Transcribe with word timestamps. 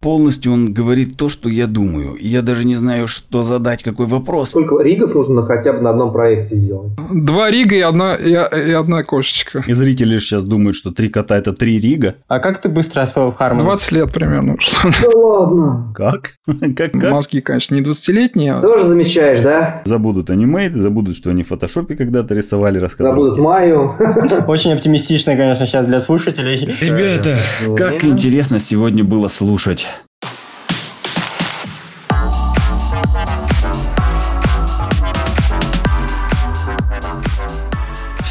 полностью 0.00 0.52
он 0.52 0.72
говорит 0.72 1.16
то, 1.16 1.28
что 1.28 1.48
я 1.48 1.66
думаю. 1.66 2.16
Я 2.20 2.42
даже 2.42 2.64
не 2.64 2.76
знаю, 2.76 3.08
что 3.08 3.42
задать, 3.42 3.82
какой 3.82 4.06
вопрос. 4.06 4.50
Сколько 4.50 4.82
ригов 4.82 5.14
нужно 5.14 5.42
хотя 5.42 5.72
бы 5.72 5.80
на 5.80 5.90
одном 5.90 6.12
проекте 6.12 6.54
сделать? 6.54 6.92
Два 7.12 7.50
рига 7.50 7.74
и 7.74 7.80
одна, 7.80 8.14
и, 8.14 8.30
и 8.30 8.72
одна 8.72 9.02
кошечка. 9.02 9.64
И 9.66 9.72
зрители 9.72 10.18
сейчас 10.18 10.44
думают, 10.44 10.76
что 10.76 10.92
три 10.92 11.08
кота– 11.08 11.36
это 11.38 11.52
три 11.52 11.80
рига. 11.80 12.14
А 12.28 12.38
как 12.38 12.60
ты 12.60 12.68
быстро 12.68 13.02
освоил 13.02 13.34
Harmony? 13.38 13.60
20 13.60 13.92
лет 13.92 14.12
примерно. 14.12 14.56
Да 15.02 15.10
ладно. 15.16 15.92
Как? 15.96 16.34
как, 16.76 16.92
как? 16.92 17.10
Мозги, 17.10 17.40
конечно, 17.40 17.74
не 17.74 17.80
20-летние. 17.80 18.54
а 18.54 18.62
Тоже 18.62 18.84
замечаешь, 18.84 19.40
да? 19.40 19.82
Забудут 19.84 20.30
анимейт, 20.30 20.74
забудут, 20.74 21.16
что 21.16 21.30
они 21.30 21.42
в 21.42 21.48
фотошопе 21.48 21.96
когда-то 21.96 22.34
рисовали, 22.34 22.78
рассказали. 22.78 23.14
Забудут 23.14 23.38
Маю. 23.38 23.94
Очень 24.46 24.74
оптимистично, 24.74 25.36
конечно, 25.36 25.66
сейчас 25.66 25.86
для 25.86 26.00
слушателей. 26.00 26.64
Ребята, 26.80 27.36
как 27.76 28.04
интересно 28.04 28.60
сегодня 28.60 29.02
было 29.02 29.26
слушать. 29.26 29.87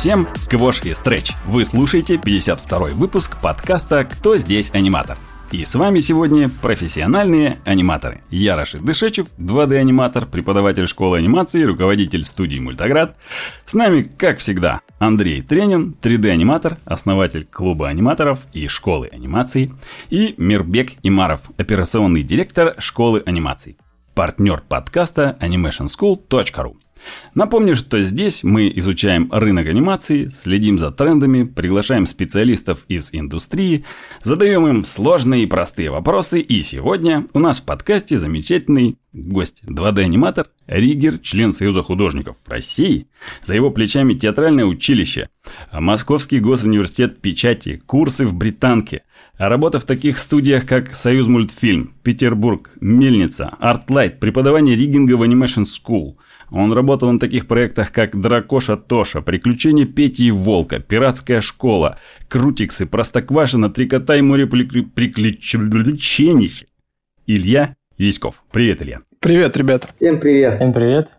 Всем 0.08 0.26
сквош 0.36 0.84
и 0.86 0.94
стретч. 0.94 1.34
Вы 1.46 1.66
слушаете 1.66 2.18
52 2.18 2.92
выпуск 2.94 3.42
подкаста 3.42 4.06
«Кто 4.06 4.38
здесь 4.38 4.72
аниматор?». 4.74 5.18
И 5.52 5.66
с 5.66 5.76
вами 5.76 6.00
сегодня 6.00 6.50
профессиональные 6.62 7.60
аниматоры. 7.66 8.22
Я 8.30 8.56
Рашид 8.56 8.86
Дышечев, 8.86 9.28
2D-аниматор, 9.38 10.26
преподаватель 10.26 10.88
школы 10.88 11.18
анимации, 11.18 11.62
руководитель 11.64 12.24
студии 12.24 12.58
«Мультоград». 12.58 13.18
С 13.66 13.74
нами, 13.74 14.04
как 14.04 14.38
всегда, 14.38 14.80
Андрей 14.98 15.42
Тренин, 15.42 15.94
3D-аниматор, 16.02 16.78
основатель 16.86 17.46
клуба 17.46 17.90
аниматоров 17.90 18.48
и 18.54 18.70
школы 18.70 19.10
анимации. 19.12 19.74
И 20.10 20.36
Мирбек 20.38 20.94
Имаров, 21.04 21.42
операционный 21.58 22.24
директор 22.24 22.76
школы 22.80 23.24
анимаций. 23.26 23.76
Партнер 24.16 24.64
подкаста 24.70 25.38
animationschool.ru. 25.42 26.78
Напомню, 27.34 27.76
что 27.76 28.02
здесь 28.02 28.44
мы 28.44 28.72
изучаем 28.76 29.30
рынок 29.32 29.68
анимации, 29.68 30.28
следим 30.30 30.80
за 30.80 30.92
трендами, 30.92 31.44
приглашаем 31.44 32.08
специалистов 32.08 32.86
из 32.88 33.10
индустрии, 33.14 33.86
задаем 34.24 34.68
им 34.68 34.84
сложные 34.84 35.44
и 35.44 35.48
простые 35.48 35.92
вопросы. 35.92 36.40
И 36.40 36.62
сегодня 36.64 37.28
у 37.34 37.40
нас 37.40 37.60
в 37.60 37.66
подкасте 37.66 38.18
замечательный 38.18 38.98
гость, 39.14 39.62
2D-аниматор, 39.68 40.48
Ригер, 40.68 41.20
член 41.20 41.54
Союза 41.54 41.82
художников 41.82 42.38
России. 42.46 43.08
За 43.44 43.56
его 43.56 43.72
плечами 43.72 44.14
театральное 44.14 44.66
училище, 44.66 45.30
Московский 45.72 46.40
госуниверситет 46.40 47.22
печати, 47.22 47.82
курсы 47.86 48.26
в 48.26 48.34
Британке, 48.34 49.04
работа 49.38 49.80
в 49.80 49.86
таких 49.86 50.20
студиях, 50.20 50.66
как 50.66 50.96
Союз 50.96 51.28
мультфильм, 51.28 51.94
Петербург, 52.04 52.72
Мельница, 52.82 53.56
Артлайт, 53.60 54.20
преподавание 54.20 54.76
ригинга 54.76 55.14
в 55.14 55.24
Animation 55.24 55.66
School– 55.66 56.16
он 56.50 56.74
работал 56.74 57.12
на 57.12 57.20
таких 57.20 57.48
проектах, 57.48 57.92
как 57.92 58.20
«Дракоша 58.20 58.78
Тоша», 58.78 59.22
«Приключения 59.22 59.86
Пети 59.86 60.28
и 60.28 60.32
Волка», 60.32 60.80
«Пиратская 60.80 61.42
школа», 61.42 61.98
«Крутиксы», 62.30 62.86
«Простоквашино», 62.86 63.70
«Три 63.70 63.88
кота 63.88 64.16
и 64.16 64.22
море 64.22 64.48
приключений». 64.48 66.68
Илья 67.26 67.76
Яськов. 67.98 68.44
Привет, 68.52 68.82
Илья. 68.82 69.02
Привет, 69.20 69.58
ребят. 69.58 69.90
Всем 69.94 70.20
привет. 70.20 70.56
Всем 70.56 70.72
привет. 70.72 71.18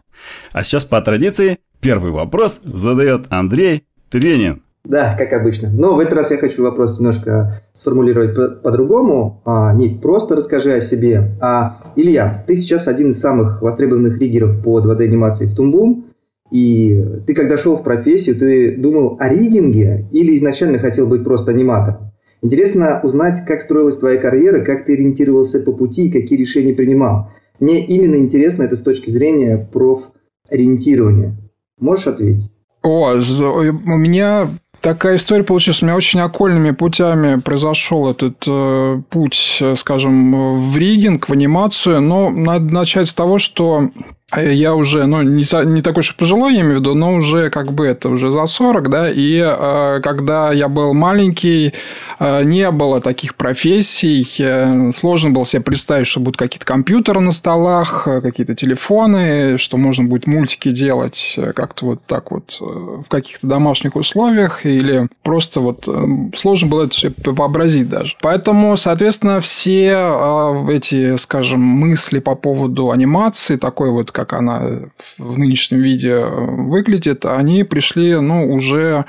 А 0.52 0.62
сейчас 0.62 0.84
по 0.84 1.00
традиции 1.02 1.58
первый 1.80 2.12
вопрос 2.12 2.60
задает 2.62 3.26
Андрей 3.30 3.84
Тренин. 4.08 4.62
Да, 4.88 5.14
как 5.18 5.34
обычно. 5.34 5.68
Но 5.70 5.94
в 5.94 5.98
этот 5.98 6.14
раз 6.14 6.30
я 6.30 6.38
хочу 6.38 6.62
вопрос 6.62 6.98
немножко 6.98 7.52
сформулировать 7.74 8.34
по- 8.34 8.48
по-другому. 8.48 9.42
А, 9.44 9.74
не 9.74 9.90
просто 9.90 10.34
расскажи 10.34 10.72
о 10.72 10.80
себе, 10.80 11.36
а 11.42 11.82
Илья, 11.94 12.42
ты 12.46 12.56
сейчас 12.56 12.88
один 12.88 13.10
из 13.10 13.20
самых 13.20 13.60
востребованных 13.60 14.18
риггеров 14.18 14.62
по 14.62 14.80
2D-анимации 14.80 15.44
в 15.44 15.54
Тумбум. 15.54 16.06
И 16.50 17.04
ты, 17.26 17.34
когда 17.34 17.58
шел 17.58 17.76
в 17.76 17.82
профессию, 17.82 18.36
ты 18.36 18.76
думал 18.78 19.18
о 19.20 19.28
риггинге 19.28 20.08
или 20.10 20.34
изначально 20.36 20.78
хотел 20.78 21.06
быть 21.06 21.22
просто 21.22 21.50
аниматором? 21.50 22.12
Интересно 22.40 23.00
узнать, 23.02 23.44
как 23.46 23.60
строилась 23.60 23.98
твоя 23.98 24.18
карьера, 24.18 24.64
как 24.64 24.86
ты 24.86 24.94
ориентировался 24.94 25.60
по 25.60 25.72
пути 25.72 26.06
и 26.06 26.10
какие 26.10 26.38
решения 26.38 26.72
принимал. 26.72 27.28
Мне 27.60 27.84
именно 27.84 28.14
интересно 28.14 28.62
это 28.62 28.74
с 28.74 28.80
точки 28.80 29.10
зрения 29.10 29.68
профориентирования. 29.70 31.36
Можешь 31.78 32.06
ответить? 32.06 32.50
О, 32.82 33.12
у 33.12 33.96
меня 33.98 34.58
такая 34.80 35.16
история 35.16 35.44
получилась. 35.44 35.82
У 35.82 35.86
меня 35.86 35.96
очень 35.96 36.20
окольными 36.20 36.70
путями 36.70 37.40
произошел 37.40 38.10
этот 38.10 38.44
э, 38.46 39.02
путь, 39.10 39.58
э, 39.60 39.74
скажем, 39.76 40.70
в 40.70 40.76
ригинг, 40.76 41.28
в 41.28 41.32
анимацию. 41.32 42.00
Но 42.00 42.30
надо 42.30 42.72
начать 42.72 43.08
с 43.08 43.14
того, 43.14 43.38
что 43.38 43.90
я 44.36 44.74
уже, 44.74 45.06
ну, 45.06 45.22
не, 45.22 45.44
не 45.66 45.80
такой 45.80 46.00
уж 46.00 46.14
пожилой, 46.14 46.54
я 46.54 46.60
имею 46.60 46.76
в 46.76 46.80
виду, 46.80 46.94
но 46.94 47.14
уже 47.14 47.48
как 47.48 47.72
бы 47.72 47.86
это 47.86 48.10
уже 48.10 48.30
за 48.30 48.44
40, 48.44 48.90
да, 48.90 49.10
и 49.10 49.38
э, 49.38 50.00
когда 50.02 50.52
я 50.52 50.68
был 50.68 50.92
маленький, 50.92 51.72
э, 52.18 52.42
не 52.44 52.70
было 52.70 53.00
таких 53.00 53.36
профессий, 53.36 54.28
э, 54.38 54.92
сложно 54.92 55.30
было 55.30 55.46
себе 55.46 55.62
представить, 55.62 56.06
что 56.06 56.20
будут 56.20 56.36
какие-то 56.36 56.66
компьютеры 56.66 57.20
на 57.20 57.32
столах, 57.32 58.06
э, 58.06 58.20
какие-то 58.20 58.54
телефоны, 58.54 59.56
что 59.56 59.78
можно 59.78 60.04
будет 60.04 60.26
мультики 60.26 60.72
делать 60.72 61.34
э, 61.38 61.54
как-то 61.54 61.86
вот 61.86 62.04
так 62.04 62.30
вот 62.30 62.58
э, 62.60 62.64
в 62.64 63.08
каких-то 63.08 63.46
домашних 63.46 63.96
условиях, 63.96 64.66
или 64.66 65.08
просто 65.22 65.60
вот 65.60 65.88
сложно 66.36 66.68
было 66.68 66.84
это 66.84 66.94
все 66.94 67.12
вообразить 67.24 67.88
даже. 67.88 68.14
Поэтому, 68.20 68.76
соответственно, 68.76 69.40
все 69.40 70.66
эти, 70.68 71.16
скажем, 71.16 71.60
мысли 71.60 72.18
по 72.18 72.34
поводу 72.34 72.90
анимации, 72.90 73.56
такой 73.56 73.90
вот, 73.90 74.12
как 74.18 74.32
она 74.32 74.90
в- 75.16 75.38
нынешнем 75.38 75.78
виде 75.78 76.10
э, 76.10 76.28
выглядит, 76.28 77.24
они 77.24 77.62
пришли, 77.62 78.18
ну, 78.18 78.52
уже 78.52 79.04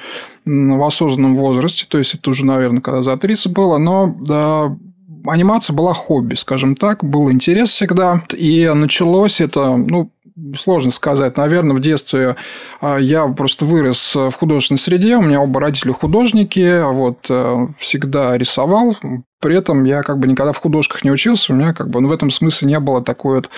в 0.45 0.85
осознанном 0.85 1.35
возрасте, 1.35 1.85
то 1.89 1.97
есть 1.97 2.13
это 2.13 2.29
уже, 2.29 2.45
наверное, 2.45 2.81
когда 2.81 3.01
за 3.01 3.17
30 3.17 3.51
было, 3.51 3.79
но 3.79 4.15
да, 4.19 4.77
анимация 5.25 5.75
была 5.75 5.93
хобби, 5.95 6.35
скажем 6.35 6.75
так, 6.75 7.03
был 7.03 7.31
интерес 7.31 7.69
всегда, 7.71 8.23
и 8.31 8.71
началось 8.75 9.41
это, 9.41 9.75
ну, 9.75 10.11
сложно 10.57 10.91
сказать, 10.91 11.37
наверное, 11.37 11.75
в 11.75 11.79
детстве 11.81 12.35
а, 12.81 12.97
я 12.97 13.27
просто 13.27 13.65
вырос 13.65 14.15
в 14.15 14.31
художественной 14.31 14.77
среде, 14.77 15.17
у 15.17 15.21
меня 15.21 15.41
оба 15.41 15.59
родители 15.59 15.91
художники, 15.91 16.83
вот, 16.83 17.25
э, 17.29 17.67
всегда 17.77 18.37
рисовал, 18.37 18.95
при 19.41 19.57
этом 19.57 19.83
я 19.85 20.03
как 20.03 20.19
бы 20.19 20.27
никогда 20.27 20.51
в 20.51 20.57
художках 20.57 21.03
не 21.03 21.11
учился, 21.11 21.53
у 21.53 21.55
меня 21.55 21.73
как 21.73 21.89
бы 21.89 22.01
ну, 22.01 22.09
в 22.09 22.11
этом 22.11 22.29
смысле 22.29 22.67
не 22.67 22.79
было 22.79 23.01
такой 23.03 23.37
вот 23.37 23.49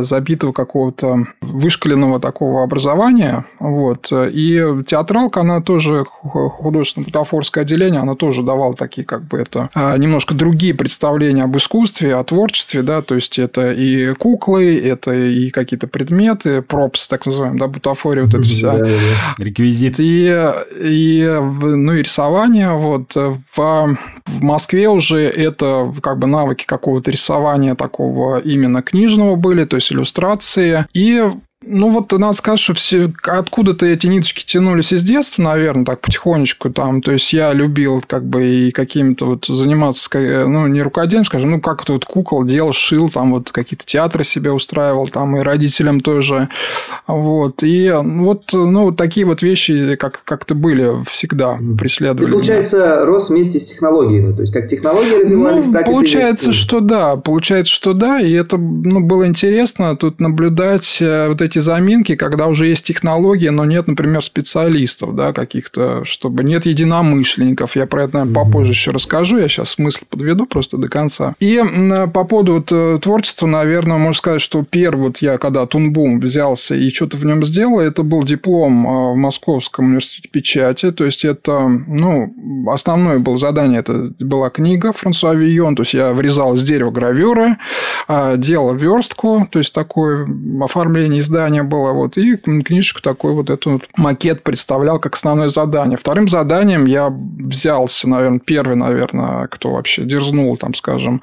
забитого 0.00 0.52
какого-то 0.52 1.26
вышкаленного 1.40 2.20
такого 2.20 2.62
образования. 2.62 3.46
Вот. 3.58 4.10
И 4.12 4.62
театралка, 4.86 5.40
она 5.40 5.60
тоже, 5.60 6.04
ху- 6.04 6.48
художественно-бутафорское 6.48 7.62
отделение, 7.62 8.00
она 8.00 8.14
тоже 8.14 8.42
давала 8.42 8.74
такие, 8.74 9.04
как 9.04 9.24
бы 9.24 9.38
это, 9.38 9.68
а, 9.74 9.96
немножко 9.96 10.34
другие 10.34 10.74
представления 10.74 11.44
об 11.44 11.56
искусстве, 11.56 12.14
о 12.14 12.24
творчестве, 12.24 12.82
да, 12.82 13.02
то 13.02 13.14
есть 13.14 13.38
это 13.38 13.72
и 13.72 14.14
куклы, 14.14 14.78
это 14.78 15.12
и 15.12 15.50
какие-то 15.50 15.86
предметы, 15.86 16.62
пропс, 16.62 17.08
так 17.08 17.26
называемый, 17.26 17.58
да, 17.58 17.66
бутафория, 17.66 18.24
вот 18.24 18.34
это 18.34 18.42
вся. 18.42 18.68
Да, 18.78 18.84
да, 18.84 18.90
да. 18.90 19.44
Реквизит. 19.44 19.96
И, 19.98 20.52
и, 20.80 21.38
ну, 21.60 21.94
и 21.94 22.02
рисование. 22.02 22.70
Вот. 22.72 23.14
В, 23.14 23.98
в 24.26 24.42
Москве 24.42 24.88
уже 24.88 25.22
это 25.22 25.92
как 26.02 26.18
бы 26.18 26.26
навыки 26.26 26.64
какого-то 26.66 27.10
рисования 27.10 27.74
такого 27.74 28.38
именно 28.38 28.82
книжного 28.82 29.36
были, 29.36 29.57
то 29.64 29.76
есть 29.76 29.92
иллюстрации. 29.92 30.86
И 30.94 31.22
ну, 31.68 31.90
вот 31.90 32.12
надо 32.12 32.32
сказать, 32.32 32.58
что 32.58 32.74
все, 32.74 33.12
откуда-то 33.24 33.86
эти 33.86 34.06
ниточки 34.06 34.44
тянулись 34.44 34.92
из 34.92 35.02
детства, 35.02 35.42
наверное, 35.42 35.84
так 35.84 36.00
потихонечку 36.00 36.70
там. 36.70 37.02
То 37.02 37.12
есть, 37.12 37.32
я 37.32 37.52
любил 37.52 38.02
как 38.06 38.24
бы 38.24 38.46
и 38.46 38.70
какими-то 38.72 39.26
вот 39.26 39.46
заниматься, 39.46 40.08
ска- 40.08 40.46
ну, 40.46 40.66
не 40.66 40.82
рукоделием, 40.82 41.24
скажем, 41.24 41.50
ну, 41.50 41.60
как-то 41.60 41.94
вот 41.94 42.04
кукол 42.04 42.44
делал, 42.44 42.72
шил, 42.72 43.10
там 43.10 43.32
вот 43.32 43.50
какие-то 43.50 43.84
театры 43.86 44.24
себе 44.24 44.50
устраивал, 44.52 45.08
там 45.08 45.36
и 45.36 45.40
родителям 45.40 46.00
тоже. 46.00 46.48
Вот. 47.06 47.62
И 47.62 47.90
вот, 47.94 48.44
ну, 48.52 48.84
вот 48.84 48.96
такие 48.96 49.26
вот 49.26 49.42
вещи 49.42 49.96
как- 49.96 50.22
как-то 50.24 50.54
были 50.54 51.04
всегда, 51.04 51.58
преследовали 51.78 52.22
Ты, 52.22 52.26
меня. 52.28 52.36
получается, 52.36 53.04
рос 53.04 53.28
вместе 53.30 53.58
с 53.58 53.66
технологиями. 53.66 54.32
То 54.34 54.42
есть, 54.42 54.52
как 54.52 54.68
технологии 54.68 55.20
развивались, 55.20 55.66
Ну, 55.66 55.72
так 55.72 55.86
получается, 55.86 56.50
и 56.50 56.52
ты 56.52 56.58
что 56.58 56.80
да, 56.80 57.16
получается, 57.16 57.72
что 57.72 57.92
да, 57.92 58.20
и 58.20 58.32
это 58.32 58.56
ну, 58.56 59.00
было 59.00 59.26
интересно 59.26 59.96
тут 59.96 60.20
наблюдать 60.20 60.98
э, 61.00 61.28
вот 61.28 61.42
эти 61.42 61.57
эти 61.58 61.64
заминки, 61.64 62.16
когда 62.16 62.46
уже 62.46 62.68
есть 62.68 62.86
технология, 62.86 63.50
но 63.50 63.64
нет, 63.64 63.88
например, 63.88 64.22
специалистов, 64.22 65.14
да, 65.14 65.32
каких-то, 65.32 66.04
чтобы 66.04 66.44
нет 66.44 66.66
единомышленников. 66.66 67.76
Я 67.76 67.86
про 67.86 68.04
это, 68.04 68.18
наверное, 68.18 68.44
попозже 68.44 68.72
еще 68.72 68.90
расскажу. 68.92 69.38
Я 69.38 69.48
сейчас 69.48 69.78
мысль 69.78 70.04
подведу 70.08 70.46
просто 70.46 70.76
до 70.76 70.88
конца. 70.88 71.34
И 71.40 71.60
по 72.14 72.24
поводу 72.24 72.54
вот 72.54 72.72
э, 72.72 72.98
творчества, 73.02 73.46
наверное, 73.46 73.98
можно 73.98 74.18
сказать, 74.18 74.40
что 74.40 74.64
первый 74.68 75.08
вот 75.08 75.18
я, 75.18 75.38
когда 75.38 75.66
Тунбум 75.66 76.20
взялся 76.20 76.74
и 76.74 76.90
что-то 76.90 77.16
в 77.16 77.24
нем 77.24 77.44
сделал, 77.44 77.80
это 77.80 78.02
был 78.02 78.22
диплом 78.22 78.86
э, 78.86 79.12
в 79.12 79.16
Московском 79.16 79.86
университете 79.86 80.28
печати. 80.28 80.92
То 80.92 81.04
есть, 81.04 81.24
это, 81.24 81.68
ну, 81.68 82.32
основное 82.70 83.18
было 83.18 83.36
задание, 83.36 83.80
это 83.80 84.12
была 84.20 84.50
книга 84.50 84.92
Франсуа 84.92 85.34
Вийон, 85.34 85.76
то 85.76 85.82
есть, 85.82 85.94
я 85.94 86.12
врезал 86.12 86.54
из 86.54 86.62
дерева 86.62 86.90
гравюры, 86.90 87.56
а, 88.06 88.36
делал 88.36 88.74
верстку, 88.74 89.46
то 89.50 89.58
есть, 89.58 89.74
такое 89.74 90.28
оформление 90.60 91.20
издания 91.20 91.47
было, 91.62 91.92
вот, 91.92 92.16
и 92.16 92.36
книжку 92.36 93.00
такой 93.02 93.32
вот 93.32 93.50
этот 93.50 93.66
вот 93.66 93.82
макет 93.96 94.42
представлял 94.42 94.98
как 94.98 95.14
основное 95.14 95.48
задание. 95.48 95.96
Вторым 95.96 96.28
заданием 96.28 96.86
я 96.86 97.08
взялся, 97.10 98.08
наверное, 98.08 98.40
первый, 98.40 98.76
наверное, 98.76 99.46
кто 99.48 99.72
вообще 99.72 100.04
дерзнул, 100.04 100.56
там, 100.56 100.74
скажем, 100.74 101.22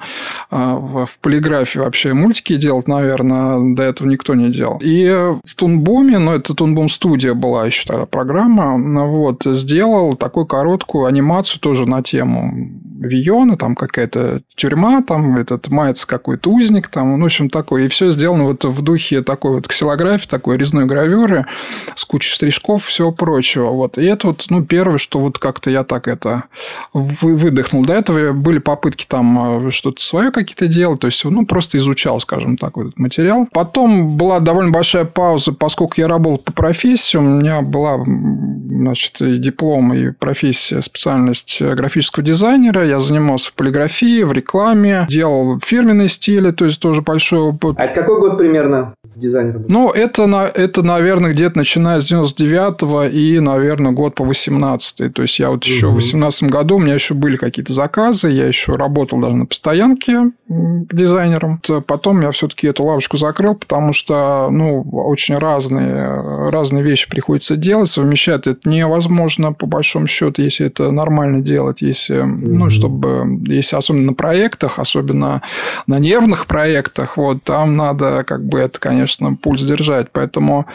а, 0.50 0.76
в 0.76 1.18
полиграфии 1.20 1.78
вообще 1.78 2.12
мультики 2.12 2.56
делать, 2.56 2.88
наверное, 2.88 3.74
до 3.74 3.82
этого 3.82 4.08
никто 4.08 4.34
не 4.34 4.50
делал. 4.50 4.78
И 4.82 5.06
в 5.44 5.54
Тунбуме, 5.54 6.18
ну, 6.18 6.32
это 6.32 6.54
Тунбум 6.54 6.88
студия 6.88 7.34
была 7.34 7.66
еще 7.66 7.86
тогда 7.86 8.06
программа, 8.06 8.76
вот, 9.06 9.42
сделал 9.44 10.14
такую 10.14 10.46
короткую 10.46 11.06
анимацию 11.06 11.60
тоже 11.60 11.88
на 11.88 12.02
тему 12.02 12.70
Виона, 13.06 13.56
там 13.56 13.74
какая-то 13.74 14.42
тюрьма, 14.54 15.02
там 15.02 15.36
этот 15.36 15.68
мается 15.68 16.06
какой-то 16.06 16.50
узник, 16.50 16.88
там, 16.88 17.16
ну, 17.18 17.22
в 17.22 17.26
общем, 17.26 17.50
такой. 17.50 17.86
И 17.86 17.88
все 17.88 18.10
сделано 18.10 18.44
вот 18.44 18.64
в 18.64 18.82
духе 18.82 19.22
такой 19.22 19.52
вот 19.52 19.68
ксилографии, 19.68 20.28
такой 20.28 20.56
резной 20.56 20.86
гравюры 20.86 21.46
с 21.94 22.04
кучей 22.04 22.30
штришков, 22.30 22.84
всего 22.84 23.12
прочего. 23.12 23.70
Вот. 23.70 23.98
И 23.98 24.04
это 24.04 24.28
вот, 24.28 24.46
ну, 24.50 24.64
первое, 24.64 24.98
что 24.98 25.18
вот 25.18 25.38
как-то 25.38 25.70
я 25.70 25.84
так 25.84 26.08
это 26.08 26.44
выдохнул. 26.92 27.84
До 27.84 27.94
этого 27.94 28.32
были 28.32 28.58
попытки 28.58 29.06
там 29.08 29.66
э, 29.66 29.70
что-то 29.70 30.02
свое 30.02 30.30
какие-то 30.30 30.66
делать, 30.66 31.00
то 31.00 31.06
есть, 31.06 31.24
ну, 31.24 31.46
просто 31.46 31.78
изучал, 31.78 32.20
скажем 32.20 32.56
так, 32.56 32.76
вот 32.76 32.88
этот 32.88 32.98
материал. 32.98 33.48
Потом 33.52 34.16
была 34.16 34.40
довольно 34.40 34.70
большая 34.70 35.04
пауза, 35.04 35.52
поскольку 35.52 35.94
я 35.96 36.08
работал 36.08 36.38
по 36.38 36.52
профессии, 36.52 37.16
у 37.16 37.22
меня 37.22 37.62
была, 37.62 37.98
значит, 38.04 39.20
и 39.20 39.36
диплом, 39.38 39.94
и 39.94 40.10
профессия, 40.10 40.80
специальность 40.82 41.62
графического 41.62 42.24
дизайнера, 42.24 42.86
я 42.86 42.95
занимался 42.98 43.50
в 43.50 43.54
полиграфии, 43.54 44.22
в 44.22 44.32
рекламе, 44.32 45.06
делал 45.08 45.58
фирменные 45.60 46.08
стили, 46.08 46.50
то 46.50 46.64
есть 46.64 46.80
тоже 46.80 47.02
большой 47.02 47.40
опыт. 47.40 47.76
А 47.78 47.84
это 47.84 48.00
какой 48.00 48.20
год 48.20 48.38
примерно 48.38 48.94
в 49.14 49.18
дизайне 49.18 49.54
Ну, 49.68 49.90
это, 49.90 50.26
на, 50.26 50.44
это 50.46 50.82
наверное, 50.82 51.32
где-то 51.32 51.58
начиная 51.58 52.00
с 52.00 52.10
99-го 52.10 53.04
и, 53.04 53.38
наверное, 53.40 53.92
год 53.92 54.14
по 54.14 54.24
18 54.24 55.12
То 55.12 55.22
есть, 55.22 55.38
я 55.38 55.50
вот 55.50 55.64
еще 55.64 55.86
угу. 55.86 55.94
в 55.94 55.96
18 55.96 56.44
году 56.44 56.76
у 56.76 56.78
меня 56.78 56.94
еще 56.94 57.14
были 57.14 57.36
какие-то 57.36 57.72
заказы, 57.72 58.28
я 58.30 58.46
еще 58.46 58.72
работал 58.72 59.20
даже 59.20 59.36
на 59.36 59.46
постоянке 59.46 60.32
дизайнером. 60.48 61.60
Потом 61.86 62.20
я 62.20 62.30
все-таки 62.30 62.68
эту 62.68 62.84
лавочку 62.84 63.16
закрыл, 63.16 63.54
потому 63.54 63.92
что, 63.92 64.48
ну, 64.50 64.82
очень 64.82 65.36
разные, 65.38 66.50
разные 66.50 66.82
вещи 66.82 67.08
приходится 67.08 67.56
делать, 67.56 67.88
совмещать 67.88 68.46
это 68.46 68.68
невозможно, 68.68 69.52
по 69.52 69.66
большому 69.66 70.06
счету, 70.06 70.42
если 70.42 70.66
это 70.66 70.90
нормально 70.90 71.40
делать, 71.40 71.82
если, 71.82 72.20
угу. 72.20 72.28
ну, 72.28 72.70
чтобы, 72.76 73.40
если 73.46 73.76
особенно 73.76 74.06
на 74.06 74.14
проектах, 74.14 74.78
особенно 74.78 75.42
на 75.86 75.98
нервных 75.98 76.46
проектах, 76.46 77.16
вот, 77.16 77.42
там 77.42 77.74
надо, 77.74 78.24
как 78.24 78.44
бы, 78.44 78.58
это, 78.58 78.78
конечно, 78.78 79.34
пульс 79.34 79.62
держать. 79.62 80.08
Поэтому 80.12 80.66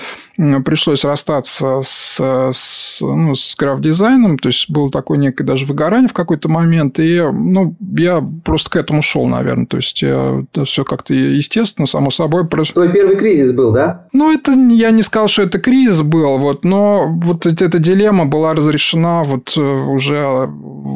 пришлось 0.66 1.06
расстаться 1.06 1.82
с, 1.84 2.20
с, 2.52 3.02
ну, 3.02 3.36
с 3.36 3.56
граф-дизайном, 3.56 4.38
то 4.38 4.50
есть, 4.50 4.70
было 4.70 4.90
такое 4.92 5.18
некое 5.18 5.44
даже 5.44 5.66
выгорание 5.66 6.08
в 6.08 6.14
какой-то 6.14 6.50
момент, 6.50 7.00
и, 7.00 7.22
ну, 7.22 7.76
я 7.96 8.24
просто 8.44 8.70
к 8.70 8.76
этому 8.76 9.02
шел, 9.02 9.28
наверное, 9.28 9.66
то 9.66 9.78
есть, 9.78 10.02
это 10.04 10.66
все 10.66 10.84
как-то 10.84 11.14
естественно, 11.14 11.88
само 11.88 12.12
собой. 12.12 12.48
Твой 12.48 12.92
первый 12.92 13.16
кризис 13.16 13.52
был, 13.52 13.72
да? 13.72 14.08
Ну, 14.14 14.34
это, 14.34 14.54
я 14.54 14.92
не 14.92 15.02
сказал, 15.02 15.28
что 15.28 15.44
это 15.44 15.60
кризис 15.60 16.02
был, 16.02 16.38
вот, 16.38 16.66
но 16.66 17.08
вот 17.08 17.46
эта 17.46 17.80
дилемма 17.80 18.26
была 18.26 18.54
разрешена 18.54 19.24
вот 19.24 19.54
э, 19.58 19.62
уже 19.62 20.50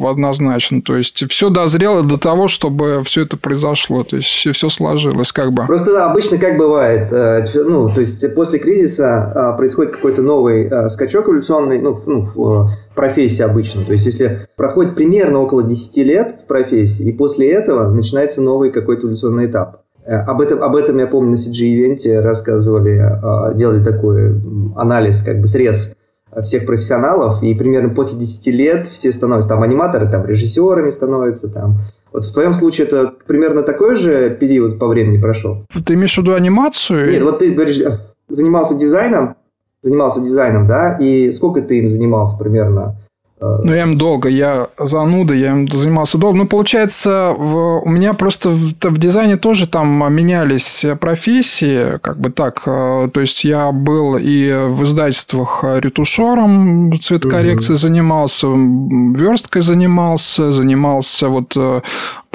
однозначно, 0.04 0.82
то 0.82 0.95
есть, 0.98 1.24
все 1.30 1.50
дозрело 1.50 2.02
до 2.02 2.18
того, 2.18 2.48
чтобы 2.48 3.02
все 3.04 3.22
это 3.22 3.36
произошло, 3.36 4.04
то 4.04 4.16
есть, 4.16 4.28
все 4.28 4.68
сложилось 4.68 5.32
как 5.32 5.52
бы. 5.52 5.66
Просто 5.66 6.04
обычно 6.04 6.38
как 6.38 6.56
бывает, 6.56 7.12
э, 7.12 7.44
ну, 7.54 7.88
то 7.88 8.00
есть, 8.00 8.34
после 8.34 8.58
кризиса 8.58 9.32
а, 9.34 9.52
происходит 9.54 9.96
какой-то 9.96 10.22
новый 10.22 10.68
а, 10.68 10.88
скачок 10.88 11.28
эволюционный, 11.28 11.80
ну, 11.80 12.00
ну 12.06 12.26
в 12.34 12.70
профессии 12.94 13.42
обычно, 13.42 13.84
то 13.84 13.92
есть, 13.92 14.06
если 14.06 14.40
проходит 14.56 14.94
примерно 14.94 15.40
около 15.40 15.62
10 15.62 15.96
лет 15.98 16.40
в 16.44 16.46
профессии, 16.46 17.06
и 17.06 17.12
после 17.12 17.50
этого 17.50 17.90
начинается 17.90 18.40
новый 18.40 18.70
какой-то 18.70 19.06
эволюционный 19.06 19.46
этап. 19.46 19.82
Э, 20.04 20.18
об 20.18 20.40
этом, 20.40 20.62
об 20.62 20.76
этом 20.76 20.98
я 20.98 21.06
помню 21.06 21.32
на 21.32 21.36
CG-ивенте 21.36 22.20
рассказывали, 22.20 23.56
делали 23.56 23.82
такой 23.82 24.40
анализ, 24.76 25.22
как 25.22 25.40
бы 25.40 25.46
срез 25.46 25.95
всех 26.42 26.66
профессионалов, 26.66 27.42
и 27.42 27.54
примерно 27.54 27.94
после 27.94 28.18
10 28.18 28.46
лет 28.48 28.86
все 28.86 29.12
становятся 29.12 29.50
там 29.50 29.62
аниматоры, 29.62 30.10
там 30.10 30.26
режиссерами 30.26 30.90
становятся, 30.90 31.48
там. 31.48 31.78
Вот 32.12 32.24
в 32.24 32.32
твоем 32.32 32.52
случае 32.52 32.86
это 32.86 33.12
примерно 33.26 33.62
такой 33.62 33.96
же 33.96 34.30
период 34.30 34.78
по 34.78 34.88
времени 34.88 35.20
прошел? 35.20 35.64
Ты 35.84 35.94
имеешь 35.94 36.14
в 36.14 36.18
виду 36.18 36.34
анимацию? 36.34 37.10
Нет, 37.10 37.22
вот 37.22 37.38
ты 37.38 37.52
говоришь, 37.52 37.80
занимался 38.28 38.74
дизайном, 38.74 39.36
занимался 39.82 40.20
дизайном, 40.20 40.66
да, 40.66 40.96
и 40.98 41.32
сколько 41.32 41.62
ты 41.62 41.78
им 41.78 41.88
занимался 41.88 42.36
примерно? 42.38 42.96
Ну, 43.38 43.74
я 43.74 43.82
им 43.82 43.98
долго, 43.98 44.30
я 44.30 44.68
зануда, 44.78 45.34
я 45.34 45.50
им 45.50 45.68
занимался 45.68 46.16
долго. 46.16 46.38
Ну, 46.38 46.46
получается, 46.46 47.34
в, 47.36 47.82
у 47.84 47.88
меня 47.90 48.14
просто 48.14 48.48
в, 48.48 48.72
в 48.80 48.98
дизайне 48.98 49.36
тоже 49.36 49.66
там 49.66 50.14
менялись 50.14 50.86
профессии, 51.00 51.98
как 51.98 52.18
бы 52.18 52.30
так. 52.30 52.62
Э, 52.66 53.08
то 53.12 53.20
есть, 53.20 53.44
я 53.44 53.72
был 53.72 54.16
и 54.16 54.50
в 54.70 54.82
издательствах 54.84 55.64
ретушером 55.64 56.98
цветокоррекции 56.98 57.74
угу. 57.74 57.80
занимался, 57.80 58.46
версткой 58.46 59.60
занимался, 59.60 60.50
занимался 60.50 61.28
вот 61.28 61.52
э, 61.56 61.82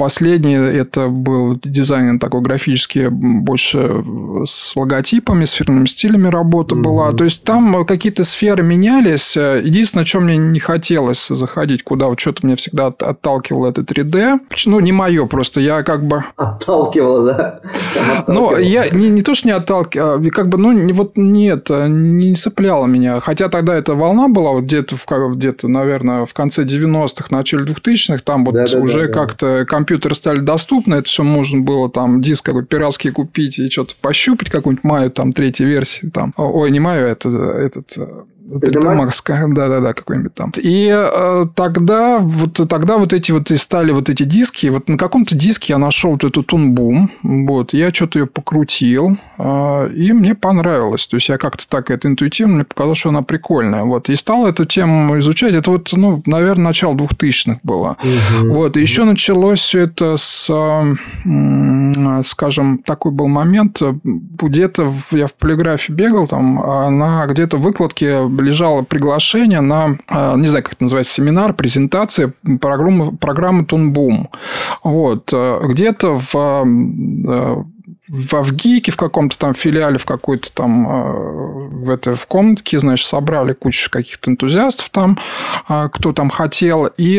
Последний 0.02 0.56
это 0.56 1.06
был 1.06 1.60
дизайн 1.62 2.18
такой 2.18 2.40
графический, 2.40 3.06
больше 3.06 4.04
с 4.44 4.74
логотипами, 4.74 5.44
с 5.44 5.52
фирменными 5.52 5.86
стилями 5.86 6.26
работа 6.26 6.74
mm-hmm. 6.74 6.80
была. 6.80 7.12
То 7.12 7.22
есть, 7.22 7.44
там 7.44 7.86
какие-то 7.86 8.24
сферы 8.24 8.64
менялись. 8.64 9.36
Единственное, 9.36 10.04
что 10.04 10.18
мне 10.18 10.36
не 10.36 10.58
хотелось 10.58 11.28
заходить 11.28 11.84
куда, 11.84 12.08
вот 12.08 12.18
что-то 12.18 12.44
мне 12.44 12.56
всегда 12.56 12.88
отталкивало 12.88 13.68
это 13.68 13.82
3D. 13.82 14.40
Ну, 14.66 14.80
не 14.80 14.90
мое, 14.90 15.26
просто 15.26 15.60
я 15.60 15.84
как 15.84 16.04
бы... 16.04 16.24
Отталкивало, 16.36 17.24
да? 17.24 17.60
Ну, 18.26 18.58
я 18.58 18.88
не, 18.88 19.08
не 19.08 19.22
то, 19.22 19.36
что 19.36 19.46
не 19.46 19.52
отталкивал, 19.52 20.14
а 20.16 20.30
как 20.30 20.48
бы, 20.48 20.58
ну, 20.58 20.92
вот 20.94 21.12
нет, 21.14 21.68
не 21.70 22.34
цепляло 22.34 22.86
меня. 22.86 23.20
Хотя 23.20 23.48
тогда 23.48 23.76
эта 23.76 23.94
волна 23.94 24.26
была 24.26 24.50
вот 24.50 24.64
где-то, 24.64 24.96
где-то 25.30 25.68
наверное, 25.68 26.26
в 26.26 26.34
конце 26.34 26.64
90-х, 26.64 27.26
начале 27.30 27.66
2000-х, 27.66 28.20
там 28.24 28.44
вот 28.44 28.54
да, 28.54 28.66
да, 28.66 28.78
уже 28.78 29.06
да, 29.06 29.12
как-то 29.12 29.64
компьютер 29.64 29.91
компьютеры 29.92 30.14
стали 30.14 30.38
доступны, 30.38 30.94
это 30.94 31.08
все 31.08 31.22
можно 31.22 31.60
было 31.60 31.90
там 31.90 32.22
диск 32.22 32.46
какой 32.46 32.64
пиратский 32.64 33.12
купить 33.12 33.58
и 33.58 33.68
что-то 33.68 33.94
пощупать, 34.00 34.48
какую-нибудь 34.48 34.84
Маю 34.84 35.10
там 35.10 35.34
третьей 35.34 35.66
версии. 35.66 36.08
Там. 36.08 36.32
Ой, 36.36 36.70
не 36.70 36.80
Маю, 36.80 37.06
это 37.06 37.28
этот 37.28 37.98
Макс, 38.44 39.22
да-да-да, 39.26 39.94
какой-нибудь 39.94 40.34
там. 40.34 40.52
И 40.56 40.90
э, 40.92 41.44
тогда, 41.54 42.18
вот, 42.18 42.60
тогда 42.68 42.98
вот 42.98 43.12
эти 43.12 43.32
вот 43.32 43.50
и 43.50 43.56
стали 43.56 43.92
вот 43.92 44.08
эти 44.08 44.24
диски. 44.24 44.66
Вот 44.66 44.88
на 44.88 44.98
каком-то 44.98 45.36
диске 45.36 45.74
я 45.74 45.78
нашел 45.78 46.12
вот 46.12 46.24
эту 46.24 46.42
тунбум. 46.42 47.10
Вот, 47.22 47.72
я 47.72 47.92
что-то 47.92 48.18
ее 48.18 48.26
покрутил, 48.26 49.16
э, 49.38 49.90
и 49.94 50.12
мне 50.12 50.34
понравилось. 50.34 51.06
То 51.06 51.16
есть, 51.16 51.28
я 51.28 51.38
как-то 51.38 51.68
так 51.68 51.90
это 51.90 52.08
интуитивно, 52.08 52.54
мне 52.54 52.64
показалось, 52.64 52.98
что 52.98 53.10
она 53.10 53.22
прикольная. 53.22 53.84
Вот, 53.84 54.08
и 54.08 54.16
стал 54.16 54.46
эту 54.46 54.64
тему 54.64 55.18
изучать. 55.18 55.54
Это 55.54 55.70
вот, 55.70 55.90
ну, 55.92 56.22
наверное, 56.26 56.66
начало 56.66 56.94
2000-х 56.94 57.60
было. 57.62 57.96
Угу. 58.00 58.52
Вот, 58.52 58.76
и 58.76 58.80
еще 58.80 59.04
началось 59.04 59.60
все 59.60 59.80
это 59.80 60.16
с, 60.16 60.50
э, 60.50 62.22
скажем, 62.24 62.78
такой 62.78 63.12
был 63.12 63.28
момент. 63.28 63.80
Где-то 64.02 64.92
я 65.12 65.26
в 65.26 65.34
полиграфе 65.34 65.92
бегал, 65.92 66.26
там, 66.26 66.60
а 66.60 66.90
на 66.90 67.26
где-то 67.26 67.56
выкладке 67.56 68.31
лежало 68.40 68.82
приглашение 68.82 69.60
на, 69.60 69.98
э, 70.08 70.34
не 70.36 70.46
знаю, 70.46 70.64
как 70.64 70.74
это 70.74 70.84
называется, 70.84 71.14
семинар, 71.14 71.52
презентация 71.54 72.32
программы, 72.60 73.16
программы 73.16 73.64
Тунбум. 73.64 74.30
Вот. 74.82 75.30
Э, 75.32 75.60
где-то 75.64 76.18
в 76.18 76.34
э, 76.34 77.64
в, 78.08 78.42
в 78.42 78.52
ГИКе, 78.52 78.90
в 78.90 78.96
каком-то 78.96 79.38
там 79.38 79.54
филиале, 79.54 79.98
в 79.98 80.04
какой-то 80.04 80.52
там 80.52 81.84
в, 81.84 81.90
этой, 81.90 82.14
в 82.14 82.26
комнатке, 82.26 82.78
значит, 82.78 83.06
собрали 83.06 83.52
кучу 83.52 83.90
каких-то 83.90 84.30
энтузиастов 84.30 84.88
там, 84.90 85.18
кто 85.66 86.12
там 86.12 86.30
хотел. 86.30 86.86
И 86.96 87.16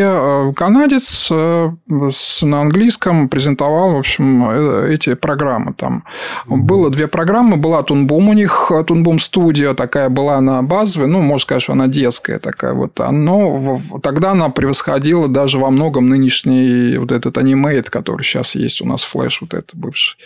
канадец 0.56 1.32
с, 1.32 2.42
на 2.42 2.62
английском 2.62 3.30
презентовал, 3.30 3.94
в 3.94 3.98
общем, 3.98 4.50
эти 4.90 5.13
программы 5.13 5.74
там. 5.74 6.04
Было 6.48 6.90
две 6.90 7.08
программы. 7.08 7.58
Была 7.58 7.84
Тунбум 7.84 8.30
у 8.30 8.34
них, 8.34 8.72
Тунбум 8.88 9.20
студия 9.20 9.74
такая 9.74 10.10
была 10.10 10.42
на 10.42 10.62
базовой. 10.63 11.08
Ну, 11.08 11.22
можно 11.22 11.44
сказать, 11.44 11.63
что 11.63 11.74
она 11.74 11.88
детская 11.88 12.40
такая 12.40 12.74
вот. 12.74 13.00
Но 13.00 13.80
тогда 14.02 14.32
она 14.32 14.50
превосходила 14.50 15.28
даже 15.28 15.60
во 15.60 15.70
многом 15.70 16.10
нынешний 16.10 16.98
вот 16.98 17.12
этот 17.12 17.38
анимейт, 17.38 17.90
который 17.90 18.24
сейчас 18.24 18.56
есть 18.56 18.82
у 18.82 18.86
нас, 18.86 19.04
флеш 19.04 19.42
вот 19.42 19.54
этот 19.54 19.75
бывший. 19.75 20.18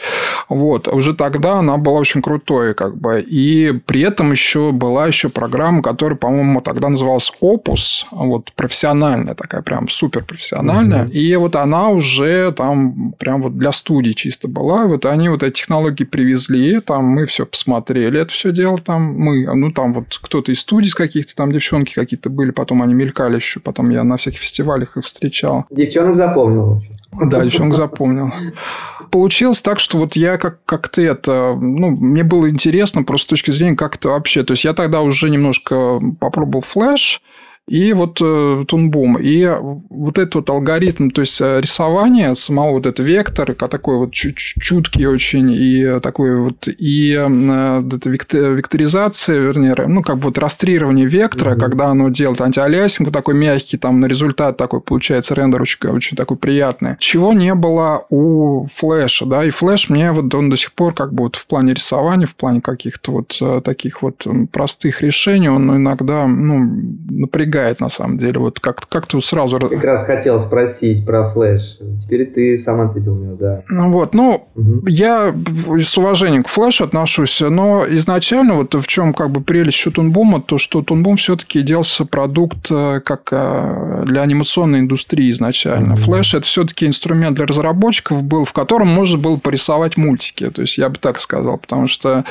Вот. 0.49 0.87
Уже 0.87 1.13
тогда 1.13 1.59
она 1.59 1.77
была 1.77 1.99
очень 1.99 2.21
крутой, 2.21 2.73
как 2.73 2.97
бы. 2.97 3.21
И 3.21 3.71
при 3.85 4.01
этом 4.01 4.31
еще 4.31 4.71
была 4.71 5.07
еще 5.07 5.29
программа, 5.29 5.81
которая, 5.81 6.17
по-моему, 6.17 6.61
тогда 6.61 6.89
называлась 6.89 7.31
Opus, 7.41 8.05
вот 8.11 8.51
профессиональная 8.53 9.35
такая, 9.35 9.61
прям 9.61 9.89
супер 9.89 10.23
профессиональная. 10.23 11.05
Угу. 11.05 11.11
И 11.11 11.35
вот 11.35 11.55
она 11.55 11.89
уже 11.89 12.51
там 12.53 13.13
прям 13.17 13.41
вот 13.41 13.57
для 13.57 13.71
студии 13.71 14.11
чисто 14.11 14.47
была. 14.47 14.85
Вот 14.85 15.05
они 15.05 15.29
вот 15.29 15.43
эти 15.43 15.57
технологии 15.57 16.03
привезли, 16.03 16.79
там 16.79 17.05
мы 17.05 17.25
все 17.25 17.45
посмотрели, 17.45 18.21
это 18.21 18.31
все 18.31 18.51
дело 18.51 18.77
там 18.77 19.01
мы, 19.01 19.53
ну 19.55 19.71
там 19.71 19.93
вот 19.93 20.19
кто-то 20.21 20.51
из 20.51 20.59
студий 20.59 20.91
каких-то, 20.91 21.35
там 21.35 21.51
девчонки 21.51 21.93
какие-то 21.93 22.29
были, 22.29 22.51
потом 22.51 22.81
они 22.81 22.93
мелькали 22.93 23.35
еще, 23.35 23.59
потом 23.59 23.89
я 23.89 24.03
на 24.03 24.17
всяких 24.17 24.39
фестивалях 24.39 24.97
их 24.97 25.03
встречал. 25.03 25.65
Девчонок 25.69 26.15
запомнил. 26.15 26.81
Да, 27.25 27.43
девчонок 27.43 27.75
запомнил. 27.75 28.31
Получилось 29.11 29.61
так, 29.61 29.79
что 29.79 29.97
вот 29.97 30.15
я 30.15 30.37
как- 30.37 30.63
как-то 30.65 31.01
это... 31.01 31.57
Ну, 31.59 31.89
мне 31.89 32.23
было 32.23 32.49
интересно 32.49 33.03
просто 33.03 33.25
с 33.25 33.29
точки 33.29 33.51
зрения, 33.51 33.75
как 33.75 33.95
это 33.95 34.09
вообще... 34.09 34.43
То 34.43 34.51
есть, 34.51 34.65
я 34.65 34.73
тогда 34.73 35.01
уже 35.01 35.29
немножко 35.29 35.99
попробовал 36.19 36.61
флеш, 36.61 37.21
и 37.67 37.91
вот 37.91 38.19
э, 38.21 38.63
Toon 38.67 38.90
Boom. 38.90 39.17
И 39.17 39.45
вот 39.89 40.17
этот 40.17 40.35
вот 40.35 40.49
алгоритм, 40.49 41.09
то 41.09 41.21
есть 41.21 41.41
э, 41.41 41.59
рисование 41.59 42.33
самого 42.35 42.71
вот 42.71 42.85
этого 42.85 43.05
вектора, 43.05 43.53
такой 43.53 43.97
вот 43.97 44.13
чуть 44.13 44.37
чуткий 44.37 45.05
очень, 45.05 45.51
и 45.51 45.99
такой 45.99 46.39
вот, 46.39 46.67
и 46.67 47.11
э, 47.11 47.83
это 47.91 48.09
векторизация, 48.09 49.39
вернее, 49.39 49.75
ну, 49.87 50.01
как 50.01 50.17
бы 50.17 50.25
вот 50.25 50.37
растрирование 50.37 51.05
вектора, 51.05 51.55
mm-hmm. 51.55 51.59
когда 51.59 51.87
оно 51.87 52.09
делает 52.09 52.39
антиалиасинг, 52.39 53.07
вот 53.07 53.13
такой 53.13 53.35
мягкий, 53.35 53.77
там, 53.77 53.99
на 53.99 54.05
результат 54.05 54.55
такой 54.55 54.79
получается 54.79 55.35
рендер 55.35 55.61
очень, 55.61 55.89
очень 55.89 56.15
такой 56.15 56.37
приятный. 56.37 56.95
Чего 56.99 57.33
не 57.33 57.53
было 57.53 58.05
у 58.09 58.65
флеша, 58.65 59.25
да, 59.25 59.43
и 59.43 59.49
флеш 59.49 59.89
мне 59.89 60.13
вот 60.13 60.33
он 60.33 60.49
до 60.49 60.55
сих 60.55 60.71
пор 60.71 60.93
как 60.93 61.13
бы 61.13 61.25
вот 61.25 61.35
в 61.35 61.45
плане 61.47 61.73
рисования, 61.73 62.27
в 62.27 62.35
плане 62.35 62.61
каких-то 62.61 63.11
вот 63.11 63.63
таких 63.63 64.01
вот 64.01 64.25
простых 64.53 65.01
решений, 65.01 65.49
он 65.49 65.75
иногда, 65.75 66.25
ну, 66.27 66.59
напрягает 67.09 67.56
напрягает 67.57 67.79
на 67.79 67.89
самом 67.89 68.17
деле. 68.17 68.39
Вот 68.39 68.59
как, 68.59 68.87
как 68.87 69.07
ты 69.07 69.19
сразу... 69.21 69.59
Как 69.59 69.83
раз 69.83 70.05
хотел 70.05 70.39
спросить 70.39 71.05
про 71.05 71.29
флеш. 71.29 71.77
Теперь 71.99 72.25
ты 72.25 72.57
сам 72.57 72.81
ответил 72.81 73.15
мне, 73.15 73.35
да. 73.35 73.63
Ну 73.69 73.91
вот, 73.91 74.13
ну, 74.13 74.47
угу. 74.55 74.87
я 74.87 75.33
с 75.79 75.97
уважением 75.97 76.43
к 76.43 76.47
флешу 76.47 76.85
отношусь, 76.85 77.41
но 77.41 77.85
изначально 77.87 78.55
вот 78.55 78.73
в 78.75 78.87
чем 78.87 79.13
как 79.13 79.31
бы 79.31 79.41
прелесть 79.41 79.77
Тунбума, 79.93 80.41
то 80.41 80.57
что 80.57 80.81
Тунбум 80.81 81.15
все-таки 81.15 81.61
делался 81.61 82.05
продукт 82.05 82.67
э, 82.69 82.99
как 83.03 83.29
э, 83.31 84.03
для 84.05 84.21
анимационной 84.21 84.79
индустрии 84.79 85.31
изначально. 85.31 85.93
Угу. 85.93 86.01
Флеш 86.01 86.33
это 86.33 86.45
все-таки 86.45 86.85
инструмент 86.85 87.35
для 87.35 87.45
разработчиков 87.45 88.23
был, 88.23 88.43
в 88.43 88.53
котором 88.53 88.87
можно 88.87 89.17
было 89.17 89.37
порисовать 89.37 89.97
мультики. 89.97 90.49
То 90.49 90.61
есть 90.61 90.77
я 90.77 90.89
бы 90.89 90.97
так 90.97 91.19
сказал, 91.19 91.57
потому 91.57 91.87
что 91.87 92.25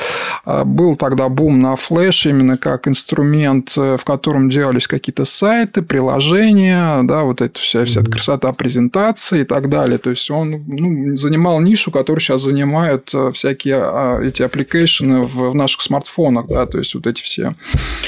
э, 0.45 0.63
был 0.63 0.95
тогда 0.95 1.29
бум 1.29 1.61
на 1.61 1.75
флеш 1.75 2.25
именно 2.25 2.57
как 2.57 2.87
инструмент, 2.87 3.75
в 3.75 4.03
котором 4.03 4.49
делались 4.49 4.87
какие-то 4.87 5.16
какие-то 5.17 5.25
сайты, 5.25 5.81
приложения, 5.81 7.01
да, 7.03 7.23
вот 7.23 7.41
эта 7.41 7.59
вся, 7.59 7.85
вся 7.85 8.01
эта 8.01 8.11
красота 8.11 8.53
презентации 8.53 9.41
и 9.41 9.43
так 9.43 9.69
далее. 9.69 9.97
То 9.97 10.11
есть 10.11 10.29
он 10.29 10.63
ну, 10.67 11.17
занимал 11.17 11.59
нишу, 11.59 11.91
которую 11.91 12.21
сейчас 12.21 12.43
занимают 12.43 13.09
э, 13.13 13.31
всякие 13.33 13.77
а, 13.77 14.21
эти 14.21 14.43
аппликейшены 14.43 15.23
в, 15.23 15.51
в 15.51 15.55
наших 15.55 15.81
смартфонах, 15.81 16.47
да, 16.47 16.65
то 16.65 16.77
есть 16.77 16.93
вот 16.93 17.07
эти 17.07 17.21
все 17.21 17.55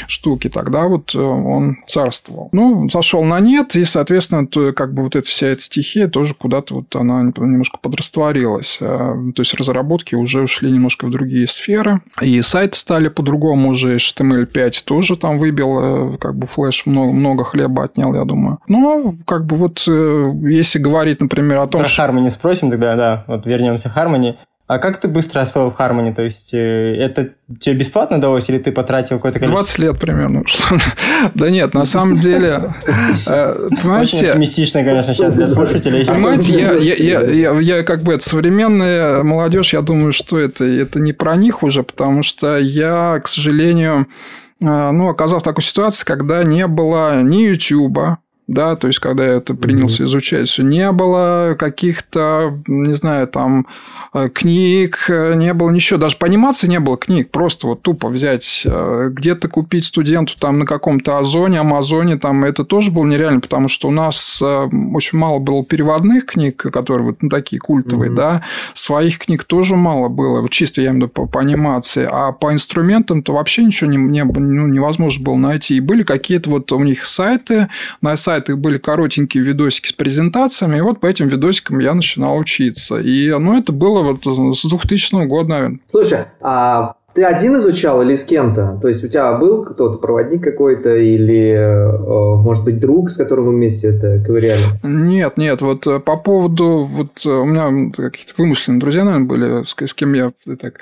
штуки. 0.07 0.49
Тогда 0.49 0.83
вот 0.83 1.15
э, 1.15 1.19
он 1.19 1.77
царствовал. 1.87 2.49
Ну, 2.51 2.87
сошел 2.89 3.23
на 3.23 3.39
нет, 3.39 3.75
и, 3.75 3.85
соответственно, 3.85 4.45
то, 4.45 4.71
как 4.73 4.93
бы 4.93 5.03
вот 5.03 5.15
эта 5.15 5.27
вся 5.27 5.47
эта 5.47 5.61
стихия 5.61 6.07
тоже 6.07 6.33
куда-то 6.33 6.75
вот 6.75 6.95
она 6.95 7.23
немножко 7.23 7.79
подрастворилась. 7.81 8.77
Э, 8.81 9.15
то 9.35 9.41
есть 9.41 9.53
разработки 9.55 10.15
уже 10.15 10.43
ушли 10.43 10.71
немножко 10.71 11.07
в 11.07 11.09
другие 11.09 11.47
сферы. 11.47 12.01
И 12.21 12.41
сайты 12.41 12.77
стали 12.77 13.07
по-другому 13.07 13.69
уже. 13.69 13.95
HTML5 13.95 14.83
тоже 14.85 15.17
там 15.17 15.39
выбил 15.39 16.17
как 16.19 16.35
бы 16.35 16.45
флеш 16.45 16.85
много 16.85 16.98
много, 16.99 17.13
много 17.13 17.43
хлеба 17.43 17.83
отнял, 17.85 18.13
я 18.13 18.25
думаю. 18.25 18.59
Но, 18.67 19.11
как 19.25 19.45
бы 19.45 19.55
вот, 19.55 19.83
э, 19.87 20.31
если 20.43 20.79
говорить, 20.79 21.21
например, 21.21 21.59
о 21.59 21.67
том, 21.67 21.81
Про 21.81 21.89
что... 21.89 22.03
Harmony 22.03 22.29
спросим 22.29 22.69
тогда, 22.69 22.95
да, 22.95 23.23
вот 23.27 23.45
вернемся 23.45 23.89
к 23.89 23.97
Harmony. 23.97 24.35
А 24.69 24.77
как 24.77 24.99
ты 24.99 25.07
быстро 25.07 25.41
освоил 25.41 25.73
Harmony? 25.75 26.13
То 26.13 26.21
есть, 26.21 26.53
э, 26.53 26.95
это 26.95 27.31
тебе 27.59 27.73
бесплатно 27.73 28.21
далось, 28.21 28.49
или 28.49 28.59
ты 28.59 28.71
потратил 28.71 29.15
какое-то 29.15 29.39
количество... 29.39 29.63
20 29.63 29.79
лет 29.79 29.99
примерно. 29.99 30.43
Да 31.33 31.49
нет, 31.49 31.73
на 31.73 31.85
самом 31.85 32.13
деле... 32.13 32.75
Э, 33.25 33.67
понимаете... 33.81 34.17
Очень 34.17 34.27
оптимистично, 34.27 34.83
конечно, 34.83 35.15
сейчас 35.15 35.33
для 35.33 35.47
слушателей. 35.47 36.05
Понимаете, 36.05 36.51
я, 36.53 36.73
я, 36.73 37.21
я, 37.21 37.59
я 37.59 37.83
как 37.83 38.03
бы... 38.03 38.21
Современная 38.21 39.23
молодежь, 39.23 39.73
я 39.73 39.81
думаю, 39.81 40.11
что 40.11 40.37
это, 40.37 40.65
это 40.65 40.99
не 40.99 41.13
про 41.13 41.35
них 41.35 41.63
уже, 41.63 41.81
потому 41.81 42.21
что 42.21 42.59
я, 42.59 43.19
к 43.23 43.27
сожалению, 43.27 44.05
ну, 44.61 45.09
оказался 45.09 45.43
в 45.43 45.47
такой 45.47 45.63
ситуации, 45.63 46.05
когда 46.05 46.43
не 46.43 46.67
было 46.67 47.21
ни 47.21 47.43
YouTube, 47.43 48.19
да, 48.49 48.75
то 48.75 48.87
есть, 48.87 48.97
когда 48.97 49.25
я 49.25 49.33
это 49.33 49.53
принялся 49.53 50.01
mm-hmm. 50.01 50.07
изучать, 50.07 50.49
все 50.49 50.63
не 50.63 50.91
было 50.91 51.55
каких-то, 51.57 52.59
не 52.65 52.93
знаю, 52.93 53.27
там, 53.27 53.67
э, 54.11 54.27
книг, 54.29 55.05
э, 55.07 55.35
не 55.35 55.53
было 55.53 55.69
ничего, 55.69 55.99
даже 55.99 56.17
по 56.17 56.25
анимации 56.25 56.67
не 56.67 56.79
было 56.79 56.97
книг, 56.97 57.29
просто 57.29 57.67
вот 57.67 57.83
тупо 57.83 58.09
взять, 58.09 58.63
э, 58.65 59.09
где-то 59.11 59.49
купить 59.49 59.85
студенту 59.85 60.33
там 60.39 60.57
на 60.57 60.65
каком-то 60.65 61.19
Озоне, 61.19 61.59
Амазоне, 61.59 62.17
там, 62.17 62.43
это 62.43 62.63
тоже 62.63 62.89
было 62.89 63.05
нереально, 63.05 63.39
потому 63.39 63.67
что 63.67 63.87
у 63.87 63.91
нас 63.91 64.41
очень 64.41 65.19
мало 65.19 65.37
было 65.37 65.63
переводных 65.63 66.25
книг, 66.25 66.57
которые 66.57 67.05
вот 67.05 67.21
ну, 67.21 67.29
такие 67.29 67.59
культовые, 67.59 68.09
mm-hmm. 68.09 68.15
да, 68.15 68.43
своих 68.73 69.19
книг 69.19 69.43
тоже 69.43 69.75
мало 69.75 70.07
было, 70.07 70.41
вот 70.41 70.49
чисто 70.49 70.81
я 70.81 70.87
имею 70.87 71.01
в 71.01 71.03
виду 71.03 71.13
по, 71.13 71.27
по 71.27 71.39
анимации, 71.39 72.07
а 72.11 72.31
по 72.31 72.51
инструментам-то 72.51 73.31
вообще 73.31 73.63
ничего 73.63 73.91
не, 73.91 73.97
не, 73.97 74.23
ну, 74.23 74.65
невозможно 74.65 75.23
было 75.23 75.35
найти, 75.35 75.75
и 75.77 75.79
были 75.79 76.01
какие-то 76.01 76.49
вот 76.49 76.71
у 76.71 76.79
них 76.83 77.05
сайты, 77.05 77.69
на 78.01 78.15
сайтах 78.39 78.57
были 78.57 78.77
коротенькие 78.77 79.43
видосики 79.43 79.87
с 79.87 79.93
презентациями, 79.93 80.77
и 80.77 80.81
вот 80.81 80.99
по 80.99 81.07
этим 81.07 81.27
видосикам 81.27 81.79
я 81.79 81.93
начинал 81.93 82.37
учиться. 82.37 82.99
И, 82.99 83.29
ну, 83.37 83.57
это 83.57 83.71
было 83.71 84.01
вот 84.01 84.57
с 84.57 84.65
2000 84.65 85.25
года, 85.25 85.49
наверное. 85.49 85.79
Слушай, 85.85 86.19
а 86.41 86.93
ты 87.13 87.23
один 87.23 87.57
изучал 87.57 88.01
или 88.01 88.15
с 88.15 88.23
кем-то? 88.23 88.79
То 88.81 88.87
есть, 88.87 89.03
у 89.03 89.07
тебя 89.07 89.33
был 89.33 89.65
кто-то, 89.65 89.97
проводник 89.97 90.43
какой-то, 90.43 90.95
или, 90.95 91.53
э, 91.53 92.35
может 92.37 92.63
быть, 92.63 92.79
друг, 92.79 93.09
с 93.09 93.17
которым 93.17 93.45
вы 93.45 93.51
вместе 93.51 93.89
это 93.89 94.23
ковыряли? 94.25 94.63
Нет, 94.83 95.37
нет, 95.37 95.61
вот 95.61 95.85
э, 95.87 95.99
по 95.99 96.17
поводу, 96.17 96.89
вот 96.89 97.25
э, 97.25 97.29
у 97.29 97.45
меня 97.45 97.91
какие-то 97.91 98.33
вымышленные 98.37 98.79
друзья, 98.79 99.03
наверное, 99.03 99.27
были, 99.27 99.63
с, 99.63 99.75
с 99.75 99.93
кем 99.93 100.13
я 100.13 100.31
так 100.59 100.79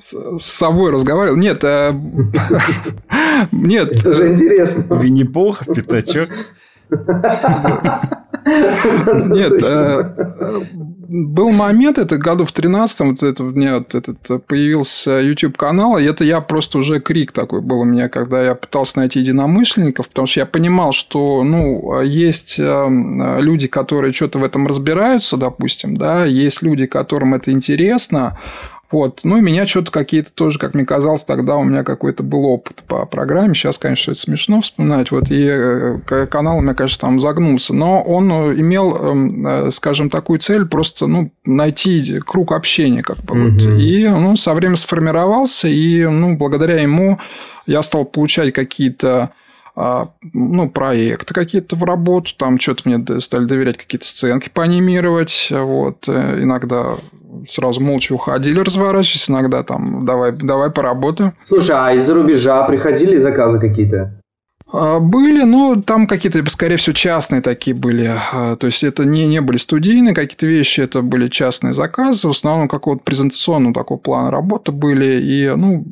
с 0.00 0.44
собой 0.44 0.92
разговаривал. 0.92 1.36
Нет, 1.36 1.62
нет. 3.52 3.96
Это 3.96 4.14
же 4.14 4.32
интересно. 4.32 4.94
Винни-Пух, 4.94 5.66
Пятачок. 5.66 6.30
Нет, 8.44 9.52
э, 9.62 10.14
был 11.08 11.50
момент, 11.50 11.98
это 11.98 12.16
году 12.16 12.44
в 12.44 12.52
13-м, 12.52 13.10
вот 13.10 13.22
это, 13.22 13.42
мне 13.42 13.74
вот 13.74 13.94
этот 13.94 14.46
появился 14.46 15.18
YouTube-канал, 15.20 15.98
и 15.98 16.04
это 16.04 16.24
я 16.24 16.40
просто 16.40 16.78
уже 16.78 17.00
крик 17.00 17.32
такой 17.32 17.60
был 17.60 17.80
у 17.80 17.84
меня, 17.84 18.08
когда 18.08 18.42
я 18.42 18.54
пытался 18.54 18.98
найти 18.98 19.20
единомышленников, 19.20 20.08
потому 20.08 20.26
что 20.26 20.40
я 20.40 20.46
понимал, 20.46 20.92
что, 20.92 21.42
ну, 21.44 22.00
есть 22.02 22.58
э, 22.58 22.86
люди, 23.40 23.68
которые 23.68 24.12
что-то 24.12 24.38
в 24.38 24.44
этом 24.44 24.66
разбираются, 24.66 25.36
допустим, 25.36 25.96
да, 25.96 26.24
есть 26.24 26.62
люди, 26.62 26.86
которым 26.86 27.34
это 27.34 27.50
интересно, 27.50 28.38
вот. 28.90 29.20
Ну, 29.22 29.36
и 29.36 29.42
меня 29.42 29.66
что-то 29.66 29.90
какие-то 29.90 30.32
тоже, 30.32 30.58
как 30.58 30.72
мне 30.72 30.86
казалось, 30.86 31.24
тогда 31.24 31.56
у 31.56 31.64
меня 31.64 31.84
какой-то 31.84 32.22
был 32.22 32.46
опыт 32.46 32.82
по 32.86 33.04
программе. 33.04 33.52
Сейчас, 33.52 33.76
конечно, 33.76 34.12
это 34.12 34.20
смешно 34.20 34.62
вспоминать. 34.62 35.10
Вот. 35.10 35.30
И 35.30 35.46
э, 35.46 36.26
канал 36.30 36.58
у 36.58 36.60
меня, 36.62 36.72
конечно, 36.72 37.02
там 37.02 37.20
загнулся. 37.20 37.74
Но 37.74 38.02
он 38.02 38.32
э, 38.32 38.60
имел, 38.60 38.96
эм, 38.96 39.46
э, 39.46 39.70
скажем, 39.72 40.08
такую 40.08 40.38
цель 40.38 40.64
просто 40.64 41.06
ну, 41.06 41.30
найти 41.44 42.20
круг 42.20 42.52
общения. 42.52 43.02
Как 43.02 43.18
бы, 43.18 43.50
вот. 43.50 43.62
И 43.62 44.08
ну, 44.08 44.36
со 44.36 44.54
временем 44.54 44.76
сформировался. 44.76 45.68
И 45.68 46.06
ну, 46.06 46.36
благодаря 46.36 46.80
ему 46.80 47.18
я 47.66 47.82
стал 47.82 48.06
получать 48.06 48.54
какие-то 48.54 49.32
ну, 50.32 50.68
проекты 50.70 51.32
какие-то 51.34 51.76
в 51.76 51.84
работу, 51.84 52.32
там 52.36 52.58
что-то 52.58 52.82
мне 52.88 53.20
стали 53.20 53.44
доверять 53.44 53.76
какие-то 53.76 54.06
сценки 54.06 54.50
поанимировать, 54.52 55.48
вот, 55.50 56.08
иногда 56.08 56.96
сразу 57.46 57.80
молча 57.80 58.12
уходили 58.12 58.58
разворачивались, 58.60 59.30
иногда 59.30 59.62
там 59.62 60.04
давай, 60.04 60.32
давай 60.32 60.70
поработаем. 60.70 61.34
Слушай, 61.44 61.76
а 61.78 61.92
из-за 61.92 62.14
рубежа 62.14 62.64
приходили 62.64 63.16
заказы 63.16 63.60
какие-то? 63.60 64.20
А, 64.70 64.98
были, 64.98 65.44
но 65.44 65.80
там 65.80 66.06
какие-то, 66.06 66.44
скорее 66.50 66.76
всего, 66.76 66.94
частные 66.94 67.40
такие 67.40 67.74
были. 67.74 68.14
А, 68.32 68.56
то 68.56 68.66
есть, 68.66 68.84
это 68.84 69.04
не, 69.04 69.26
не 69.26 69.40
были 69.40 69.56
студийные 69.56 70.14
какие-то 70.14 70.46
вещи, 70.46 70.80
это 70.80 71.02
были 71.02 71.28
частные 71.28 71.72
заказы. 71.72 72.28
В 72.28 72.32
основном, 72.32 72.68
какого-то 72.68 73.02
презентационного 73.02 73.74
такого 73.74 73.98
плана 73.98 74.30
работы 74.30 74.72
были. 74.72 75.20
И, 75.22 75.54
ну, 75.54 75.84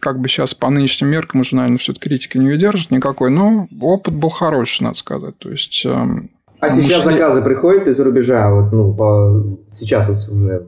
как 0.00 0.20
бы 0.20 0.28
сейчас 0.28 0.54
по 0.54 0.68
нынешним 0.70 1.08
меркам 1.08 1.40
уже, 1.40 1.54
наверное, 1.54 1.78
все-таки 1.78 2.08
критики 2.08 2.38
не 2.38 2.48
выдержит 2.48 2.90
никакой. 2.90 3.30
Но 3.30 3.68
опыт 3.80 4.14
был 4.14 4.30
хороший, 4.30 4.82
надо 4.82 4.96
сказать. 4.96 5.38
То 5.38 5.50
есть, 5.50 5.84
эм, 5.86 6.30
а 6.60 6.70
сейчас 6.70 7.04
шли... 7.04 7.14
заказы 7.14 7.42
приходят 7.42 7.86
из-за 7.86 8.04
рубежа? 8.04 8.52
Вот, 8.52 8.72
ну, 8.72 8.92
по... 8.92 9.58
сейчас 9.70 10.08
вот 10.08 10.36
уже 10.36 10.66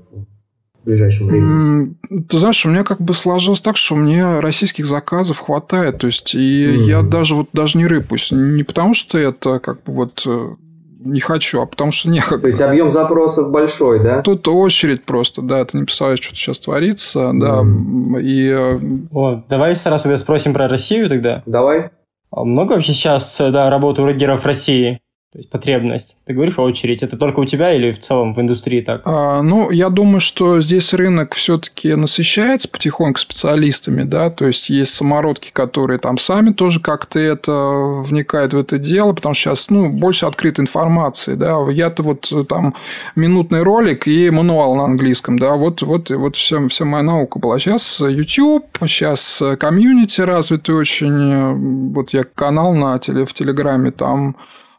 в 0.82 0.86
ближайшем 0.86 1.26
времени? 1.26 1.94
Ты 2.28 2.38
знаешь, 2.38 2.64
у 2.64 2.70
меня 2.70 2.84
как 2.84 3.00
бы 3.00 3.14
сложилось 3.14 3.60
так, 3.60 3.76
что 3.76 3.94
мне 3.94 4.40
российских 4.40 4.86
заказов 4.86 5.38
хватает. 5.38 5.98
То 5.98 6.06
есть, 6.06 6.34
и 6.34 6.66
mm. 6.66 6.82
я 6.84 7.02
даже 7.02 7.34
вот 7.34 7.48
даже 7.52 7.78
не 7.78 7.86
рыпусь. 7.86 8.30
Не 8.30 8.62
потому, 8.62 8.94
что 8.94 9.18
это 9.18 9.58
как 9.58 9.82
бы 9.84 9.92
вот 9.92 10.22
э, 10.26 10.54
не 11.00 11.20
хочу, 11.20 11.60
а 11.60 11.66
потому 11.66 11.90
что 11.90 12.08
некогда. 12.08 12.42
То 12.42 12.48
есть 12.48 12.60
объем 12.60 12.90
запросов 12.90 13.50
большой, 13.50 14.02
да? 14.02 14.22
Тут 14.22 14.46
очередь 14.48 15.04
просто, 15.04 15.42
да, 15.42 15.64
ты 15.64 15.78
не 15.78 15.84
представляешь, 15.84 16.20
что 16.20 16.34
сейчас 16.34 16.60
творится, 16.60 17.30
mm. 17.30 17.38
да, 17.38 18.20
и... 18.20 18.46
Э, 18.48 18.80
О, 19.12 19.42
давай 19.48 19.76
сразу 19.76 20.16
спросим 20.18 20.54
про 20.54 20.68
Россию 20.68 21.08
тогда. 21.08 21.42
Давай. 21.46 21.90
А 22.30 22.44
много 22.44 22.74
вообще 22.74 22.92
сейчас, 22.92 23.36
да, 23.38 23.68
работы 23.70 24.02
у 24.02 24.06
регеров 24.06 24.42
в 24.42 24.46
России? 24.46 25.00
То 25.32 25.38
есть 25.38 25.48
потребность. 25.48 26.16
Ты 26.26 26.34
говоришь 26.34 26.58
очередь. 26.58 27.04
Это 27.04 27.16
только 27.16 27.38
у 27.38 27.44
тебя 27.44 27.72
или 27.72 27.92
в 27.92 28.00
целом 28.00 28.34
в 28.34 28.40
индустрии 28.40 28.80
так? 28.80 29.02
А, 29.04 29.42
ну, 29.42 29.70
я 29.70 29.88
думаю, 29.88 30.18
что 30.18 30.60
здесь 30.60 30.92
рынок 30.92 31.34
все-таки 31.34 31.94
насыщается 31.94 32.68
потихоньку 32.68 33.20
специалистами, 33.20 34.02
да, 34.02 34.30
то 34.30 34.48
есть 34.48 34.70
есть 34.70 34.92
самородки, 34.92 35.52
которые 35.52 36.00
там 36.00 36.18
сами 36.18 36.50
тоже 36.50 36.80
как-то 36.80 37.20
это 37.20 37.52
вникают 37.52 38.54
в 38.54 38.58
это 38.58 38.78
дело, 38.78 39.12
потому 39.12 39.34
что 39.34 39.50
сейчас, 39.50 39.70
ну, 39.70 39.88
больше 39.88 40.26
открытой 40.26 40.64
информации, 40.64 41.36
да. 41.36 41.58
Я-то 41.70 42.02
вот 42.02 42.32
там 42.48 42.74
минутный 43.14 43.62
ролик 43.62 44.08
и 44.08 44.30
мануал 44.30 44.74
на 44.74 44.82
английском, 44.82 45.38
да, 45.38 45.54
вот, 45.54 45.82
вот, 45.82 46.10
вот 46.10 46.34
вся, 46.34 46.66
вся 46.66 46.84
моя 46.84 47.04
наука 47.04 47.38
была. 47.38 47.60
Сейчас 47.60 48.00
YouTube, 48.00 48.66
сейчас 48.80 49.40
комьюнити 49.60 50.22
развитый 50.22 50.74
очень, 50.74 51.92
вот 51.92 52.12
я 52.12 52.24
канал 52.24 52.74
на 52.74 52.98
теле, 52.98 53.24
в 53.24 53.32
Телеграме, 53.32 53.92
там 53.92 54.34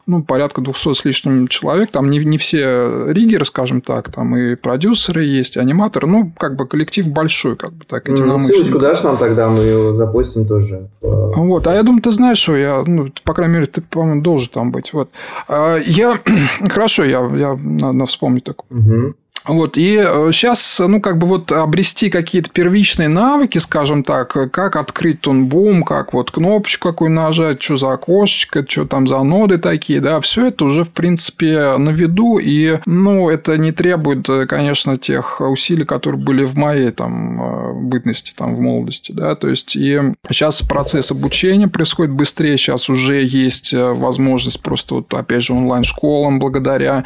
ну, 0.06 0.22
порядка 0.22 0.60
200 0.60 0.94
с 0.94 1.04
лишним 1.04 1.48
человек. 1.48 1.90
Там 1.90 2.10
не, 2.10 2.18
не 2.24 2.38
все 2.38 3.12
ригеры, 3.12 3.44
скажем 3.44 3.80
так, 3.80 4.10
там 4.10 4.36
и 4.36 4.56
продюсеры 4.56 5.24
есть, 5.24 5.56
и 5.56 5.60
аниматоры. 5.60 6.06
Ну, 6.06 6.32
как 6.36 6.56
бы 6.56 6.66
коллектив 6.66 7.08
большой, 7.08 7.56
как 7.56 7.72
бы 7.72 7.84
так. 7.84 8.08
Ну, 8.08 8.38
ссылочку 8.38 8.78
дашь 8.78 9.02
нам 9.02 9.16
тогда, 9.16 9.48
мы 9.48 9.62
ее 9.62 9.94
запустим 9.94 10.46
тоже. 10.46 10.88
Вот, 11.00 11.66
а 11.66 11.74
я 11.74 11.82
думаю, 11.82 12.02
ты 12.02 12.12
знаешь, 12.12 12.38
что 12.38 12.56
я, 12.56 12.82
ну, 12.86 13.10
по 13.24 13.34
крайней 13.34 13.54
мере, 13.54 13.66
ты, 13.66 13.80
по-моему, 13.80 14.22
должен 14.22 14.50
там 14.50 14.70
быть. 14.70 14.92
Вот. 14.92 15.10
А 15.48 15.76
я, 15.76 16.18
хорошо, 16.68 17.04
я, 17.04 17.20
я 17.36 17.56
надо 17.56 18.06
вспомнить 18.06 18.44
так. 18.44 18.64
Угу. 18.70 19.14
Вот, 19.44 19.76
и 19.76 19.96
сейчас, 20.32 20.78
э, 20.80 20.86
ну, 20.86 21.00
как 21.00 21.18
бы 21.18 21.26
вот 21.26 21.50
обрести 21.50 22.10
какие-то 22.10 22.50
первичные 22.50 23.08
навыки, 23.08 23.58
скажем 23.58 24.04
так, 24.04 24.28
как 24.52 24.76
открыть 24.76 25.20
тонбум, 25.20 25.82
как 25.82 26.12
вот 26.12 26.30
кнопочку 26.30 26.90
какую 26.90 27.10
нажать, 27.10 27.60
что 27.62 27.76
за 27.76 27.92
окошечко, 27.92 28.64
что 28.68 28.86
там 28.86 29.06
за 29.06 29.22
ноды 29.22 29.58
такие, 29.58 30.00
да, 30.00 30.20
все 30.20 30.46
это 30.46 30.64
уже, 30.64 30.84
в 30.84 30.90
принципе, 30.90 31.76
на 31.76 31.90
виду, 31.90 32.38
и, 32.38 32.78
ну, 32.86 33.30
это 33.30 33.56
не 33.56 33.72
требует, 33.72 34.28
э, 34.28 34.46
конечно, 34.46 34.96
тех 34.96 35.40
усилий, 35.40 35.84
которые 35.84 36.20
были 36.20 36.44
в 36.44 36.56
моей 36.56 36.92
там 36.92 37.42
э, 37.42 37.72
бытности, 37.74 38.34
там, 38.36 38.54
в 38.54 38.60
молодости, 38.60 39.10
да, 39.10 39.34
то 39.34 39.48
есть, 39.48 39.74
и 39.74 40.00
сейчас 40.30 40.62
процесс 40.62 41.10
обучения 41.10 41.66
происходит 41.66 42.12
быстрее, 42.12 42.56
сейчас 42.56 42.88
уже 42.88 43.24
есть 43.24 43.74
возможность 43.74 44.62
просто 44.62 44.96
вот, 44.96 45.12
опять 45.14 45.42
же, 45.42 45.52
онлайн-школам 45.52 46.38
благодаря 46.38 47.04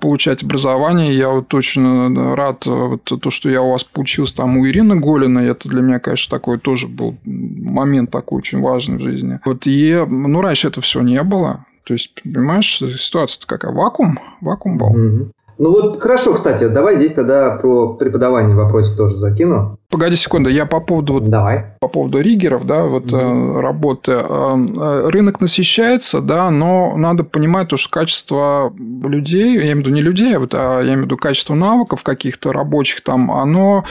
получать 0.00 0.42
образование, 0.42 1.16
я 1.16 1.28
вот 1.28 1.48
очень 1.58 2.16
э, 2.16 2.34
рад, 2.34 2.66
э, 2.66 2.70
вот, 2.70 3.04
то, 3.04 3.30
что 3.30 3.48
я 3.50 3.62
у 3.62 3.72
вас 3.72 3.84
получился 3.84 4.36
там 4.36 4.56
у 4.56 4.66
Ирины 4.66 4.96
Голиной. 4.96 5.48
Это 5.48 5.68
для 5.68 5.82
меня, 5.82 5.98
конечно, 5.98 6.36
такой 6.36 6.58
тоже 6.58 6.88
был 6.88 7.16
момент 7.24 8.10
такой 8.10 8.38
очень 8.38 8.60
важный 8.60 8.98
в 8.98 9.00
жизни. 9.00 9.40
Вот 9.44 9.66
и, 9.66 10.04
ну, 10.08 10.40
раньше 10.40 10.68
это 10.68 10.80
все 10.80 11.00
не 11.02 11.22
было. 11.22 11.64
То 11.84 11.94
есть, 11.94 12.22
понимаешь, 12.22 12.82
ситуация 12.98 13.42
какая? 13.46 13.72
Вакуум? 13.72 14.18
Вакуум 14.40 14.78
был. 14.78 14.86
Угу. 14.88 15.32
Ну 15.58 15.72
вот 15.72 16.00
хорошо, 16.00 16.34
кстати, 16.34 16.68
давай 16.68 16.96
здесь 16.96 17.12
тогда 17.12 17.56
про 17.56 17.94
преподавание 17.94 18.56
вопросик 18.56 18.96
тоже 18.96 19.16
закину. 19.16 19.78
Погоди 19.90 20.16
секунду, 20.16 20.50
я 20.50 20.66
по 20.66 20.80
поводу 20.80 21.18
Давай. 21.18 21.64
по 21.80 21.88
поводу 21.88 22.20
риггеров, 22.20 22.66
да, 22.66 22.84
вот 22.84 23.06
mm-hmm. 23.06 23.60
работы. 23.60 24.12
Э, 24.12 24.18
э, 24.18 25.08
рынок 25.08 25.40
насыщается, 25.40 26.20
да, 26.20 26.50
но 26.50 26.94
надо 26.94 27.24
понимать 27.24 27.68
то, 27.68 27.78
что 27.78 27.88
качество 27.88 28.70
людей, 28.76 29.54
я 29.54 29.62
имею 29.62 29.76
в 29.76 29.78
виду 29.78 29.90
не 29.90 30.02
людей, 30.02 30.36
а 30.36 30.40
вот, 30.40 30.54
а 30.54 30.80
я 30.80 30.88
имею 30.88 31.00
в 31.00 31.04
виду 31.06 31.16
качество 31.16 31.54
навыков 31.54 32.02
каких-то 32.02 32.52
рабочих 32.52 33.00
там, 33.00 33.30
оно 33.32 33.86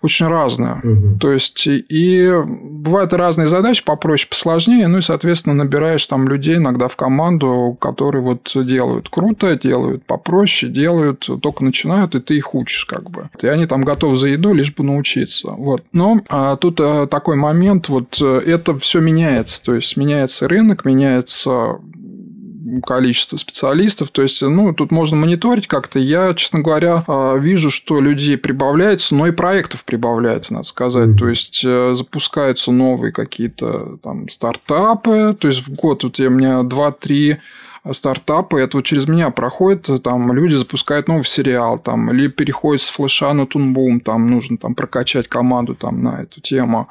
очень 0.00 0.26
разное. 0.26 0.80
Mm-hmm. 0.82 1.18
То 1.20 1.32
есть 1.32 1.66
и 1.66 2.32
бывают 2.44 3.12
разные 3.12 3.46
задачи, 3.46 3.84
попроще, 3.84 4.30
посложнее, 4.30 4.88
ну 4.88 4.98
и 4.98 5.02
соответственно 5.02 5.54
набираешь 5.54 6.06
там 6.06 6.28
людей 6.28 6.56
иногда 6.56 6.88
в 6.88 6.96
команду, 6.96 7.76
которые 7.78 8.22
вот 8.22 8.50
делают 8.54 9.10
круто, 9.10 9.58
делают 9.62 10.06
попроще, 10.06 10.72
делают 10.72 11.28
только 11.42 11.62
начинают, 11.62 12.14
и 12.14 12.20
ты 12.20 12.38
их 12.38 12.54
учишь 12.54 12.86
как 12.86 13.10
бы. 13.10 13.28
И 13.42 13.46
они 13.46 13.66
там 13.66 13.84
готовы 13.84 14.16
за 14.16 14.28
еду, 14.28 14.54
лишь 14.54 14.74
бы 14.74 14.82
научиться 14.82 15.41
меняется. 15.42 15.62
Вот. 15.62 15.84
Но 15.92 16.20
а, 16.28 16.56
тут 16.56 16.80
а, 16.80 17.06
такой 17.06 17.36
момент, 17.36 17.88
вот 17.88 18.18
э, 18.20 18.42
это 18.46 18.78
все 18.78 19.00
меняется. 19.00 19.62
То 19.62 19.74
есть 19.74 19.96
меняется 19.96 20.48
рынок, 20.48 20.84
меняется 20.84 21.78
количество 22.84 23.36
специалистов. 23.36 24.10
То 24.10 24.22
есть, 24.22 24.40
ну, 24.40 24.72
тут 24.72 24.90
можно 24.92 25.16
мониторить 25.16 25.66
как-то. 25.66 25.98
Я, 25.98 26.32
честно 26.34 26.60
говоря, 26.60 27.04
а, 27.06 27.36
вижу, 27.36 27.70
что 27.70 28.00
людей 28.00 28.38
прибавляется, 28.38 29.14
но 29.14 29.26
и 29.26 29.32
проектов 29.32 29.84
прибавляется, 29.84 30.54
надо 30.54 30.66
сказать. 30.66 31.10
Mm-hmm. 31.10 31.18
То 31.18 31.28
есть, 31.28 31.62
э, 31.64 31.94
запускаются 31.94 32.72
новые 32.72 33.12
какие-то 33.12 33.98
там 34.02 34.28
стартапы. 34.28 35.36
То 35.38 35.48
есть, 35.48 35.66
в 35.66 35.74
год 35.74 36.04
вот 36.04 36.18
у 36.18 36.30
меня 36.30 36.60
2-3 36.60 37.38
стартапы, 37.90 38.60
это 38.60 38.76
вот 38.76 38.84
через 38.84 39.08
меня 39.08 39.30
проходит, 39.30 39.90
там 40.04 40.32
люди 40.32 40.54
запускают 40.54 41.08
новый 41.08 41.24
сериал, 41.24 41.78
там, 41.78 42.12
или 42.12 42.28
переходят 42.28 42.80
с 42.80 42.88
флеша 42.88 43.32
на 43.32 43.46
тунбум, 43.46 44.00
там 44.00 44.30
нужно 44.30 44.56
там 44.56 44.74
прокачать 44.74 45.26
команду 45.26 45.74
там 45.74 46.02
на 46.02 46.22
эту 46.22 46.40
тему. 46.40 46.88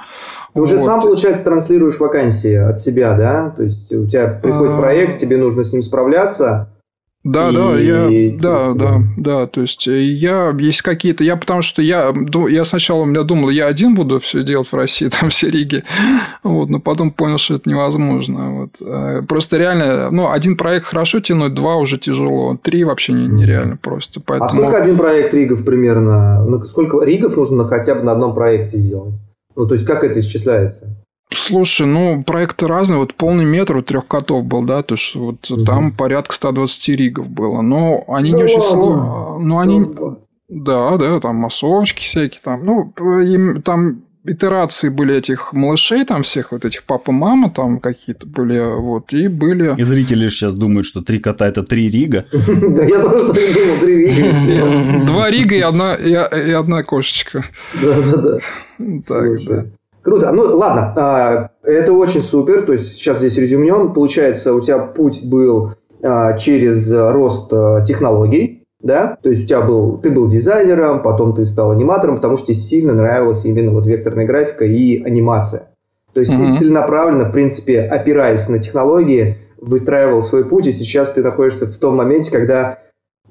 Ты 0.54 0.60
вот. 0.60 0.68
уже 0.68 0.78
сам, 0.78 1.02
получается, 1.02 1.46
транслируешь 1.46 2.00
вакансии 2.00 2.56
от 2.56 2.80
себя, 2.82 3.16
да? 3.16 3.52
То 3.52 3.64
есть 3.64 3.92
у 3.94 4.06
тебя 4.06 4.28
приходит 4.28 4.74
а. 4.74 4.78
проект, 4.78 5.20
тебе 5.20 5.38
нужно 5.38 5.64
с 5.64 5.72
ним 5.72 5.82
справляться, 5.82 6.70
да, 7.24 7.50
и... 7.50 7.54
да, 7.54 7.78
я, 7.78 8.32
да, 8.40 8.74
да, 8.74 9.02
да, 9.16 9.48
то 9.48 9.62
есть 9.62 9.88
э, 9.88 10.02
я 10.02 10.56
есть 10.58 10.82
какие-то, 10.82 11.24
я 11.24 11.36
потому 11.36 11.62
что 11.62 11.84
я, 11.84 12.12
я 12.50 12.66
сначала 12.66 13.02
у 13.02 13.06
меня 13.06 13.22
думал, 13.22 13.50
я 13.50 13.68
один 13.68 13.94
буду 13.94 14.20
все 14.20 14.42
делать 14.42 14.68
в 14.68 14.74
России, 14.74 15.08
там 15.20 15.30
все 15.30 15.50
Риги, 15.52 15.84
вот, 16.44 16.70
но 16.70 16.80
потом 16.80 17.12
понял, 17.12 17.38
что 17.38 17.56
это 17.56 17.70
невозможно, 17.70 18.62
вот, 18.62 18.82
э, 18.82 19.22
просто 19.28 19.58
реально, 19.58 20.10
ну, 20.10 20.32
один 20.32 20.58
проект 20.58 20.88
хорошо 20.88 21.20
тянуть, 21.20 21.54
два 21.54 21.76
уже 21.76 22.00
тяжело, 22.00 22.58
три 22.62 22.84
вообще 22.84 23.14
не, 23.14 23.28
нереально 23.28 23.78
просто, 23.78 24.20
а 24.20 24.24
поэтому... 24.26 24.46
А 24.46 24.50
сколько 24.50 24.78
один 24.82 24.98
проект 24.98 25.34
Ригов 25.34 25.64
примерно, 25.64 26.44
ну, 26.44 26.62
сколько 26.64 27.06
Ригов 27.06 27.38
нужно 27.38 27.66
хотя 27.66 27.94
бы 27.94 28.02
на 28.02 28.14
одном 28.14 28.34
проекте 28.34 28.78
сделать? 28.78 29.22
Ну, 29.56 29.68
то 29.68 29.76
есть, 29.76 29.86
как 29.86 30.04
это 30.04 30.20
исчисляется? 30.20 31.01
Слушай, 31.34 31.88
ну, 31.88 32.24
проекты 32.24 32.68
разные. 32.68 33.00
Вот 33.00 33.16
полный 33.16 33.46
метр 33.46 33.78
у 33.78 33.82
трех 33.82 34.08
котов 34.08 34.44
был, 34.46 34.64
да, 34.64 34.84
то 34.84 34.96
есть 34.96 35.16
вот 35.16 35.50
угу. 35.50 35.64
там 35.64 35.92
порядка 35.92 36.36
120 36.36 36.90
ригов 36.90 37.28
было. 37.28 37.62
Но 37.62 38.04
они 38.08 38.32
да 38.32 38.38
не 38.38 38.44
очень 38.44 38.62
сложные. 38.62 39.48
Но 39.48 39.60
они... 39.60 39.86
Да, 40.50 40.98
да, 40.98 41.20
там 41.22 41.38
массовочки 41.38 42.04
всякие 42.04 42.42
там. 42.44 42.66
Ну, 42.66 42.94
им 43.22 43.62
там 43.62 44.04
итерации 44.26 44.90
были 44.90 45.16
этих 45.16 45.54
малышей, 45.54 46.06
там 46.06 46.24
всех 46.24 46.52
вот 46.52 46.66
этих 46.66 46.84
папа, 46.84 47.12
мама, 47.12 47.50
там 47.50 47.80
какие-то 47.80 48.28
были, 48.28 48.60
вот, 48.60 49.14
и 49.14 49.28
были... 49.28 49.74
И 49.78 49.84
зрители 49.84 50.28
сейчас 50.30 50.54
думают, 50.54 50.86
что 50.86 51.02
три 51.02 51.20
кота– 51.20 51.48
это 51.48 51.64
три 51.64 51.90
рига. 51.90 52.26
Да, 52.32 52.84
я 52.84 53.02
тоже 53.02 53.26
думал, 53.26 53.80
три 53.82 54.06
рига. 54.06 55.06
Два 55.06 55.30
рига 55.30 55.56
и 55.56 55.62
одна, 55.62 55.96
и 55.96 56.52
одна 56.52 56.84
кошечка. 56.84 57.46
Да, 57.82 57.96
да, 58.02 58.18
да. 58.18 58.38
Так, 59.08 59.44
да. 59.46 59.66
Круто. 60.02 60.32
Ну, 60.32 60.44
ладно, 60.44 60.94
а, 60.98 61.50
это 61.64 61.94
очень 61.94 62.22
супер. 62.22 62.64
То 62.64 62.74
есть, 62.74 62.94
сейчас 62.94 63.20
здесь 63.20 63.38
резюмнем. 63.38 63.94
Получается, 63.94 64.54
у 64.54 64.62
тебя 64.62 64.80
путь 64.80 65.24
был 65.24 65.72
а, 66.04 66.34
через 66.34 66.92
рост 66.92 67.54
а, 67.54 67.82
технологий, 67.82 68.66
да? 68.82 69.18
То 69.22 69.30
есть, 69.30 69.46
у 69.46 69.48
тебя 69.48 69.62
был, 69.62 70.00
ты 70.00 70.10
был 70.10 70.28
дизайнером, 70.28 71.02
потом 71.02 71.34
ты 71.34 71.46
стал 71.46 71.72
аниматором, 71.72 72.16
потому 72.16 72.38
что 72.38 72.48
тебе 72.48 72.58
сильно 72.58 72.94
нравилась 72.94 73.46
именно 73.46 73.72
вот 73.72 73.86
векторная 73.86 74.26
графика 74.26 74.66
и 74.66 75.04
анимация. 75.04 75.70
То 76.14 76.20
есть, 76.20 76.32
mm-hmm. 76.32 76.54
ты 76.54 76.60
целенаправленно, 76.60 77.26
в 77.26 77.32
принципе, 77.32 77.82
опираясь 77.82 78.50
на 78.50 78.60
технологии, 78.60 79.38
выстраивал 79.62 80.24
свой 80.24 80.44
путь, 80.44 80.66
и 80.66 80.72
сейчас 80.72 81.12
ты 81.12 81.22
находишься 81.22 81.68
в 81.68 81.78
том 81.78 81.96
моменте, 81.96 82.32
когда 82.32 82.80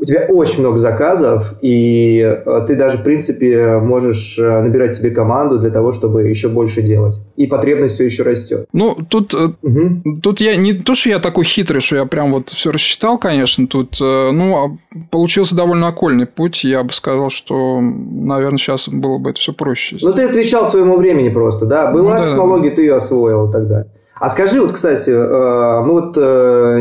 у 0.01 0.05
тебя 0.05 0.27
очень 0.29 0.61
много 0.61 0.79
заказов, 0.79 1.55
и 1.61 2.21
э, 2.21 2.65
ты 2.67 2.75
даже, 2.75 2.99
в 2.99 3.03
принципе, 3.03 3.79
можешь 3.79 4.39
э, 4.39 4.63
набирать 4.63 4.95
себе 4.95 5.11
команду 5.11 5.59
для 5.59 5.71
того, 5.71 5.93
чтобы 5.93 6.23
еще 6.23 6.49
больше 6.49 6.81
делать. 6.81 7.21
И 7.37 7.47
потребность 7.47 7.95
все 7.95 8.07
еще 8.07 8.23
растет. 8.23 8.67
Ну, 8.73 8.97
тут, 9.09 9.35
угу. 9.35 10.21
тут 10.23 10.41
я 10.41 10.57
не 10.57 10.73
то, 10.73 10.95
что 10.95 11.11
я 11.11 11.19
такой 11.19 11.45
хитрый, 11.45 11.83
что 11.83 11.97
я 11.97 12.07
прям 12.07 12.33
вот 12.33 12.49
все 12.49 12.71
рассчитал, 12.71 13.19
конечно, 13.19 13.67
тут, 13.67 13.99
ну, 14.01 14.57
а 14.57 14.79
получился 15.11 15.55
довольно 15.55 15.89
окольный 15.89 16.27
путь. 16.27 16.65
Я 16.65 16.83
бы 16.83 16.93
сказал, 16.93 17.29
что, 17.29 17.81
наверное, 17.81 18.59
сейчас 18.59 18.89
было 18.89 19.19
бы 19.19 19.31
это 19.31 19.39
все 19.39 19.53
проще. 19.53 19.99
Ну, 20.01 20.13
ты 20.13 20.25
отвечал 20.25 20.65
своему 20.65 20.97
времени 20.97 21.29
просто, 21.29 21.67
да? 21.67 21.91
Была 21.91 22.19
ну, 22.19 22.25
технология, 22.25 22.71
да. 22.71 22.77
ты 22.77 22.83
ее 22.83 22.95
освоил 22.95 23.49
и 23.49 23.53
так 23.53 23.69
далее. 23.69 23.91
А 24.19 24.29
скажи, 24.29 24.61
вот, 24.61 24.73
кстати, 24.73 25.11
мы 25.11 25.93
вот 25.93 26.17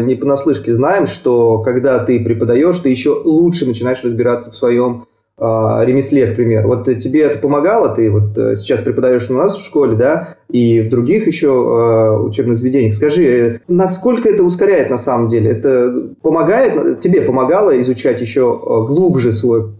не 0.06 0.16
понаслышке 0.16 0.74
знаем, 0.74 1.06
что 1.06 1.60
когда 1.60 2.00
ты 2.00 2.20
преподаешь, 2.20 2.80
ты 2.80 2.90
еще 2.90 3.09
лучше 3.10 3.66
начинаешь 3.66 4.04
разбираться 4.04 4.52
в 4.52 4.56
своем 4.56 5.06
э, 5.38 5.44
ремесле, 5.44 6.32
к 6.32 6.36
примеру. 6.36 6.70
Вот 6.70 6.86
тебе 6.86 7.22
это 7.22 7.40
помогало? 7.40 7.94
Ты 7.96 8.10
вот 8.10 8.38
э, 8.38 8.56
сейчас 8.56 8.82
преподаешь 8.82 9.30
у 9.30 9.34
нас 9.34 9.56
в 9.56 9.64
школе, 9.64 9.96
да, 9.96 10.36
и 10.50 10.82
в 10.82 10.90
других 10.90 11.28
еще 11.28 11.48
э, 11.48 12.20
учебных 12.22 12.58
заведениях. 12.58 12.94
Скажи, 12.94 13.24
э, 13.24 13.60
насколько 13.68 14.28
это 14.28 14.44
ускоряет 14.44 14.90
на 14.90 14.98
самом 14.98 15.28
деле? 15.28 15.52
Это 15.52 16.10
помогает, 16.22 17.00
тебе 17.02 17.22
помогало 17.22 17.80
изучать 17.80 18.20
еще 18.22 18.60
э, 18.62 18.86
глубже 18.88 19.32
свой, 19.32 19.72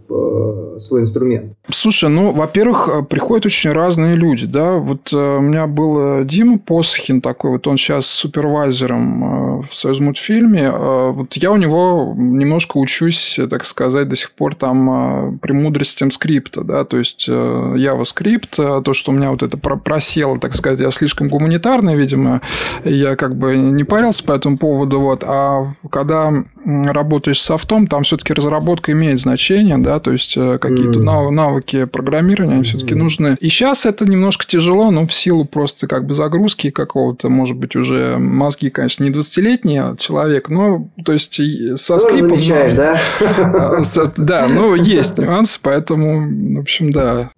свой 0.78 1.02
инструмент? 1.02 1.52
Слушай, 1.70 2.08
ну, 2.10 2.32
во-первых, 2.32 3.08
приходят 3.08 3.46
очень 3.46 3.72
разные 3.72 4.14
люди, 4.14 4.46
да. 4.46 4.74
Вот 4.74 5.12
у 5.12 5.40
меня 5.40 5.66
был 5.66 6.24
Дима 6.24 6.58
Посохин 6.58 7.20
такой, 7.20 7.52
вот 7.52 7.66
он 7.66 7.76
сейчас 7.76 8.06
супервайзером 8.06 9.62
в 9.62 9.74
Союзмультфильме. 9.74 10.70
Вот 10.70 11.34
я 11.34 11.50
у 11.52 11.56
него 11.56 12.14
немножко 12.16 12.78
учусь, 12.78 13.38
так 13.48 13.64
сказать, 13.64 14.08
до 14.08 14.16
сих 14.16 14.32
пор 14.32 14.54
там 14.54 14.90
э, 14.90 15.38
премудростям 15.38 16.10
скрипта, 16.10 16.62
да, 16.62 16.84
то 16.84 16.98
есть 16.98 17.26
э, 17.28 17.32
JavaScript, 17.32 18.82
то, 18.82 18.92
что 18.92 19.10
у 19.10 19.14
меня 19.14 19.30
вот 19.30 19.42
это 19.42 19.56
просело, 19.56 20.38
так 20.38 20.54
сказать, 20.60 20.80
я 20.80 20.90
слишком 20.90 21.28
гуманитарный, 21.28 21.96
видимо, 21.96 22.40
я 22.84 23.16
как 23.16 23.36
бы 23.36 23.56
не 23.56 23.84
парился 23.84 24.24
по 24.24 24.32
этому 24.32 24.58
поводу, 24.58 25.00
вот, 25.00 25.24
а 25.26 25.72
когда 25.90 26.32
работаешь 26.64 27.40
с 27.40 27.44
софтом, 27.44 27.86
там 27.86 28.02
все-таки 28.02 28.32
разработка 28.32 28.92
имеет 28.92 29.18
значение, 29.18 29.78
да, 29.78 29.98
то 29.98 30.12
есть 30.12 30.36
э, 30.36 30.58
какие-то 30.58 31.00
mm. 31.00 31.30
навыки 31.30 31.84
программирования, 31.84 32.54
они 32.54 32.62
все-таки 32.64 32.94
mm. 32.94 32.98
нужны. 32.98 33.36
И 33.40 33.48
сейчас 33.48 33.86
это 33.86 34.08
немножко 34.08 34.46
тяжело, 34.46 34.90
но 34.90 35.06
в 35.06 35.12
силу 35.12 35.44
просто 35.44 35.86
как 35.86 36.06
бы 36.06 36.14
загрузки 36.14 36.70
какого-то, 36.70 37.28
может 37.28 37.56
быть, 37.56 37.76
уже 37.76 38.18
мозги, 38.18 38.70
конечно, 38.70 39.04
не 39.04 39.10
20-летний 39.10 39.96
человек, 39.98 40.48
но, 40.48 40.88
то 41.04 41.12
есть, 41.12 41.34
со 41.78 41.94
Тоже 41.94 42.06
скрипом... 42.06 42.30
замечаешь, 42.30 42.74
да? 42.74 43.00
Да, 44.16 44.46
ну, 44.48 44.74
есть 44.74 45.18
нюансы, 45.18 45.58
поэтому, 45.62 46.56
в 46.56 46.60
общем, 46.60 46.92
да, 46.92 47.30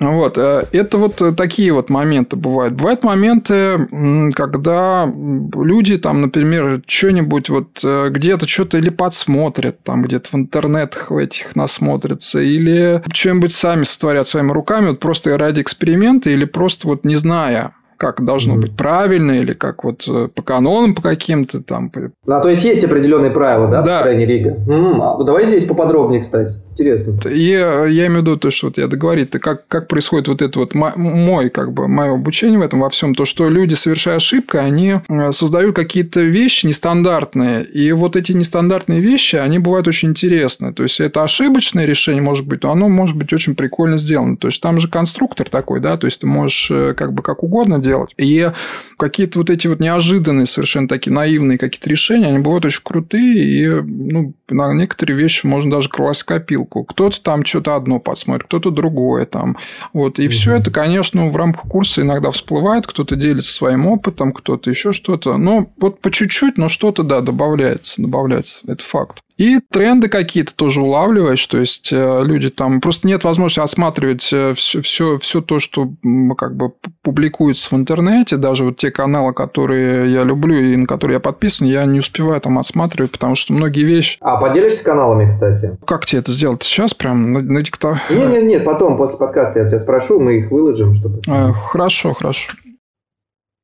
вот. 0.00 0.38
Э, 0.38 0.66
это 0.72 0.98
вот 0.98 1.22
такие 1.36 1.72
вот 1.72 1.90
моменты 1.90 2.36
бывают. 2.36 2.74
Бывают 2.74 3.02
моменты, 3.02 3.88
когда 4.34 5.06
люди 5.06 5.98
там, 5.98 6.20
например, 6.20 6.82
что-нибудь 6.86 7.48
вот 7.48 7.80
э, 7.84 8.08
где-то 8.10 8.46
что-то 8.46 8.78
или 8.78 8.90
подсмотрят, 8.90 9.82
там 9.82 10.02
где-то 10.02 10.30
в 10.32 10.34
интернетах 10.34 11.10
в 11.10 11.16
этих 11.16 11.56
насмотрятся, 11.56 12.40
или 12.40 13.02
что-нибудь 13.12 13.52
сами 13.52 13.84
сотворят 13.84 14.26
своими 14.26 14.52
руками, 14.52 14.88
вот 14.88 15.00
просто 15.00 15.36
ради 15.38 15.60
эксперимента, 15.60 16.30
или 16.30 16.44
просто 16.44 16.86
вот 16.86 17.04
не 17.04 17.14
зная 17.14 17.74
как 17.96 18.24
должно 18.24 18.54
mm-hmm. 18.54 18.60
быть 18.60 18.76
правильно, 18.76 19.32
или 19.32 19.52
как 19.52 19.84
вот 19.84 20.04
э, 20.08 20.28
по 20.34 20.42
канонам 20.42 20.94
по 20.94 21.02
каким-то 21.02 21.62
там. 21.62 21.90
А 22.26 22.40
то 22.40 22.48
есть 22.48 22.64
есть 22.64 22.84
определенные 22.84 23.30
правила, 23.30 23.68
да, 23.68 23.82
да. 23.82 23.98
в 23.98 24.00
стране 24.00 24.26
Рига? 24.26 24.50
Mm-hmm. 24.66 24.98
А, 25.00 25.24
давай 25.24 25.46
здесь 25.46 25.64
поподробнее, 25.64 26.20
кстати. 26.20 26.60
Интересно. 26.72 27.16
И 27.28 27.50
э, 27.52 27.86
я 27.90 28.06
имею 28.06 28.20
в 28.20 28.22
виду 28.22 28.36
то, 28.36 28.50
что 28.50 28.66
вот 28.66 28.78
я 28.78 28.86
договорить, 28.86 29.30
то 29.30 29.38
как, 29.38 29.66
как 29.68 29.88
происходит 29.88 30.28
вот 30.28 30.42
это 30.42 30.58
вот 30.58 30.74
мой, 30.74 31.50
как 31.50 31.72
бы, 31.72 31.88
мое 31.88 32.14
обучение 32.14 32.58
в 32.58 32.62
этом 32.62 32.80
во 32.80 32.90
всем, 32.90 33.14
то, 33.14 33.24
что 33.24 33.48
люди, 33.48 33.74
совершая 33.74 34.16
ошибку, 34.16 34.58
они 34.58 35.00
э, 35.08 35.32
создают 35.32 35.76
какие-то 35.76 36.20
вещи 36.20 36.66
нестандартные, 36.66 37.64
и 37.64 37.92
вот 37.92 38.16
эти 38.16 38.32
нестандартные 38.32 39.00
вещи, 39.00 39.36
они 39.36 39.58
бывают 39.58 39.88
очень 39.88 40.10
интересны. 40.10 40.72
То 40.72 40.82
есть, 40.82 41.00
это 41.00 41.22
ошибочное 41.22 41.86
решение, 41.86 42.22
может 42.22 42.46
быть, 42.46 42.62
но 42.62 42.72
оно 42.72 42.88
может 42.88 43.16
быть 43.16 43.32
очень 43.32 43.54
прикольно 43.54 43.98
сделано. 43.98 44.36
То 44.36 44.48
есть, 44.48 44.60
там 44.60 44.78
же 44.80 44.88
конструктор 44.88 45.48
такой, 45.48 45.80
да, 45.80 45.96
то 45.96 46.06
есть, 46.06 46.20
ты 46.20 46.26
можешь 46.26 46.70
как 46.96 47.12
бы 47.12 47.22
как 47.22 47.42
угодно 47.42 47.78
делать. 47.84 48.10
И 48.16 48.50
какие-то 48.98 49.38
вот 49.38 49.50
эти 49.50 49.66
вот 49.66 49.80
неожиданные, 49.80 50.46
совершенно 50.46 50.88
такие 50.88 51.12
наивные 51.12 51.58
какие-то 51.58 51.88
решения, 51.88 52.28
они 52.28 52.38
бывают 52.38 52.64
очень 52.64 52.82
крутые, 52.82 53.44
и 53.44 53.68
ну, 53.68 54.34
на 54.48 54.72
некоторые 54.72 55.16
вещи 55.16 55.46
можно 55.46 55.70
даже 55.70 55.88
класть 55.88 56.22
копилку. 56.24 56.84
Кто-то 56.84 57.22
там 57.22 57.44
что-то 57.44 57.76
одно 57.76 57.98
посмотрит, 57.98 58.46
кто-то 58.46 58.70
другое 58.70 59.26
там. 59.26 59.56
Вот. 59.92 60.18
И 60.18 60.28
все 60.28 60.56
это, 60.56 60.70
конечно, 60.70 61.28
в 61.28 61.36
рамках 61.36 61.70
курса 61.70 62.02
иногда 62.02 62.30
всплывает, 62.30 62.86
кто-то 62.86 63.16
делится 63.16 63.52
своим 63.52 63.86
опытом, 63.86 64.32
кто-то 64.32 64.70
еще 64.70 64.92
что-то. 64.92 65.36
Но 65.36 65.70
вот 65.78 66.00
по 66.00 66.10
чуть-чуть, 66.10 66.58
но 66.58 66.68
что-то, 66.68 67.02
да, 67.02 67.20
добавляется, 67.20 68.00
добавляется. 68.00 68.58
Это 68.66 68.82
факт. 68.82 69.20
И 69.36 69.58
тренды 69.58 70.08
какие-то 70.08 70.54
тоже 70.54 70.80
улавливаешь, 70.80 71.44
то 71.48 71.58
есть 71.58 71.92
э, 71.92 72.22
люди 72.22 72.50
там 72.50 72.80
просто 72.80 73.08
нет 73.08 73.24
возможности 73.24 73.58
осматривать 73.58 74.22
все, 74.22 74.52
все, 74.54 75.18
все 75.18 75.40
то, 75.40 75.58
что 75.58 75.90
как 76.38 76.54
бы 76.54 76.72
публикуется 77.02 77.74
в 77.74 77.78
интернете, 77.78 78.36
даже 78.36 78.64
вот 78.64 78.76
те 78.76 78.92
каналы, 78.92 79.34
которые 79.34 80.12
я 80.12 80.22
люблю 80.22 80.56
и 80.56 80.76
на 80.76 80.86
которые 80.86 81.16
я 81.16 81.20
подписан, 81.20 81.66
я 81.66 81.84
не 81.84 81.98
успеваю 81.98 82.40
там 82.40 82.60
осматривать, 82.60 83.10
потому 83.10 83.34
что 83.34 83.52
многие 83.52 83.82
вещи... 83.82 84.18
А 84.20 84.36
поделишься 84.36 84.84
каналами, 84.84 85.28
кстати? 85.28 85.78
Как 85.84 86.06
тебе 86.06 86.20
это 86.20 86.32
сделать? 86.32 86.62
Сейчас 86.62 86.94
прям 86.94 87.32
на, 87.32 87.40
на 87.40 87.62
диктор? 87.62 88.02
Нет, 88.10 88.30
нет, 88.30 88.44
нет, 88.44 88.64
потом, 88.64 88.96
после 88.96 89.18
подкаста 89.18 89.58
я 89.58 89.68
тебя 89.68 89.80
спрошу, 89.80 90.20
мы 90.20 90.38
их 90.38 90.52
выложим, 90.52 90.94
чтобы... 90.94 91.20
Э, 91.26 91.52
хорошо, 91.52 92.14
хорошо. 92.14 92.52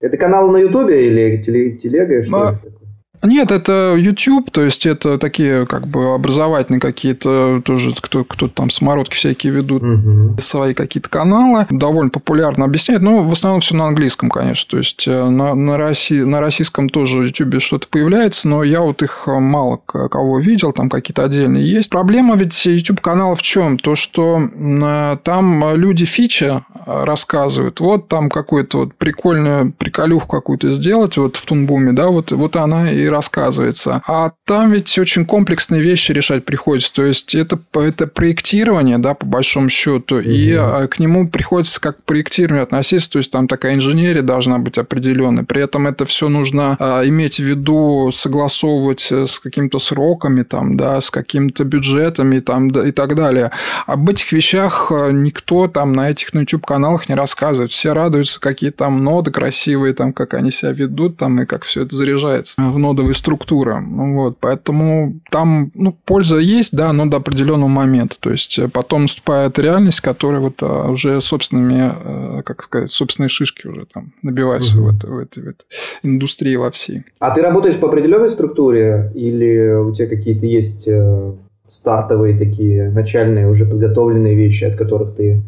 Это 0.00 0.16
канал 0.16 0.50
на 0.50 0.56
Ютубе 0.56 1.06
или 1.06 1.40
телега? 1.40 2.24
Что 2.24 2.48
а... 2.48 2.52
это 2.54 2.79
нет, 3.22 3.52
это 3.52 3.94
YouTube, 3.98 4.50
то 4.50 4.62
есть 4.62 4.86
это 4.86 5.18
такие 5.18 5.66
как 5.66 5.86
бы 5.86 6.14
образовательные 6.14 6.80
какие-то 6.80 7.60
тоже 7.64 7.94
кто 8.00 8.24
кто 8.24 8.48
там 8.48 8.70
самородки 8.70 9.14
всякие 9.14 9.52
ведут 9.52 9.82
угу. 9.82 10.36
свои 10.40 10.72
какие-то 10.72 11.08
каналы, 11.08 11.66
довольно 11.70 12.10
популярно 12.10 12.64
объясняют, 12.64 13.02
но 13.02 13.22
в 13.22 13.32
основном 13.32 13.60
все 13.60 13.76
на 13.76 13.88
английском, 13.88 14.30
конечно, 14.30 14.70
то 14.70 14.78
есть 14.78 15.06
э, 15.06 15.28
на 15.28 15.54
на, 15.54 15.76
России, 15.76 16.20
на 16.20 16.40
российском 16.40 16.88
тоже 16.88 17.26
YouTube 17.26 17.60
что-то 17.60 17.88
появляется, 17.88 18.48
но 18.48 18.62
я 18.62 18.80
вот 18.80 19.02
их 19.02 19.24
э, 19.26 19.38
мало 19.38 19.76
кого 19.86 20.38
видел, 20.38 20.72
там 20.72 20.88
какие-то 20.88 21.24
отдельные 21.24 21.70
есть. 21.70 21.90
Проблема 21.90 22.36
ведь 22.36 22.64
YouTube 22.64 23.00
каналов 23.00 23.40
в 23.40 23.42
чем? 23.42 23.78
То, 23.78 23.94
что 23.96 24.40
э, 24.40 25.16
там 25.22 25.74
люди 25.74 26.06
фичи 26.06 26.62
рассказывают, 26.86 27.80
вот 27.80 28.08
там 28.08 28.30
какую-то 28.30 28.78
вот 28.78 28.94
прикольную 28.94 29.72
приколюху 29.72 30.26
какую-то 30.26 30.72
сделать 30.72 31.16
вот 31.18 31.36
в 31.36 31.44
Тунбуме, 31.44 31.92
да, 31.92 32.08
вот 32.08 32.32
вот 32.32 32.56
она 32.56 32.90
и 32.90 33.09
рассказывается. 33.10 34.02
А 34.06 34.32
там 34.46 34.72
ведь 34.72 34.98
очень 34.98 35.26
комплексные 35.26 35.80
вещи 35.80 36.12
решать 36.12 36.44
приходится. 36.44 36.92
То 36.92 37.04
есть, 37.04 37.34
это, 37.34 37.58
это 37.74 38.06
проектирование, 38.06 38.98
да, 38.98 39.14
по 39.14 39.26
большому 39.26 39.68
счету, 39.68 40.16
угу. 40.16 40.24
и 40.24 40.52
а, 40.52 40.86
к 40.88 40.98
нему 40.98 41.28
приходится 41.28 41.80
как 41.80 41.98
к 41.98 42.04
проектированию 42.04 42.62
относиться. 42.62 43.10
То 43.10 43.18
есть, 43.18 43.30
там 43.30 43.48
такая 43.48 43.74
инженерия 43.74 44.22
должна 44.22 44.58
быть 44.58 44.78
определенной. 44.78 45.44
При 45.44 45.62
этом 45.62 45.86
это 45.86 46.04
все 46.04 46.28
нужно 46.28 46.76
а, 46.78 47.06
иметь 47.06 47.38
в 47.38 47.44
виду, 47.44 48.10
согласовывать 48.12 49.08
э, 49.10 49.26
с 49.26 49.38
какими-то 49.38 49.78
сроками, 49.78 50.42
там, 50.42 50.76
да, 50.76 51.00
с 51.00 51.10
какими-то 51.10 51.64
бюджетами 51.64 52.40
там, 52.40 52.70
да, 52.70 52.86
и 52.86 52.92
так 52.92 53.14
далее. 53.14 53.50
Об 53.86 54.08
этих 54.08 54.32
вещах 54.32 54.90
э, 54.90 55.10
никто 55.12 55.68
там 55.68 55.92
на 55.92 56.10
этих 56.10 56.32
на 56.34 56.40
YouTube-каналах 56.40 57.08
не 57.08 57.14
рассказывает. 57.14 57.70
Все 57.70 57.92
радуются, 57.92 58.40
какие 58.40 58.70
там 58.70 59.02
ноды 59.02 59.30
красивые, 59.30 59.94
там, 59.94 60.12
как 60.12 60.34
они 60.34 60.50
себя 60.50 60.72
ведут, 60.72 61.16
там, 61.16 61.40
и 61.40 61.46
как 61.46 61.64
все 61.64 61.82
это 61.82 61.94
заряжается 61.94 62.60
в 62.62 62.78
ноды 62.78 62.99
кодовая 63.00 63.14
структура. 63.14 63.82
Вот, 63.86 64.36
поэтому 64.40 65.20
там 65.30 65.70
ну, 65.74 65.96
польза 66.04 66.38
есть, 66.38 66.76
да, 66.76 66.92
но 66.92 67.06
до 67.06 67.16
определенного 67.16 67.68
момента. 67.68 68.16
То 68.20 68.30
есть 68.30 68.58
э, 68.58 68.68
потом 68.68 69.02
наступает 69.02 69.58
реальность, 69.58 70.00
которая 70.00 70.40
вот 70.40 70.62
а, 70.62 70.88
уже 70.88 71.20
собственными, 71.20 72.38
э, 72.38 72.42
как 72.42 72.62
сказать, 72.64 72.90
собственные 72.90 73.28
шишки 73.28 73.66
уже 73.66 73.86
там 73.92 74.12
набиваются 74.22 74.76
угу. 74.76 74.90
в, 74.90 74.96
этой, 74.96 75.10
в, 75.10 75.18
этой, 75.18 75.42
в 75.42 75.48
этой 75.48 75.64
индустрии 76.02 76.56
во 76.56 76.70
всей. 76.70 77.04
А 77.18 77.34
ты 77.34 77.42
работаешь 77.42 77.78
по 77.78 77.88
определенной 77.88 78.28
структуре 78.28 79.10
или 79.14 79.72
у 79.74 79.92
тебя 79.92 80.08
какие-то 80.08 80.46
есть 80.46 80.86
э, 80.88 81.32
стартовые 81.68 82.36
такие 82.36 82.90
начальные 82.90 83.48
уже 83.48 83.64
подготовленные 83.64 84.34
вещи, 84.34 84.64
от 84.64 84.76
которых 84.76 85.14
ты 85.14 85.42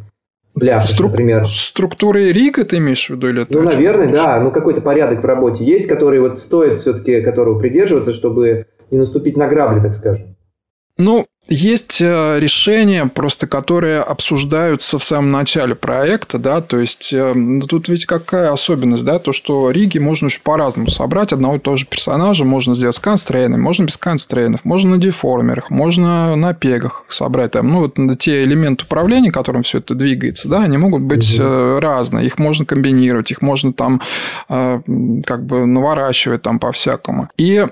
Бляшек, 0.54 0.90
Стру... 0.90 1.08
например. 1.08 1.46
Структуры 1.48 2.30
рига 2.32 2.64
ты 2.64 2.76
имеешь 2.76 3.06
в 3.06 3.10
виду? 3.10 3.28
Или 3.28 3.46
ну, 3.48 3.62
наверное, 3.62 4.12
да. 4.12 4.40
Ну, 4.40 4.50
какой-то 4.50 4.80
порядок 4.80 5.22
в 5.22 5.26
работе 5.26 5.64
есть, 5.64 5.86
который 5.86 6.20
вот 6.20 6.38
стоит 6.38 6.78
все-таки, 6.78 7.22
которого 7.22 7.58
придерживаться, 7.58 8.12
чтобы 8.12 8.66
не 8.90 8.98
наступить 8.98 9.36
на 9.36 9.48
грабли, 9.48 9.80
так 9.80 9.94
скажем. 9.94 10.36
Ну, 10.98 11.26
Есть 11.48 12.00
э, 12.00 12.38
решения, 12.38 13.06
просто 13.06 13.48
которые 13.48 14.00
обсуждаются 14.00 15.00
в 15.00 15.02
самом 15.02 15.30
начале 15.30 15.74
проекта, 15.74 16.38
да, 16.38 16.60
то 16.60 16.78
есть 16.78 17.12
э, 17.12 17.32
ну, 17.34 17.66
тут 17.66 17.88
ведь 17.88 18.06
какая 18.06 18.52
особенность, 18.52 19.04
да, 19.04 19.18
то, 19.18 19.32
что 19.32 19.72
Риги 19.72 19.98
можно 19.98 20.26
очень 20.26 20.40
по-разному 20.40 20.88
собрать 20.88 21.32
одного 21.32 21.56
и 21.56 21.58
того 21.58 21.76
же 21.76 21.86
персонажа, 21.86 22.44
можно 22.44 22.76
сделать 22.76 22.94
с 22.94 23.00
констрейнами, 23.00 23.60
можно 23.60 23.82
без 23.82 23.96
констрейнов, 23.96 24.64
можно 24.64 24.90
на 24.90 24.98
деформерах, 24.98 25.68
можно 25.68 26.36
на 26.36 26.54
пегах 26.54 27.04
собрать 27.08 27.50
там, 27.50 27.72
ну, 27.72 27.80
вот 27.80 28.18
те 28.20 28.44
элементы 28.44 28.84
управления, 28.84 29.32
которым 29.32 29.64
все 29.64 29.78
это 29.78 29.96
двигается, 29.96 30.48
да, 30.48 30.62
они 30.62 30.78
могут 30.78 31.02
быть 31.02 31.40
угу. 31.40 31.80
разные, 31.80 32.26
их 32.26 32.38
можно 32.38 32.64
комбинировать, 32.64 33.32
их 33.32 33.42
можно 33.42 33.72
там 33.72 34.00
как 34.46 35.44
бы 35.44 35.66
наворачивать 35.66 36.42
там 36.42 36.60
по-всякому. 36.60 37.28
И 37.36 37.66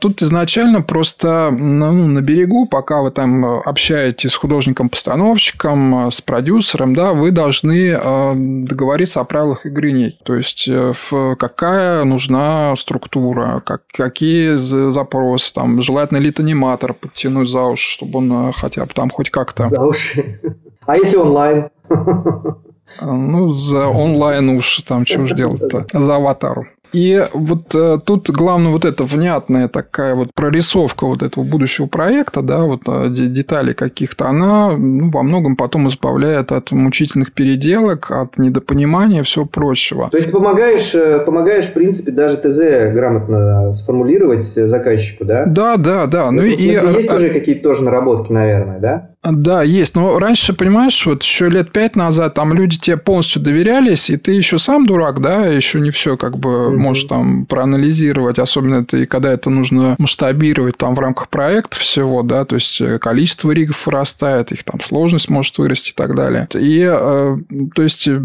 тут 0.00 0.22
изначально 0.22 0.80
просто 0.80 1.50
ну, 1.50 1.92
на 2.08 2.22
берегу, 2.22 2.66
пока 2.66 3.01
вы 3.02 3.10
там 3.10 3.44
э, 3.44 3.60
общаетесь 3.64 4.30
с 4.30 4.34
художником-постановщиком, 4.34 6.08
э, 6.08 6.10
с 6.10 6.20
продюсером, 6.20 6.94
да, 6.94 7.12
вы 7.12 7.30
должны 7.30 7.90
э, 7.90 8.32
договориться 8.34 9.20
о 9.20 9.24
правилах 9.24 9.66
игры 9.66 9.92
ней. 9.92 10.18
То 10.24 10.34
есть, 10.36 10.68
какая 11.38 12.04
нужна 12.04 12.74
структура, 12.76 13.62
как, 13.64 13.82
какие 13.92 14.56
запросы, 14.90 15.52
там, 15.52 15.82
желательно 15.82 16.18
ли 16.18 16.32
аниматор 16.36 16.94
подтянуть 16.94 17.48
за 17.48 17.62
уши, 17.62 17.90
чтобы 17.90 18.18
он 18.18 18.52
хотя 18.52 18.84
бы 18.84 18.92
там 18.94 19.10
хоть 19.10 19.30
как-то... 19.30 19.68
За 19.68 19.84
уши. 19.84 20.40
А 20.86 20.96
если 20.96 21.16
онлайн? 21.16 21.68
Ну, 23.00 23.48
за 23.48 23.86
онлайн 23.86 24.48
уши 24.50 24.84
там 24.84 25.06
что 25.06 25.26
ж 25.26 25.34
делать-то? 25.36 25.86
За 25.92 26.16
аватару. 26.16 26.66
И 26.92 27.26
вот 27.32 27.74
э, 27.74 27.98
тут 28.04 28.30
главное 28.30 28.70
вот 28.70 28.84
эта 28.84 29.04
внятная 29.04 29.68
такая 29.68 30.14
вот 30.14 30.28
прорисовка 30.34 31.06
вот 31.06 31.22
этого 31.22 31.44
будущего 31.44 31.86
проекта, 31.86 32.42
да, 32.42 32.60
вот 32.60 32.82
э, 32.86 33.08
деталей 33.10 33.74
каких-то, 33.74 34.28
она 34.28 34.76
ну, 34.76 35.10
во 35.10 35.22
многом 35.22 35.56
потом 35.56 35.88
избавляет 35.88 36.52
от 36.52 36.70
мучительных 36.70 37.32
переделок, 37.32 38.10
от 38.10 38.38
недопонимания, 38.38 39.22
всего 39.22 39.46
прочего. 39.46 40.10
То 40.10 40.18
есть 40.18 40.28
ты 40.28 40.34
помогаешь, 40.34 40.94
э, 40.94 41.20
помогаешь, 41.20 41.66
в 41.66 41.72
принципе, 41.72 42.12
даже 42.12 42.36
ТЗ 42.36 42.92
грамотно 42.92 43.72
сформулировать 43.72 44.44
заказчику, 44.44 45.24
да? 45.24 45.44
Да, 45.46 45.76
да, 45.76 46.06
да. 46.06 46.30
Ну, 46.30 46.42
и, 46.42 46.54
есть 46.54 47.12
уже 47.12 47.30
какие-то 47.30 47.62
тоже 47.62 47.84
наработки, 47.84 48.32
наверное, 48.32 48.78
да? 48.78 49.11
Да, 49.24 49.62
есть. 49.62 49.94
Но 49.94 50.18
раньше, 50.18 50.52
понимаешь, 50.52 51.06
вот 51.06 51.22
еще 51.22 51.48
лет 51.48 51.70
пять 51.70 51.94
назад 51.94 52.34
там 52.34 52.52
люди 52.52 52.78
тебе 52.78 52.96
полностью 52.96 53.40
доверялись, 53.40 54.10
и 54.10 54.16
ты 54.16 54.32
еще 54.32 54.58
сам 54.58 54.84
дурак, 54.84 55.20
да, 55.20 55.46
еще 55.46 55.78
не 55.78 55.90
все 55.90 56.16
как 56.16 56.38
бы 56.38 56.48
mm-hmm. 56.48 56.76
можешь 56.76 57.04
там 57.04 57.46
проанализировать, 57.46 58.40
особенно 58.40 58.82
это 58.82 58.96
и 58.96 59.06
когда 59.06 59.32
это 59.32 59.48
нужно 59.48 59.94
масштабировать 59.98 60.76
там 60.76 60.96
в 60.96 60.98
рамках 60.98 61.28
проекта 61.28 61.78
всего, 61.78 62.22
да, 62.22 62.44
то 62.44 62.56
есть 62.56 62.80
э, 62.80 62.98
количество 62.98 63.52
ригов 63.52 63.86
вырастает, 63.86 64.50
их 64.50 64.64
там 64.64 64.80
сложность 64.80 65.30
может 65.30 65.56
вырасти 65.56 65.90
и 65.90 65.94
так 65.94 66.16
далее. 66.16 66.48
И, 66.54 66.80
э, 66.82 67.36
то 67.76 67.82
есть 67.82 68.08
э, 68.08 68.20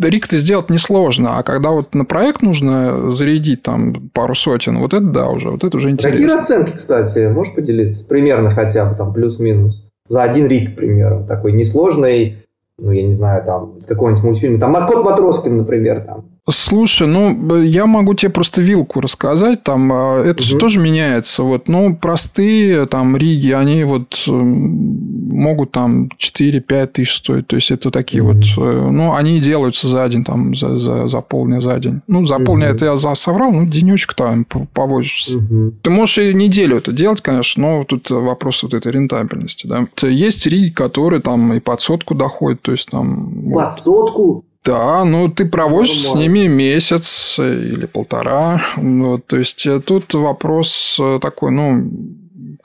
Рик-то 0.00 0.36
сделать 0.38 0.70
несложно, 0.70 1.38
а 1.38 1.44
когда 1.44 1.70
вот 1.70 1.94
на 1.94 2.04
проект 2.04 2.42
нужно 2.42 3.12
зарядить 3.12 3.62
там 3.62 4.10
пару 4.12 4.34
сотен, 4.34 4.78
вот 4.78 4.92
это 4.92 5.06
да 5.06 5.28
уже, 5.28 5.50
вот 5.50 5.62
это 5.62 5.76
уже 5.76 5.90
интересно. 5.90 6.20
Какие 6.20 6.36
расценки, 6.36 6.76
кстати, 6.76 7.30
можешь 7.30 7.54
поделиться? 7.54 8.04
Примерно 8.04 8.50
хотя 8.50 8.86
бы 8.86 8.96
там 8.96 9.12
плюс-минус 9.12 9.84
за 10.06 10.22
один 10.22 10.46
рик, 10.48 10.72
к 10.72 10.76
примеру, 10.76 11.24
такой 11.26 11.52
несложный, 11.52 12.46
ну, 12.78 12.90
я 12.90 13.02
не 13.02 13.12
знаю, 13.12 13.44
там, 13.44 13.76
из 13.76 13.86
какого-нибудь 13.86 14.24
мультфильма, 14.24 14.58
там, 14.58 14.86
Кот 14.86 15.04
Матроскин, 15.04 15.56
например, 15.56 16.00
там. 16.00 16.33
Слушай, 16.50 17.08
ну, 17.08 17.62
я 17.62 17.86
могу 17.86 18.12
тебе 18.12 18.30
просто 18.30 18.60
вилку 18.60 19.00
рассказать, 19.00 19.62
там, 19.62 19.90
а, 19.90 20.20
это 20.22 20.42
угу. 20.42 20.42
же 20.42 20.58
тоже 20.58 20.78
меняется, 20.78 21.42
вот, 21.42 21.68
ну, 21.68 21.96
простые, 21.96 22.84
там, 22.84 23.16
риги, 23.16 23.50
они 23.50 23.84
вот 23.84 24.24
могут 24.26 25.72
там 25.72 26.10
4-5 26.18 26.86
тысяч 26.88 27.16
стоить, 27.16 27.46
то 27.46 27.56
есть, 27.56 27.70
это 27.70 27.90
такие 27.90 28.22
угу. 28.22 28.32
вот, 28.32 28.44
э, 28.58 28.90
ну, 28.90 29.14
они 29.14 29.40
делаются 29.40 29.88
за 29.88 30.06
день, 30.06 30.22
там, 30.22 30.54
за, 30.54 30.76
за, 30.76 31.06
за 31.06 31.20
полдня, 31.22 31.62
за 31.62 31.78
день. 31.78 32.02
Ну, 32.08 32.26
за 32.26 32.36
угу. 32.36 32.44
полдня 32.44 32.68
это 32.68 32.84
я 32.84 33.14
соврал, 33.14 33.50
ну, 33.50 33.64
денечек 33.64 34.12
там 34.12 34.44
повозишься. 34.44 35.38
Угу. 35.38 35.72
Ты 35.80 35.90
можешь 35.90 36.18
и 36.18 36.34
неделю 36.34 36.76
это 36.76 36.92
делать, 36.92 37.22
конечно, 37.22 37.62
но 37.62 37.84
тут 37.84 38.10
вопрос 38.10 38.62
вот 38.62 38.74
этой 38.74 38.92
рентабельности, 38.92 39.66
да. 39.66 39.86
Есть 40.02 40.46
риги, 40.46 40.70
которые 40.70 41.22
там 41.22 41.54
и 41.54 41.60
под 41.60 41.80
сотку 41.80 42.14
доходят, 42.14 42.60
то 42.60 42.72
есть, 42.72 42.90
там... 42.90 43.32
Под 43.50 43.64
вот. 43.64 43.74
сотку? 43.76 44.44
Да, 44.64 45.04
ну 45.04 45.28
ты 45.28 45.44
проводишь 45.44 46.08
с 46.08 46.14
ними 46.14 46.46
месяц 46.46 47.38
или 47.38 47.84
полтора. 47.86 48.62
Вот, 48.76 49.26
то 49.26 49.36
есть 49.36 49.66
э, 49.66 49.80
тут 49.80 50.14
вопрос 50.14 50.96
э, 50.98 51.18
такой, 51.20 51.50
ну, 51.50 51.90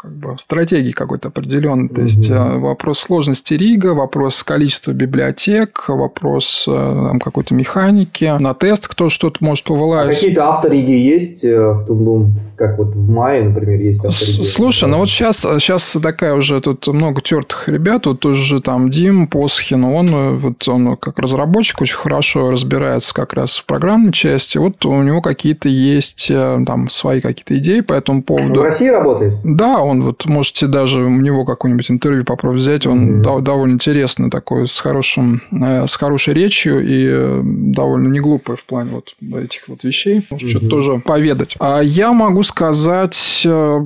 как 0.02 0.12
бы 0.16 0.38
стратегии 0.40 0.94
какой-то 0.94 1.28
определенной. 1.28 1.88
Угу. 1.88 1.96
То 1.96 2.02
есть 2.04 2.30
э, 2.30 2.58
вопрос 2.58 3.00
сложности 3.00 3.54
рига, 3.56 3.88
вопрос 3.88 4.44
количества 4.44 4.94
библиотек, 4.94 5.90
вопрос 5.90 6.64
э, 6.70 6.72
там, 6.72 7.20
какой-то 7.20 7.54
механики. 7.54 8.34
На 8.40 8.54
тест 8.54 8.88
кто 8.88 9.10
что-то 9.10 9.44
может 9.44 9.66
повылазить. 9.66 10.12
А 10.12 10.16
какие-то 10.16 10.46
авториги 10.46 10.94
есть 10.94 11.44
э, 11.44 11.74
в 11.74 11.86
Тумбум? 11.86 12.40
Как 12.56 12.78
вот 12.78 12.96
в 12.96 13.10
мае, 13.10 13.44
например, 13.44 13.82
есть 13.82 14.06
авториги? 14.06 14.44
Слушай, 14.44 14.88
ну 14.88 15.00
вот 15.00 15.10
сейчас, 15.10 15.40
сейчас 15.40 15.98
такая 16.02 16.34
уже 16.34 16.62
тут 16.62 16.88
много 16.88 17.20
тертых 17.20 17.68
ребят. 17.68 18.06
Вот 18.06 18.22
тоже 18.22 18.62
там 18.62 18.90
Дим 18.90 19.28
Посхин, 19.28 19.84
он, 19.84 20.40
вот 20.40 20.66
он 20.70 20.96
как 20.96 21.20
разработчик 21.20 21.82
очень 21.82 21.98
хорошо 21.98 22.52
разбирается 22.52 23.14
как 23.14 23.34
раз 23.34 23.58
в 23.58 23.66
программной 23.66 24.14
части. 24.14 24.58
Вот 24.58 24.86
у 24.86 25.02
него 25.04 25.22
какие-то 25.22 25.68
есть 25.68 26.28
там 26.30 26.88
свои 26.88 27.20
какие-то 27.20 27.58
идеи 27.58 27.82
по 27.82 27.94
этому 27.94 28.24
поводу. 28.24 28.54
Он 28.54 28.60
в 28.60 28.64
России 28.64 28.88
работает? 28.88 29.34
Да, 29.44 29.89
он 29.90 30.04
вот 30.04 30.26
можете 30.26 30.68
даже 30.68 31.04
у 31.04 31.10
него 31.10 31.46
какое-нибудь 31.46 31.92
интервью 31.92 32.24
попробовать 32.24 32.62
взять. 32.62 32.86
Он 32.86 33.22
mm-hmm. 33.22 33.42
довольно 33.42 33.74
интересный 33.74 34.30
такой, 34.30 34.68
с, 34.68 34.80
хорошим, 34.80 35.42
э, 35.52 35.88
с 35.88 35.96
хорошей 35.96 36.34
речью 36.34 36.86
и 36.86 37.08
э, 37.08 37.42
довольно 37.44 38.08
не 38.08 38.20
глупый 38.20 38.56
в 38.56 38.66
плане 38.66 38.92
вот 38.92 39.16
этих 39.44 39.68
вот 39.68 39.84
вещей. 39.84 40.26
Может, 40.30 40.48
mm-hmm. 40.48 40.52
что-то 40.52 40.70
тоже 40.70 41.00
поведать. 41.00 41.56
А 41.60 41.82
я 41.82 42.14
могу 42.14 42.44
сказать... 42.44 43.44
Э, 43.46 43.80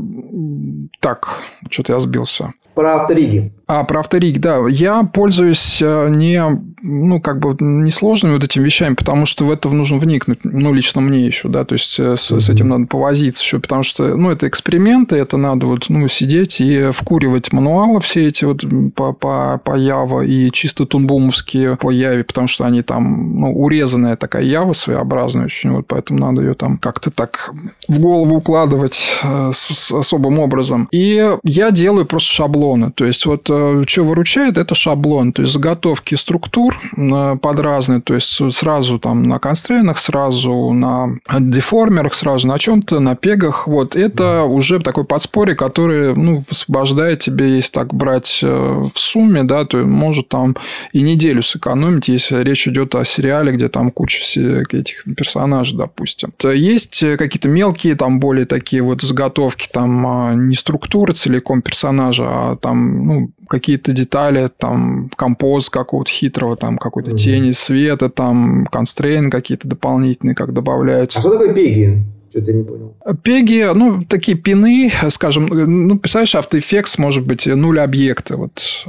так, 1.00 1.42
что-то 1.70 1.94
я 1.94 2.00
сбился. 2.00 2.54
Про 2.76 2.96
авториги. 2.96 3.52
А, 3.65 3.84
про 3.86 4.02
авториг, 4.02 4.39
да. 4.39 4.60
Я 4.67 5.04
пользуюсь 5.04 5.82
э, 5.82 6.10
не, 6.10 6.43
ну, 6.82 7.21
как 7.21 7.39
бы 7.39 7.56
несложными 7.62 8.34
вот 8.34 8.43
этими 8.43 8.65
вещами, 8.65 8.93
потому 8.93 9.26
что 9.26 9.45
в 9.45 9.52
это 9.52 9.69
нужно 9.69 9.97
вникнуть, 9.97 10.39
ну, 10.43 10.73
лично 10.73 10.99
мне 10.99 11.26
еще, 11.26 11.47
да, 11.47 11.63
то 11.63 11.73
есть 11.73 11.97
э, 11.97 12.17
с, 12.17 12.30
с 12.30 12.49
этим 12.49 12.67
надо 12.67 12.88
повозиться 12.88 13.41
еще, 13.41 13.60
потому 13.60 13.84
что, 13.84 14.17
ну, 14.17 14.32
это 14.32 14.49
эксперименты, 14.49 15.15
это 15.15 15.38
надо 15.38 15.65
вот, 15.67 15.86
ну, 15.88 16.10
сидеть 16.10 16.60
и 16.60 16.91
вкуривать 16.91 17.54
мануалы 17.54 18.02
все 18.02 18.28
эти 18.28 18.43
вот 18.43 18.65
по, 18.95 19.13
по, 19.13 19.62
по 19.63 19.78
Java 19.78 20.26
и 20.26 20.52
чисто 20.52 20.86
тунбумовские 20.86 21.78
по 21.78 21.89
Яве, 21.89 22.26
потому 22.26 22.47
что 22.47 22.65
они 22.65 22.82
там, 22.82 23.39
ну, 23.39 23.54
урезанная 23.54 24.17
такая 24.17 24.43
Java 24.43 24.73
своеобразная 24.73 25.45
очень, 25.45 25.71
вот, 25.71 25.88
поэтому 25.88 26.19
надо 26.19 26.41
ее 26.41 26.54
там 26.54 26.78
как-то 26.78 27.12
так 27.12 27.54
в 27.88 27.97
голову 27.97 28.36
укладывать 28.36 29.21
э, 29.23 29.52
с, 29.54 29.73
с 29.73 29.91
особым 29.93 30.39
образом. 30.39 30.89
И 30.91 31.38
я 31.43 31.71
делаю 31.71 32.06
просто 32.06 32.30
шаблоны, 32.30 32.91
то 32.91 33.06
есть 33.06 33.26
вот 33.26 33.53
что 33.88 34.04
выручает, 34.04 34.58
это 34.58 34.76
шаблон, 34.76 35.34
то 35.34 35.42
есть 35.42 35.54
заготовки 35.54 36.16
структур 36.16 36.80
э, 36.96 37.38
под 37.42 37.60
разные, 37.60 38.02
то 38.02 38.13
есть 38.13 38.39
сразу 38.54 39.00
там 39.00 39.24
на 39.24 39.39
констрейнах, 39.39 39.98
сразу 39.98 40.72
на 40.72 41.18
деформерах, 41.39 42.13
сразу 42.13 42.48
на 42.48 42.60
чем-то, 42.60 43.00
на 43.00 43.16
пегах. 43.16 43.68
Вот 43.68 43.96
это 43.96 44.44
уже 44.44 44.80
такой 44.80 45.04
подспорье, 45.04 45.56
который 45.56 46.16
ну, 46.16 46.44
высвобождает 46.50 47.20
тебе, 47.20 47.56
если 47.56 47.74
так 47.74 47.94
брать 47.94 48.42
э, 48.44 48.48
в 48.48 49.00
сумме, 49.00 49.44
да, 49.44 49.66
то 49.66 49.78
может 49.78 50.30
там 50.30 50.56
и 50.92 51.02
неделю 51.02 51.42
сэкономить, 51.42 52.08
если 52.08 52.42
речь 52.44 52.68
идет 52.68 52.96
о 52.96 53.04
сериале, 53.04 53.54
где 53.54 53.70
там 53.70 53.92
куча 53.92 54.24
этих 54.24 55.04
персонажей, 55.16 55.78
допустим. 55.78 56.34
Есть 56.44 57.04
какие-то 57.18 57.50
мелкие, 57.50 57.96
там 57.96 58.20
более 58.20 58.46
такие 58.46 58.82
вот 58.82 59.02
заготовки, 59.02 59.68
там 59.72 60.06
а, 60.08 60.34
не 60.34 60.56
структуры 60.56 61.13
целиком 61.13 61.62
персонажа, 61.62 62.26
а 62.26 62.56
там 62.56 63.06
ну, 63.06 63.32
какие-то 63.54 63.92
детали, 63.92 64.50
там, 64.58 65.12
композ 65.16 65.70
какого-то 65.70 66.10
хитрого, 66.10 66.58
там, 66.58 66.80
какой-то 66.80 67.12
mm-hmm. 67.12 67.18
тени 67.18 67.52
света, 67.52 68.10
там, 68.10 68.66
констрейн 68.66 69.30
какие-то 69.30 69.68
дополнительные, 69.68 70.34
как 70.34 70.54
добавляются. 70.54 71.20
А 71.20 71.22
что 71.22 71.34
такое 71.34 71.54
пеги? 71.54 72.02
Что-то 72.32 72.52
не 72.52 72.63
понял. 72.63 72.98
Пеги, 73.22 73.72
ну, 73.76 74.04
такие 74.06 74.36
пины, 74.36 74.92
скажем, 75.10 75.46
ну, 75.46 76.00
представляешь, 76.00 76.34
After 76.34 76.58
Effects 76.58 76.96
может 76.98 77.28
быть 77.28 77.46
нуль 77.46 77.80
объекта, 77.80 78.38
вот 78.38 78.88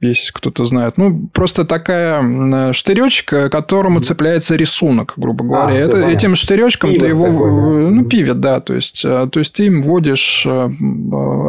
если 0.00 0.32
кто-то 0.32 0.64
знает. 0.64 0.98
Ну, 0.98 1.28
просто 1.32 1.64
такая 1.64 2.72
штыречка, 2.72 3.48
к 3.48 3.52
которому 3.52 3.98
mm-hmm. 3.98 4.02
цепляется 4.02 4.56
рисунок, 4.56 5.14
грубо 5.16 5.44
а, 5.44 5.48
говоря. 5.48 5.84
А, 5.84 5.88
Это, 5.88 5.98
этим 5.98 6.34
штыречком 6.34 6.90
ты 6.90 7.06
его... 7.06 7.26
Такой, 7.26 7.84
да. 7.84 7.90
Ну, 7.90 8.04
пивет, 8.04 8.40
да. 8.40 8.60
То 8.60 8.74
есть, 8.74 9.04
э, 9.04 9.28
то 9.30 9.38
есть, 9.38 9.54
ты 9.54 9.66
им 9.66 9.82
вводишь 9.82 10.46
э, 10.46 10.70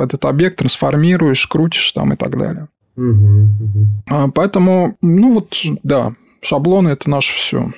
этот 0.04 0.26
объект, 0.26 0.58
трансформируешь, 0.58 1.46
крутишь 1.48 1.92
там 1.92 2.14
и 2.14 2.16
так 2.16 2.38
далее. 2.38 2.68
Mm-hmm. 2.98 4.32
Поэтому, 4.34 4.96
ну, 5.02 5.34
вот, 5.34 5.56
да, 5.84 6.14
шаблоны– 6.42 6.90
это 6.90 7.10
наше 7.10 7.34
все. 7.34 7.72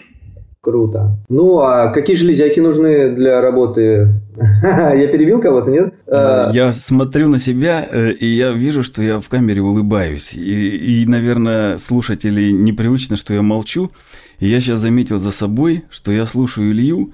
Круто. 0.70 1.18
Ну, 1.30 1.60
а 1.62 1.88
какие 1.88 2.16
железяки 2.16 2.60
нужны 2.60 3.10
для 3.10 3.42
работы? 3.42 4.14
Я 4.64 5.08
перебил 5.08 5.42
кого-то, 5.42 5.72
нет? 5.72 5.96
Э, 6.06 6.52
я 6.54 6.74
смотрю 6.74 7.28
на 7.28 7.40
себя, 7.40 7.88
э, 7.92 8.12
и 8.12 8.28
я 8.28 8.52
вижу, 8.52 8.84
что 8.84 9.02
я 9.02 9.20
в 9.20 9.28
камере 9.30 9.62
улыбаюсь. 9.62 10.34
И, 10.36 11.02
и, 11.02 11.06
наверное, 11.08 11.80
слушатели 11.80 12.52
непривычно, 12.52 13.18
что 13.18 13.34
я 13.34 13.42
молчу. 13.42 13.92
И 14.40 14.48
я 14.48 14.60
сейчас 14.62 14.80
заметил 14.80 15.20
за 15.20 15.32
собой, 15.32 15.86
что 15.90 16.12
я 16.12 16.28
слушаю 16.28 16.72
Илью, 16.72 17.14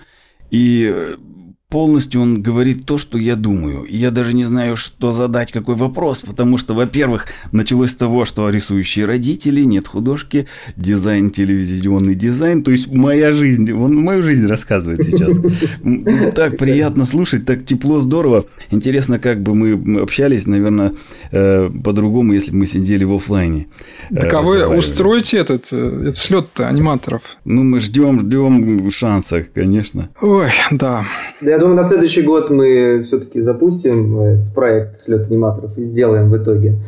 и 0.52 0.94
э, 0.94 1.16
полностью 1.76 2.22
он 2.22 2.42
говорит 2.42 2.86
то, 2.86 2.98
что 2.98 3.18
я 3.18 3.36
думаю. 3.36 3.84
И 3.84 3.98
я 3.98 4.10
даже 4.10 4.34
не 4.34 4.46
знаю, 4.46 4.78
что 4.78 5.12
задать, 5.12 5.52
какой 5.52 5.76
вопрос, 5.76 6.20
потому 6.20 6.58
что, 6.58 6.74
во-первых, 6.74 7.28
началось 7.52 7.92
с 7.92 7.96
того, 7.96 8.24
что 8.24 8.50
рисующие 8.50 9.04
родители, 9.04 9.62
нет 9.66 9.86
художки, 9.86 10.48
дизайн, 10.78 11.32
телевизионный 11.32 12.16
дизайн, 12.16 12.64
то 12.64 12.72
есть 12.72 12.88
моя 12.88 13.34
жизнь, 13.34 13.70
он 13.74 13.94
мою 13.98 14.24
жизнь 14.24 14.48
рассказывает 14.48 15.04
сейчас. 15.04 15.36
Так 16.34 16.58
приятно 16.58 17.04
слушать, 17.04 17.46
так 17.46 17.66
тепло, 17.66 18.00
здорово. 18.00 18.46
Интересно, 18.72 19.20
как 19.20 19.42
бы 19.42 19.54
мы 19.54 20.00
общались, 20.00 20.48
наверное, 20.48 20.94
э, 21.32 21.70
по-другому, 21.84 22.32
если 22.32 22.52
бы 22.52 22.60
мы 22.60 22.68
сидели 22.68 23.04
в 23.04 23.14
офлайне. 23.14 23.68
Э, 24.12 24.22
так 24.22 24.34
а 24.34 24.42
вы 24.42 24.66
устроите 24.66 25.40
этот, 25.40 25.74
э, 25.74 26.00
этот 26.04 26.16
слет 26.16 26.58
аниматоров? 26.58 27.22
Ну, 27.44 27.64
мы 27.64 27.82
ждем, 27.82 28.22
ждем 28.22 28.90
шанса, 28.92 29.46
конечно. 29.54 30.10
Ой, 30.22 30.52
да. 30.72 31.04
Я 31.42 31.65
думаю, 31.66 31.78
на 31.78 31.84
следующий 31.84 32.22
год 32.22 32.50
мы 32.50 33.02
все-таки 33.04 33.42
запустим 33.42 34.20
этот 34.20 34.54
проект 34.54 35.00
слет 35.00 35.28
аниматоров 35.28 35.78
и 35.78 35.84
сделаем 35.84 36.30
в 36.30 36.38
итоге. 36.38 36.80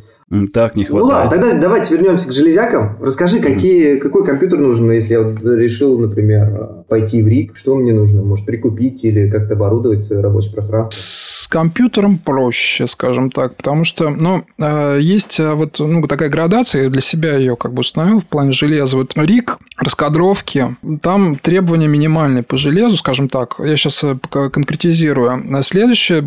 Так, 0.54 0.76
не 0.76 0.84
хватает. 0.84 0.92
Ну 0.92 1.14
ладно, 1.14 1.32
тогда 1.32 1.60
давайте 1.60 1.94
вернемся 1.94 2.28
к 2.28 2.32
железякам. 2.32 2.98
Расскажи, 3.02 3.40
какие, 3.40 3.96
mm. 3.96 4.00
какой 4.00 4.26
компьютер 4.26 4.60
нужен, 4.60 4.92
если 4.92 5.14
я 5.14 5.22
вот 5.22 5.42
решил, 5.42 5.98
например, 6.00 6.84
пойти 6.90 7.24
в 7.24 7.28
РИК, 7.28 7.56
что 7.56 7.76
мне 7.76 7.94
нужно? 7.94 8.24
Может, 8.24 8.46
прикупить 8.46 9.04
или 9.06 9.30
как-то 9.30 9.54
оборудовать 9.54 10.04
свое 10.04 10.22
рабочее 10.22 10.54
пространство? 10.54 11.17
С 11.48 11.50
компьютером 11.50 12.18
проще, 12.18 12.88
скажем 12.88 13.32
так, 13.32 13.56
потому 13.56 13.86
что, 13.86 14.10
ну, 14.10 14.44
э, 14.58 15.00
есть 15.02 15.40
э, 15.40 15.54
вот 15.54 15.80
ну, 15.80 16.06
такая 16.06 16.28
градация, 16.28 16.84
я 16.84 16.90
для 16.90 17.00
себя 17.00 17.38
ее 17.38 17.56
как 17.56 17.74
бы 17.74 17.80
установил 17.80 18.20
в 18.20 18.26
плане 18.26 18.52
железа. 18.52 18.98
Вот 18.98 19.14
РИК, 19.16 19.58
раскадровки, 19.78 20.76
там 21.02 21.38
требования 21.38 21.88
минимальные 21.88 22.44
по 22.44 22.58
железу, 22.58 22.98
скажем 22.98 23.30
так. 23.30 23.56
Я 23.60 23.78
сейчас 23.78 24.04
э, 24.04 24.18
конкретизирую. 24.30 25.58
А 25.58 25.62
следующее, 25.62 26.22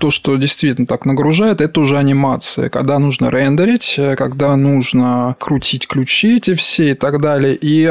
то, 0.00 0.10
что 0.10 0.36
действительно 0.36 0.86
так 0.86 1.04
нагружает, 1.04 1.60
это 1.60 1.78
уже 1.78 1.98
анимация, 1.98 2.70
когда 2.70 2.98
нужно 2.98 3.28
рендерить, 3.28 4.00
когда 4.16 4.56
нужно 4.56 5.36
крутить 5.38 5.86
ключи 5.86 6.36
эти 6.36 6.54
все 6.54 6.92
и 6.92 6.94
так 6.94 7.20
далее. 7.20 7.54
И 7.56 7.86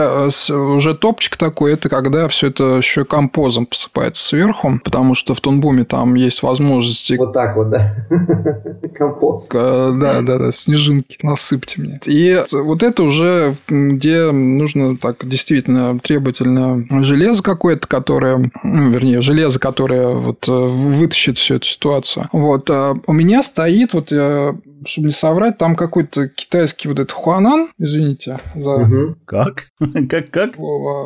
уже 0.50 0.96
топчик 0.96 1.38
такой, 1.38 1.74
это 1.74 1.90
когда 1.90 2.28
все 2.28 2.48
это 2.48 2.78
еще 2.78 3.06
композом 3.06 3.68
посыпается 3.68 4.26
сверху, 4.26 4.80
потому 4.84 5.14
что 5.14 5.36
в 5.36 5.42
Тонбуме 5.42 5.84
там 5.84 6.16
есть 6.16 6.42
возможность 6.42 6.71
возможности. 6.72 7.14
Вот 7.14 7.34
так 7.34 7.56
вот, 7.56 7.70
да? 7.70 7.94
Компост. 8.96 9.52
Да, 9.52 10.22
да, 10.22 10.38
да, 10.38 10.52
снежинки 10.52 11.18
насыпьте 11.24 11.82
мне. 11.82 12.00
И 12.06 12.44
вот 12.52 12.84
это 12.84 13.04
уже, 13.04 13.56
где 13.68 14.32
нужно 14.32 14.98
так 14.98 15.28
действительно 15.28 16.00
требовательно 16.00 16.86
железо 17.04 17.44
какое-то, 17.44 17.88
которое, 17.88 18.52
ну, 18.64 18.90
вернее, 18.90 19.22
железо, 19.22 19.60
которое 19.60 20.08
вот 20.08 20.48
э, 20.48 20.52
вытащит 20.52 21.38
всю 21.38 21.56
эту 21.56 21.66
ситуацию. 21.66 22.28
Вот. 22.32 22.70
А 22.70 22.96
у 23.06 23.14
меня 23.14 23.44
стоит, 23.44 23.94
вот 23.94 24.12
я 24.12 24.56
чтобы 24.86 25.08
не 25.08 25.14
соврать, 25.14 25.58
там 25.58 25.76
какой-то 25.76 26.28
китайский 26.28 26.88
вот 26.88 27.00
этот 27.00 27.12
Хуанан, 27.12 27.70
извините 27.78 28.40
за... 28.56 28.72
Угу. 28.72 29.16
Как? 29.26 29.66
как, 30.10 30.30
как? 30.30 30.56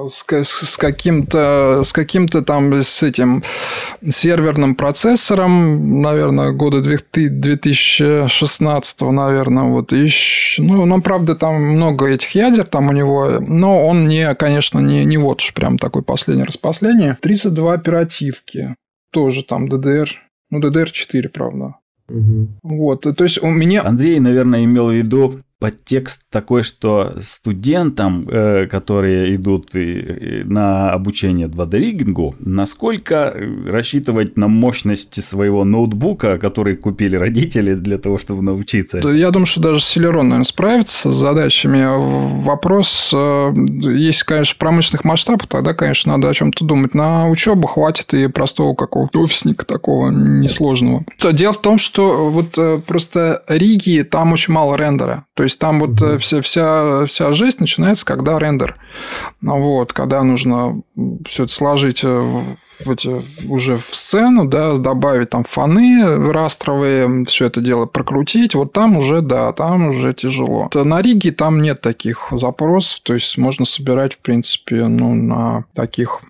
С, 0.09 0.25
с, 0.27 0.71
с 0.71 0.77
каким-то, 0.77 1.81
с 1.83 1.93
каким-то 1.93 2.41
там, 2.41 2.73
с 2.73 3.03
этим 3.03 3.43
серверным 4.07 4.75
процессором, 4.75 6.01
наверное, 6.01 6.51
года 6.51 6.81
2016, 6.81 9.01
наверное, 9.01 9.63
вот. 9.63 9.93
И, 9.93 10.09
ну, 10.57 10.85
ну, 10.85 11.01
правда, 11.01 11.35
там 11.35 11.55
много 11.55 12.07
этих 12.07 12.31
ядер 12.31 12.65
там 12.65 12.89
у 12.89 12.93
него, 12.93 13.39
но 13.39 13.85
он 13.85 14.07
не, 14.07 14.33
конечно, 14.35 14.79
не, 14.79 15.05
не 15.05 15.17
вот 15.17 15.41
уж 15.41 15.53
прям 15.53 15.77
такой 15.77 16.01
последний 16.01 16.43
раз 16.43 16.57
последний. 16.57 17.15
32 17.21 17.73
оперативки. 17.73 18.75
Тоже 19.11 19.43
там 19.43 19.67
DDR, 19.67 20.07
ну, 20.49 20.59
DDR4, 20.59 21.29
правда. 21.29 21.75
Угу. 22.09 22.47
Вот, 22.63 23.01
то 23.01 23.23
есть 23.23 23.41
у 23.41 23.47
меня... 23.47 23.83
Андрей, 23.83 24.19
наверное, 24.19 24.63
имел 24.63 24.89
в 24.89 24.93
виду 24.93 25.39
подтекст 25.65 26.29
такой, 26.29 26.61
что 26.61 27.13
студентам, 27.23 28.27
э, 28.29 28.67
которые 28.67 29.35
идут 29.35 29.71
на 29.73 30.91
обучение 30.91 31.47
2D-риггингу, 31.47 32.35
насколько 32.37 33.35
рассчитывать 33.67 34.37
на 34.37 34.47
мощность 34.47 35.23
своего 35.23 35.63
ноутбука, 35.63 36.37
который 36.37 36.75
купили 36.75 37.15
родители 37.15 37.73
для 37.73 37.97
того, 37.97 38.19
чтобы 38.19 38.43
научиться? 38.43 38.99
Я 38.99 39.31
думаю, 39.31 39.47
что 39.47 39.59
даже 39.59 39.79
Celeron, 39.79 40.21
наверное, 40.21 40.43
справится 40.43 41.11
с 41.11 41.15
задачами. 41.15 41.83
Вопрос, 42.43 43.11
э, 43.11 43.53
если, 43.81 44.23
конечно, 44.23 44.55
промышленных 44.59 45.03
масштабах, 45.03 45.47
тогда, 45.47 45.73
конечно, 45.73 46.11
надо 46.11 46.29
о 46.29 46.33
чем-то 46.35 46.63
думать. 46.63 46.93
На 46.93 47.27
учебу 47.27 47.67
хватит 47.67 48.13
и 48.13 48.27
простого 48.27 48.75
какого-то 48.75 49.19
офисника 49.19 49.65
такого 49.65 50.11
несложного. 50.11 51.05
Дело 51.33 51.53
в 51.53 51.61
том, 51.61 51.79
что 51.79 52.29
вот 52.29 52.55
э, 52.55 52.79
просто 52.85 53.41
Риги, 53.47 54.03
там 54.03 54.33
очень 54.33 54.53
мало 54.53 54.75
рендера. 54.75 55.25
То 55.33 55.41
есть 55.41 55.54
там 55.59 55.79
вот 55.79 55.91
mm-hmm. 55.91 56.17
вся, 56.19 56.41
вся, 56.41 57.05
вся 57.05 57.33
жесть 57.33 57.59
начинается, 57.59 58.05
когда 58.05 58.39
рендер. 58.39 58.77
Вот, 59.41 59.93
когда 59.93 60.23
нужно 60.23 60.81
все 61.25 61.43
это 61.43 61.51
сложить 61.51 62.03
э, 62.03 62.07
в 62.83 62.91
эти, 62.91 63.21
уже 63.47 63.77
в 63.77 63.95
сцену, 63.95 64.45
да, 64.45 64.75
добавить 64.77 65.29
там 65.29 65.43
фоны 65.43 66.31
растровые, 66.31 67.25
все 67.25 67.45
это 67.45 67.61
дело 67.61 67.85
прокрутить. 67.85 68.55
Вот 68.55 68.73
там 68.73 68.97
уже, 68.97 69.21
да, 69.21 69.51
там 69.53 69.87
уже 69.87 70.13
тяжело. 70.13 70.69
На 70.73 71.01
Риге 71.01 71.31
там 71.31 71.61
нет 71.61 71.81
таких 71.81 72.29
запросов, 72.31 73.01
то 73.03 73.13
есть 73.13 73.37
можно 73.37 73.65
собирать, 73.65 74.13
в 74.13 74.19
принципе, 74.19 74.87
ну, 74.87 75.13
на 75.13 75.65
таких 75.73 76.21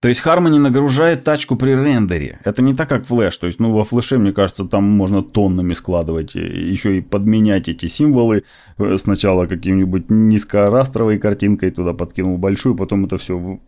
то 0.00 0.08
есть 0.08 0.22
Harmony 0.24 0.58
нагружает 0.58 1.24
тачку 1.24 1.56
при 1.56 1.70
рендере. 1.70 2.38
Это 2.44 2.62
не 2.62 2.74
так, 2.74 2.88
как 2.88 3.06
флеш. 3.06 3.36
То 3.36 3.46
есть, 3.46 3.58
ну, 3.58 3.72
во 3.72 3.84
флеше, 3.84 4.18
мне 4.18 4.32
кажется, 4.32 4.64
там 4.64 4.84
можно 4.84 5.22
тоннами 5.22 5.74
складывать, 5.74 6.36
еще 6.36 6.98
и 6.98 7.00
подменять 7.00 7.68
эти 7.68 7.86
символы. 7.86 8.44
Э, 8.78 8.96
сначала 8.98 9.46
каким-нибудь 9.46 10.08
низкорастровой 10.08 11.18
картинкой 11.18 11.72
туда 11.72 11.94
подкинул 11.94 12.38
большую, 12.38 12.76
потом 12.76 13.06
это 13.06 13.18
все 13.18 13.60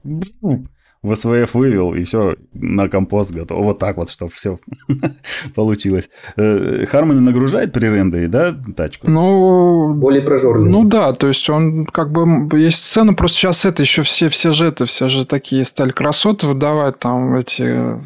в 1.02 1.14
СВФ 1.14 1.54
вывел, 1.54 1.94
и 1.94 2.04
все 2.04 2.36
на 2.52 2.88
компост 2.88 3.32
готово. 3.32 3.62
Вот 3.62 3.78
так 3.78 3.96
вот, 3.96 4.10
чтобы 4.10 4.30
все 4.32 4.58
получилось. 5.54 6.10
Harmony 6.36 7.16
э, 7.16 7.20
нагружает 7.20 7.72
при 7.72 7.86
рендере, 7.86 8.28
да, 8.28 8.54
тачку? 8.76 9.10
Ну... 9.10 9.94
Более 9.94 10.22
прожорливый. 10.22 10.70
Ну 10.70 10.84
да, 10.84 11.12
то 11.14 11.28
есть 11.28 11.48
он 11.48 11.86
как 11.86 12.12
бы... 12.12 12.48
Есть 12.58 12.84
сцена, 12.84 13.14
просто 13.14 13.38
сейчас 13.38 13.64
это 13.64 13.82
еще 13.82 14.02
все, 14.02 14.28
все 14.28 14.52
же 14.52 14.66
это, 14.66 14.84
все 14.84 15.08
же 15.08 15.26
такие 15.26 15.64
стали 15.64 15.90
красоты 15.90 16.46
выдавать, 16.46 16.98
там 16.98 17.34
эти 17.36 17.98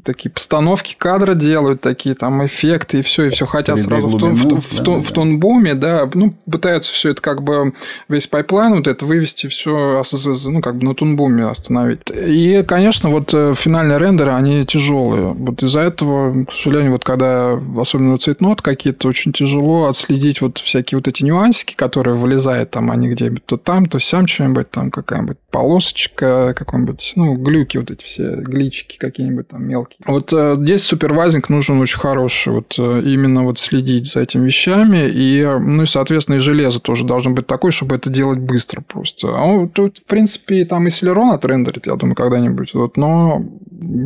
такие 0.00 0.30
постановки 0.30 0.94
кадра 0.96 1.34
делают, 1.34 1.80
такие 1.80 2.14
там 2.14 2.44
эффекты 2.46 3.00
и 3.00 3.02
все, 3.02 3.24
и 3.24 3.28
все 3.30 3.46
хотят 3.46 3.78
сразу 3.80 4.08
в, 4.08 4.18
Toon, 4.18 4.34
в, 4.34 4.48
да, 4.48 4.56
в, 4.56 4.76
Toon, 4.82 5.00
да. 5.00 5.08
в 5.08 5.12
Toon 5.12 5.37
Boom 5.37 5.62
е, 5.62 5.74
да, 5.74 6.08
ну, 6.14 6.34
пытаются 6.50 6.92
все 6.92 7.10
это 7.10 7.22
как 7.22 7.42
бы 7.42 7.74
весь 8.08 8.26
пайплайн 8.26 8.74
вот 8.74 8.86
это 8.86 9.04
вывести 9.04 9.46
все, 9.48 10.02
ну, 10.46 10.60
как 10.60 10.76
бы 10.76 10.84
на 10.84 10.94
Toon 10.94 11.17
Boom 11.17 11.40
е 11.40 11.46
остановить. 11.46 12.00
И, 12.10 12.64
конечно, 12.66 13.10
вот 13.10 13.34
э, 13.34 13.52
финальные 13.54 13.98
рендеры, 13.98 14.32
они 14.32 14.64
тяжелые. 14.64 15.32
Вот 15.32 15.62
из-за 15.62 15.80
этого, 15.80 16.44
к 16.44 16.52
сожалению, 16.52 16.92
вот 16.92 17.04
когда 17.04 17.60
особенно 17.76 18.18
цвет, 18.18 18.44
ноды 18.44 18.62
какие-то, 18.62 19.08
очень 19.08 19.32
тяжело 19.32 19.88
отследить 19.88 20.40
вот 20.40 20.58
всякие 20.58 20.98
вот 20.98 21.08
эти 21.08 21.22
нюансики, 21.22 21.74
которые 21.74 22.16
вылезают 22.16 22.70
там, 22.70 22.90
они 22.90 23.08
где-нибудь 23.08 23.44
то 23.44 23.56
там, 23.56 23.86
то 23.86 23.98
сям 23.98 24.26
что-нибудь, 24.26 24.70
там 24.70 24.90
какая-нибудь 24.90 25.38
полосочка, 25.50 26.54
какой-нибудь, 26.56 27.12
ну, 27.16 27.34
глюки 27.34 27.76
вот 27.78 27.90
эти 27.90 28.04
все, 28.04 28.36
гличики 28.36 28.96
какие-нибудь 28.98 29.48
там 29.48 29.66
мелкие 29.66 29.81
мелкий. 29.82 29.96
Вот 30.06 30.32
э, 30.32 30.56
здесь 30.60 30.84
супервайзинг 30.84 31.48
нужен 31.48 31.80
очень 31.80 31.98
хороший. 31.98 32.52
Вот 32.52 32.74
э, 32.78 33.02
именно 33.04 33.44
вот 33.44 33.58
следить 33.58 34.10
за 34.10 34.20
этими 34.20 34.46
вещами. 34.46 35.08
И, 35.08 35.42
ну 35.44 35.82
и, 35.82 35.86
соответственно, 35.86 36.36
и 36.36 36.40
железо 36.40 36.80
тоже 36.80 37.04
должно 37.04 37.32
быть 37.32 37.46
такое, 37.46 37.70
чтобы 37.70 37.96
это 37.96 38.10
делать 38.10 38.38
быстро 38.38 38.80
просто. 38.80 39.28
А 39.28 39.66
тут, 39.68 39.98
в 39.98 40.04
принципе, 40.04 40.64
там 40.64 40.86
и 40.86 40.90
Celeron 40.90 41.34
отрендерит, 41.34 41.86
я 41.86 41.96
думаю, 41.96 42.14
когда-нибудь. 42.14 42.74
Вот, 42.74 42.96
но 42.96 43.42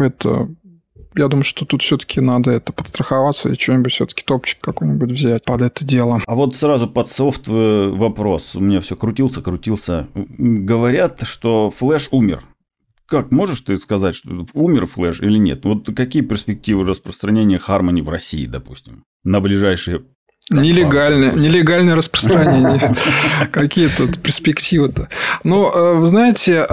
это 0.01 0.49
я 1.17 1.29
думаю, 1.29 1.45
что 1.45 1.65
тут 1.65 1.83
все-таки 1.83 2.21
надо 2.21 2.51
это 2.51 2.73
подстраховаться 2.73 3.49
и 3.49 3.55
что-нибудь 3.55 3.93
все-таки 3.93 4.23
топчик 4.23 4.61
какой-нибудь 4.61 5.11
взять 5.11 5.45
под 5.45 5.63
это 5.63 5.83
дело. 5.83 6.21
А 6.27 6.35
вот 6.35 6.57
сразу 6.57 6.87
под 6.87 7.09
софт 7.09 7.49
э, 7.49 7.89
вопрос. 7.89 8.55
У 8.55 8.61
меня 8.61 8.81
все 8.83 8.97
крутился, 8.97 9.41
крутился. 9.41 10.09
Говорят, 10.15 11.23
что 11.23 11.71
флеш 11.71 12.09
умер. 12.11 12.43
Как 13.07 13.31
можешь 13.31 13.61
ты 13.61 13.77
сказать, 13.77 14.17
что 14.17 14.47
умер 14.55 14.87
флеш 14.87 15.21
или 15.21 15.39
нет? 15.39 15.65
Вот 15.65 15.89
какие 15.95 16.23
перспективы 16.23 16.85
распространения 16.85 17.59
Harmony 17.59 18.03
в 18.03 18.09
России, 18.09 18.47
допустим, 18.47 19.05
на 19.25 19.41
ближайшие 19.41 20.03
Нелегальное, 20.49 21.33
нелегальное 21.33 21.97
распространение. 21.97 22.81
Какие 23.51 23.89
тут 23.89 24.23
перспективы-то? 24.23 25.09
Ну, 25.43 25.69
э, 25.69 25.95
вы 25.95 26.07
знаете, 26.07 26.65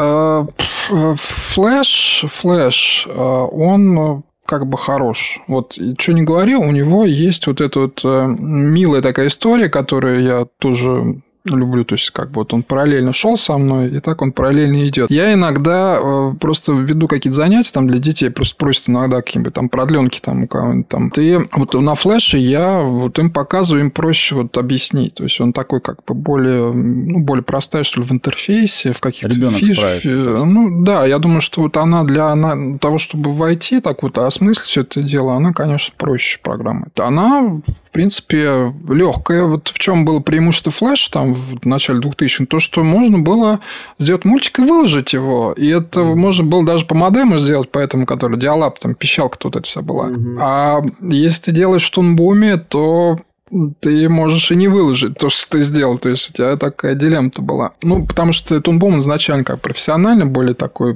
флэш, 0.88 2.26
флэш, 2.28 3.08
он 3.08 4.24
как 4.46 4.68
бы 4.68 4.78
хорош. 4.78 5.40
Вот, 5.48 5.76
что 5.98 6.14
не 6.14 6.22
говори, 6.22 6.56
у 6.56 6.70
него 6.70 7.06
есть 7.06 7.48
вот 7.48 7.62
эта 7.62 7.80
вот 7.80 8.04
милая 8.04 9.02
такая 9.02 9.28
история, 9.28 9.70
которую 9.70 10.22
я 10.22 10.46
тоже 10.60 11.24
люблю, 11.46 11.84
то 11.84 11.96
есть 11.96 12.10
как 12.12 12.32
бы 12.32 12.42
вот 12.42 12.54
он 12.54 12.64
параллельно 12.64 13.12
шел 13.12 13.36
со 13.36 13.58
мной, 13.58 13.90
и 13.90 14.00
так 14.00 14.22
он 14.22 14.32
параллельно 14.32 14.88
идет. 14.88 15.12
Я 15.12 15.34
иногда 15.34 16.00
э, 16.02 16.34
просто 16.40 16.72
веду 16.74 17.08
какие-то 17.08 17.36
занятия 17.36 17.72
там 17.74 17.88
для 17.88 18.00
детей, 18.00 18.30
просто 18.30 18.56
просят 18.56 18.90
иногда 18.90 19.22
какие-нибудь 19.22 19.54
там 19.54 19.68
продленки 19.68 20.20
там 20.22 20.44
у 20.44 20.48
кого-нибудь 20.48 20.88
там. 20.88 21.10
И 21.18 21.38
вот 21.52 21.74
на 21.74 21.96
флеше 21.96 22.38
я 22.38 22.80
вот 22.82 23.20
им 23.20 23.30
показываю, 23.30 23.84
им 23.84 23.92
проще 23.92 24.36
вот 24.36 24.58
объяснить. 24.58 25.16
То 25.16 25.24
есть 25.24 25.40
он 25.42 25.52
такой 25.52 25.82
как 25.82 26.04
бы 26.06 26.14
более, 26.14 26.72
ну, 26.72 27.20
более 27.20 27.44
простая, 27.44 27.84
что 27.84 28.00
ли, 28.00 28.08
в 28.08 28.12
интерфейсе, 28.12 28.94
в 28.94 29.02
каких-то 29.02 29.36
фич. 29.52 29.80
Ну, 30.06 30.84
да, 30.84 31.06
я 31.06 31.20
думаю, 31.20 31.42
что 31.42 31.62
вот 31.62 31.76
она 31.76 32.04
для 32.04 32.28
она, 32.28 32.78
того, 32.78 32.98
чтобы 32.98 33.34
войти, 33.34 33.82
так 33.82 34.04
вот 34.04 34.18
осмыслить 34.18 34.66
все 34.66 34.82
это 34.82 35.02
дело, 35.02 35.36
она, 35.36 35.52
конечно, 35.52 35.94
проще 35.98 36.40
программы. 36.42 36.88
Она, 36.98 37.42
в 37.42 37.92
принципе, 37.92 38.74
легкая. 38.88 39.44
Вот 39.44 39.68
в 39.68 39.78
чем 39.80 40.06
было 40.06 40.20
преимущество 40.20 40.72
флеш 40.72 41.08
там 41.10 41.33
в 41.34 41.66
начале 41.66 42.00
2000 42.00 42.46
то, 42.46 42.60
что 42.60 42.84
можно 42.84 43.20
было 43.20 43.60
сделать 44.00 44.26
мультик 44.26 44.60
и 44.60 44.64
выложить 44.64 45.14
его. 45.14 45.54
И 45.54 45.68
это 45.68 46.02
mm-hmm. 46.02 46.16
можно 46.16 46.44
было 46.46 46.66
даже 46.66 46.86
по 46.86 46.96
модему 46.96 47.38
сделать, 47.38 47.70
поэтому, 47.72 48.06
который 48.06 48.40
диалап, 48.40 48.80
там 48.80 48.96
пищалка 48.96 49.38
тут 49.38 49.56
это 49.56 49.68
вся 49.68 49.82
была. 49.82 50.10
Mm-hmm. 50.10 50.38
А 50.40 50.82
если 51.02 51.44
ты 51.44 51.52
делаешь 51.52 51.86
в 51.86 51.92
Тунбуме, 51.92 52.58
то 52.58 53.20
ты 53.80 54.10
можешь 54.10 54.52
и 54.52 54.56
не 54.56 54.68
выложить 54.68 55.18
то, 55.18 55.30
что 55.30 55.52
ты 55.52 55.62
сделал. 55.62 55.98
То 55.98 56.10
есть, 56.10 56.30
у 56.30 56.34
тебя 56.34 56.58
такая 56.58 56.96
дилемма-то 56.96 57.42
была. 57.42 57.74
Ну, 57.82 58.06
потому 58.06 58.32
что 58.32 58.60
Тунбом 58.62 59.00
изначально 59.00 59.44
как 59.44 59.62
профессионально 59.62 60.26
более 60.26 60.56
такой 60.56 60.96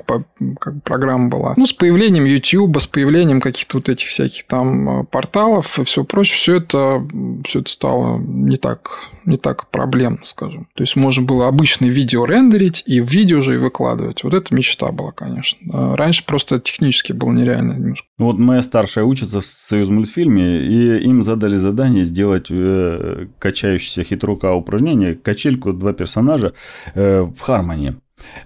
как 0.60 0.82
программа 0.84 1.30
была. 1.30 1.54
Ну, 1.56 1.66
с 1.66 1.74
появлением 1.74 2.26
YouTube, 2.26 2.80
с 2.80 2.88
появлением 2.88 3.42
каких-то 3.42 3.78
вот 3.78 3.90
этих 3.90 4.08
всяких 4.08 4.46
там 4.46 5.02
э, 5.02 5.04
порталов 5.06 5.80
и 5.80 5.84
все 5.84 6.04
прочее, 6.04 6.36
все 6.36 6.56
это, 6.58 7.06
все 7.46 7.60
это 7.60 7.70
стало 7.70 8.18
не 8.18 8.58
так 8.58 9.00
не 9.28 9.38
так 9.38 9.70
проблемно, 9.70 10.20
скажем. 10.24 10.68
То 10.74 10.84
есть, 10.84 10.96
можно 10.96 11.26
было 11.26 11.48
обычное 11.48 11.90
видео 11.90 12.26
рендерить 12.26 12.84
и 12.86 13.02
в 13.02 13.10
видео 13.10 13.42
же 13.42 13.56
и 13.56 13.58
выкладывать. 13.58 14.24
Вот 14.24 14.34
это 14.34 14.54
мечта 14.56 14.92
была, 14.92 15.12
конечно. 15.12 15.60
А 15.72 15.96
раньше 15.96 16.26
просто 16.26 16.60
технически 16.60 17.12
было 17.12 17.32
нереально 17.32 17.74
немножко. 17.74 18.08
Ну, 18.18 18.26
вот 18.26 18.40
моя 18.40 18.62
старшая 18.62 19.06
учится 19.06 19.42
в 19.42 19.46
Союз 19.46 19.90
мультфильме, 19.90 20.62
и 20.62 21.04
им 21.04 21.24
задали 21.24 21.58
задание 21.58 22.04
сделать 22.04 22.48
э, 22.50 23.28
качающееся 23.38 24.04
хитрука 24.04 24.54
упражнение, 24.54 25.16
качельку 25.16 25.74
два 25.74 25.94
персонажа 25.94 26.54
э, 26.96 27.22
в 27.22 27.40
Хармонии. 27.42 27.96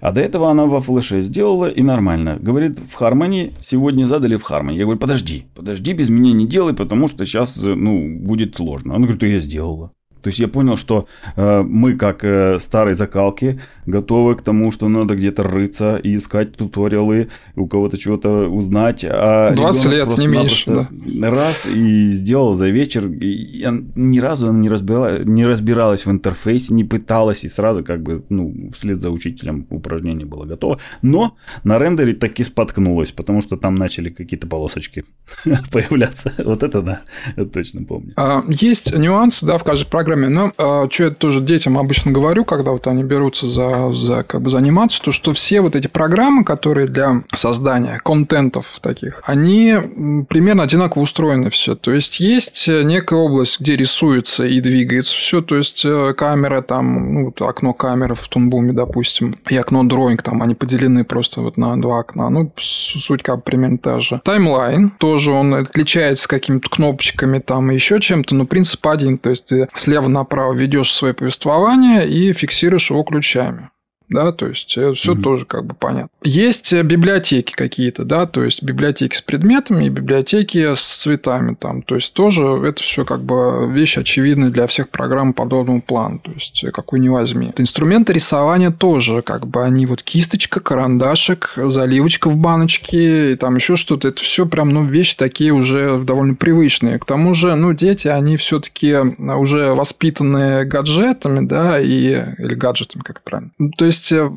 А 0.01 0.11
до 0.11 0.19
этого 0.19 0.51
она 0.51 0.65
во 0.65 0.81
флеше 0.81 1.21
сделала 1.21 1.69
и 1.69 1.81
нормально. 1.81 2.37
Говорит, 2.39 2.79
в 2.79 2.93
Хармони 2.93 3.53
сегодня 3.61 4.05
задали 4.05 4.35
в 4.35 4.43
Хармони. 4.43 4.77
Я 4.77 4.83
говорю, 4.83 4.99
подожди, 4.99 5.45
подожди, 5.55 5.93
без 5.93 6.09
меня 6.09 6.33
не 6.33 6.47
делай, 6.47 6.73
потому 6.73 7.07
что 7.07 7.25
сейчас 7.25 7.55
ну, 7.57 8.19
будет 8.19 8.55
сложно. 8.55 8.95
Она 8.95 9.07
говорит, 9.07 9.23
я 9.23 9.39
сделала. 9.39 9.91
То 10.21 10.29
есть 10.29 10.39
я 10.39 10.47
понял, 10.47 10.77
что 10.77 11.07
э, 11.35 11.61
мы, 11.61 11.93
как 11.93 12.23
э, 12.23 12.59
старые 12.59 12.95
закалки, 12.95 13.59
готовы 13.91 14.35
к 14.35 14.41
тому, 14.41 14.71
что 14.71 14.89
надо 14.89 15.15
где-то 15.15 15.43
рыться 15.43 15.97
и 15.97 16.15
искать 16.15 16.55
туториалы, 16.55 17.27
у 17.55 17.67
кого-то 17.67 17.97
чего-то 17.97 18.47
узнать. 18.49 19.05
А 19.07 19.53
20 19.53 19.85
лет, 19.85 20.17
не 20.17 20.27
меньше. 20.27 20.65
Да. 20.65 20.89
Раз 21.29 21.67
и 21.67 22.11
сделал 22.11 22.53
за 22.53 22.69
вечер. 22.69 23.07
И 23.07 23.65
ни 23.95 24.19
разу 24.19 24.49
она 24.49 24.59
не, 24.59 24.69
разбирала, 24.69 25.23
не 25.23 25.45
разбиралась 25.45 26.05
в 26.05 26.11
интерфейсе, 26.11 26.73
не 26.73 26.83
пыталась, 26.83 27.43
и 27.43 27.49
сразу 27.49 27.83
как 27.83 28.01
бы 28.01 28.23
ну, 28.29 28.71
вслед 28.73 29.01
за 29.01 29.09
учителем 29.09 29.67
упражнение 29.69 30.25
было 30.25 30.45
готово. 30.45 30.79
Но 31.01 31.35
на 31.63 31.77
рендере 31.77 32.13
таки 32.13 32.43
споткнулась, 32.43 33.11
потому 33.11 33.41
что 33.41 33.57
там 33.57 33.75
начали 33.75 34.09
какие-то 34.09 34.47
полосочки 34.47 35.05
появляться. 35.71 36.33
Вот 36.43 36.63
это 36.63 36.81
да, 36.81 37.01
это 37.35 37.45
точно 37.45 37.83
помню. 37.83 38.13
А, 38.17 38.43
есть 38.47 38.97
нюансы, 38.97 39.45
да, 39.45 39.57
в 39.57 39.63
каждой 39.63 39.87
программе 39.87 40.11
программе. 40.11 40.29
Но 40.29 40.51
а, 40.57 40.89
что 40.89 41.05
я 41.05 41.09
тоже 41.11 41.41
детям 41.41 41.77
обычно 41.77 42.11
говорю, 42.11 42.45
когда 42.45 42.71
вот 42.71 42.87
они 42.87 43.03
берутся 43.03 43.47
за, 43.47 43.80
за, 43.91 44.23
как 44.23 44.41
бы, 44.41 44.49
за 44.49 44.59
анимацию, 44.59 45.03
то 45.03 45.11
что 45.11 45.33
все 45.33 45.61
вот 45.61 45.75
эти 45.75 45.87
программы, 45.87 46.43
которые 46.43 46.87
для 46.87 47.23
создания 47.33 47.99
контентов 48.03 48.79
таких, 48.81 49.21
они 49.25 50.25
примерно 50.29 50.63
одинаково 50.63 51.03
устроены 51.03 51.49
все. 51.49 51.75
То 51.75 51.93
есть, 51.93 52.19
есть 52.19 52.67
некая 52.67 53.19
область, 53.19 53.59
где 53.59 53.75
рисуется 53.75 54.45
и 54.45 54.59
двигается 54.61 55.15
все, 55.15 55.41
то 55.41 55.55
есть, 55.57 55.83
э, 55.85 56.13
камера 56.15 56.61
там, 56.61 57.13
ну, 57.13 57.25
вот 57.25 57.41
окно 57.41 57.73
камеры 57.73 58.15
в 58.15 58.27
Тунбуме, 58.27 58.73
допустим, 58.73 59.35
и 59.49 59.57
окно 59.57 59.83
дроинг, 59.83 60.21
там 60.23 60.41
они 60.41 60.55
поделены 60.55 61.03
просто 61.03 61.41
вот 61.41 61.57
на 61.57 61.79
два 61.81 61.99
окна. 61.99 62.29
Ну, 62.29 62.51
суть 62.57 63.23
как 63.23 63.43
примерно 63.43 63.77
та 63.77 63.99
же. 63.99 64.21
Таймлайн 64.23 64.91
тоже 64.91 65.31
он 65.31 65.53
отличается 65.53 66.27
какими-то 66.27 66.69
кнопочками 66.69 67.39
там 67.39 67.71
и 67.71 67.73
еще 67.73 67.99
чем-то, 67.99 68.35
но 68.35 68.45
принцип 68.45 68.85
один. 68.87 69.17
То 69.17 69.31
есть, 69.31 69.47
ты 69.47 69.67
слева 69.75 70.07
направо 70.07 70.53
ведешь 70.53 70.93
свое 70.93 71.13
повествование 71.13 72.07
и 72.07 72.33
фиксируешь 72.33 72.91
его 72.91 73.03
ключами 73.03 73.70
да, 74.11 74.31
то 74.31 74.47
есть 74.47 74.77
это 74.77 74.93
все 74.93 75.13
угу. 75.13 75.21
тоже 75.21 75.45
как 75.45 75.65
бы 75.65 75.73
понятно. 75.73 76.09
Есть 76.23 76.73
э, 76.73 76.83
библиотеки 76.83 77.53
какие-то, 77.53 78.03
да, 78.03 78.25
то 78.27 78.43
есть 78.43 78.61
библиотеки 78.61 79.15
с 79.15 79.21
предметами 79.21 79.85
и 79.85 79.89
библиотеки 79.89 80.75
с 80.75 80.81
цветами 80.81 81.55
там, 81.55 81.81
то 81.81 81.95
есть 81.95 82.13
тоже 82.13 82.43
это 82.43 82.83
все 82.83 83.05
как 83.05 83.23
бы 83.23 83.71
вещи 83.71 83.99
очевидны 83.99 84.49
для 84.49 84.67
всех 84.67 84.89
программ 84.89 85.33
подобного 85.33 85.79
плана, 85.79 86.19
то 86.19 86.31
есть 86.31 86.63
э, 86.63 86.71
какой 86.71 86.99
не 86.99 87.09
возьми. 87.09 87.51
Инструменты 87.57 88.13
рисования 88.13 88.71
тоже 88.71 89.21
как 89.21 89.47
бы 89.47 89.63
они 89.63 89.85
вот 89.85 90.03
кисточка, 90.03 90.59
карандашик, 90.59 91.53
заливочка 91.55 92.29
в 92.29 92.37
баночке 92.37 93.33
и 93.33 93.35
там 93.35 93.55
еще 93.55 93.75
что-то, 93.75 94.09
это 94.09 94.21
все 94.21 94.45
прям, 94.45 94.69
ну, 94.69 94.85
вещи 94.85 95.15
такие 95.15 95.51
уже 95.51 95.99
довольно 95.99 96.35
привычные. 96.35 96.99
К 96.99 97.05
тому 97.05 97.33
же, 97.33 97.55
ну, 97.55 97.73
дети, 97.73 98.07
они 98.07 98.37
все-таки 98.37 98.95
уже 98.95 99.73
воспитанные 99.73 100.65
гаджетами, 100.65 101.45
да, 101.45 101.79
и, 101.79 102.33
или 102.37 102.55
гаджетами, 102.55 103.01
как 103.03 103.21
правильно. 103.21 103.51
То 103.77 103.85
есть 103.85 104.00
есть 104.01 104.11
э, 104.11 104.31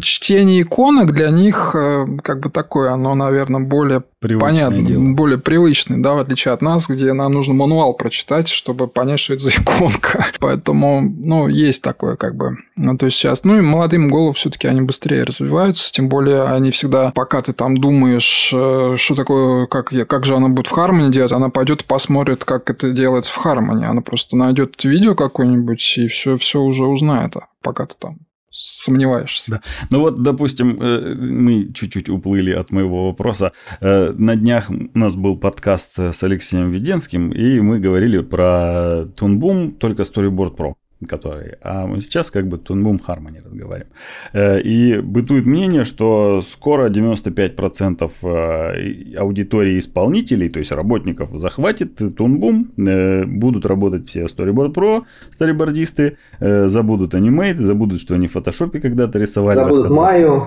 чтение 0.00 0.62
иконок 0.62 1.12
для 1.12 1.30
них 1.30 1.72
э, 1.74 2.06
как 2.22 2.40
бы 2.40 2.50
такое, 2.50 2.92
оно, 2.92 3.14
наверное, 3.14 3.60
более 3.60 4.02
понятно, 4.20 4.82
дело. 4.82 5.02
более 5.14 5.38
привычное, 5.38 5.98
да, 5.98 6.14
в 6.14 6.18
отличие 6.18 6.52
от 6.52 6.62
нас, 6.62 6.88
где 6.88 7.12
нам 7.12 7.32
нужно 7.32 7.54
мануал 7.54 7.94
прочитать, 7.94 8.48
чтобы 8.48 8.88
понять, 8.88 9.20
что 9.20 9.34
это 9.34 9.44
за 9.44 9.50
иконка. 9.56 10.26
Поэтому, 10.40 11.00
ну, 11.00 11.48
есть 11.48 11.82
такое 11.82 12.16
как 12.16 12.36
бы. 12.36 12.58
Ну, 12.76 12.96
то 12.98 13.06
есть 13.06 13.16
сейчас, 13.16 13.44
ну, 13.44 13.56
и 13.56 13.60
молодым 13.60 14.08
голову 14.08 14.32
все-таки 14.32 14.68
они 14.68 14.82
быстрее 14.82 15.24
развиваются, 15.24 15.92
тем 15.92 16.08
более 16.08 16.44
они 16.44 16.70
всегда, 16.70 17.10
пока 17.12 17.42
ты 17.42 17.52
там 17.52 17.76
думаешь, 17.76 18.50
э, 18.54 18.94
что 18.96 19.14
такое, 19.14 19.66
как, 19.66 19.92
как 20.08 20.24
же 20.24 20.36
она 20.36 20.48
будет 20.48 20.66
в 20.66 20.76
Harmony 20.76 21.10
делать, 21.10 21.32
она 21.32 21.48
пойдет 21.48 21.82
и 21.82 21.86
посмотрит, 21.86 22.44
как 22.44 22.70
это 22.70 22.90
делается 22.90 23.32
в 23.32 23.44
Harmony. 23.44 23.84
Она 23.84 24.02
просто 24.02 24.36
найдет 24.36 24.82
видео 24.84 25.14
какое-нибудь 25.14 25.98
и 25.98 26.08
все, 26.08 26.36
все 26.36 26.60
уже 26.60 26.84
узнает, 26.84 27.36
а 27.36 27.46
пока 27.62 27.86
ты 27.86 27.94
там 27.98 28.18
сомневаешься. 28.50 29.50
Да. 29.52 29.60
Ну 29.90 30.00
вот, 30.00 30.22
допустим, 30.22 30.78
э, 30.80 31.14
мы 31.14 31.72
чуть-чуть 31.72 32.08
уплыли 32.08 32.52
от 32.52 32.72
моего 32.72 33.06
вопроса. 33.06 33.52
Э, 33.80 34.12
на 34.16 34.36
днях 34.36 34.70
у 34.70 34.98
нас 34.98 35.16
был 35.16 35.36
подкаст 35.36 35.98
с 35.98 36.22
Алексеем 36.22 36.70
Веденским, 36.70 37.30
и 37.30 37.60
мы 37.60 37.78
говорили 37.78 38.20
про 38.20 39.06
Тунбум, 39.16 39.72
только 39.72 40.02
Storyboard 40.02 40.56
Pro 40.56 40.74
которые. 41.06 41.58
А 41.62 41.86
мы 41.86 42.00
сейчас 42.00 42.30
как 42.30 42.48
бы 42.48 42.58
Тунбум 42.58 42.98
Хармони 42.98 43.38
разговариваем. 43.38 43.92
Э, 44.32 44.60
и 44.60 44.98
бытует 44.98 45.46
мнение, 45.46 45.84
что 45.84 46.42
скоро 46.42 46.90
95% 46.90 48.10
э, 48.22 49.14
аудитории 49.16 49.78
исполнителей, 49.78 50.48
то 50.48 50.58
есть 50.58 50.72
работников, 50.72 51.30
захватит 51.38 52.16
Тунбум, 52.16 52.72
э, 52.76 53.24
будут 53.26 53.66
работать 53.66 54.08
все 54.08 54.24
Storyboard 54.24 54.74
Pro, 54.74 55.04
старибордисты, 55.30 56.16
забудут 56.40 57.14
анимейт, 57.14 57.58
забудут, 57.58 58.00
что 58.00 58.14
они 58.14 58.26
в 58.26 58.32
фотошопе 58.32 58.80
когда-то 58.80 59.18
рисовали. 59.18 59.56
Забудут 59.56 59.90
Маю. 59.90 60.46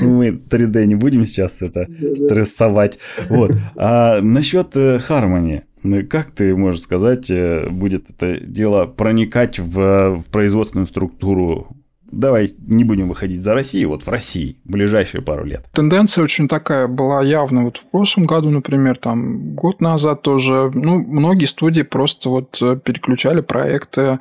Мы 0.00 0.30
3D 0.30 0.86
не 0.86 0.94
будем 0.94 1.26
сейчас 1.26 1.62
это 1.62 1.86
стрессовать. 2.14 2.98
Вот. 3.28 3.52
А 3.76 4.20
насчет 4.20 4.74
Хармони. 5.02 5.62
Ну 5.86 6.04
как 6.06 6.30
ты 6.32 6.54
можешь 6.56 6.82
сказать, 6.82 7.30
э, 7.30 7.68
будет 7.70 8.10
это 8.10 8.40
дело 8.40 8.86
проникать 8.86 9.58
в, 9.58 10.16
в 10.16 10.24
производственную 10.30 10.86
структуру 10.86 11.76
Давай 12.10 12.54
не 12.58 12.84
будем 12.84 13.08
выходить 13.08 13.42
за 13.42 13.52
Россию, 13.52 13.88
вот 13.88 14.02
в 14.02 14.08
России 14.08 14.58
в 14.64 14.70
ближайшие 14.70 15.22
пару 15.22 15.44
лет. 15.44 15.66
Тенденция 15.72 16.22
очень 16.22 16.46
такая 16.46 16.86
была 16.86 17.22
явно. 17.22 17.64
Вот 17.64 17.78
в 17.78 17.90
прошлом 17.90 18.26
году, 18.26 18.48
например, 18.48 18.96
там 18.96 19.54
год 19.54 19.80
назад 19.80 20.22
тоже, 20.22 20.70
ну, 20.72 20.98
многие 20.98 21.46
студии 21.46 21.82
просто 21.82 22.30
вот 22.30 22.58
э, 22.62 22.78
переключали 22.82 23.40
проекты 23.40 24.20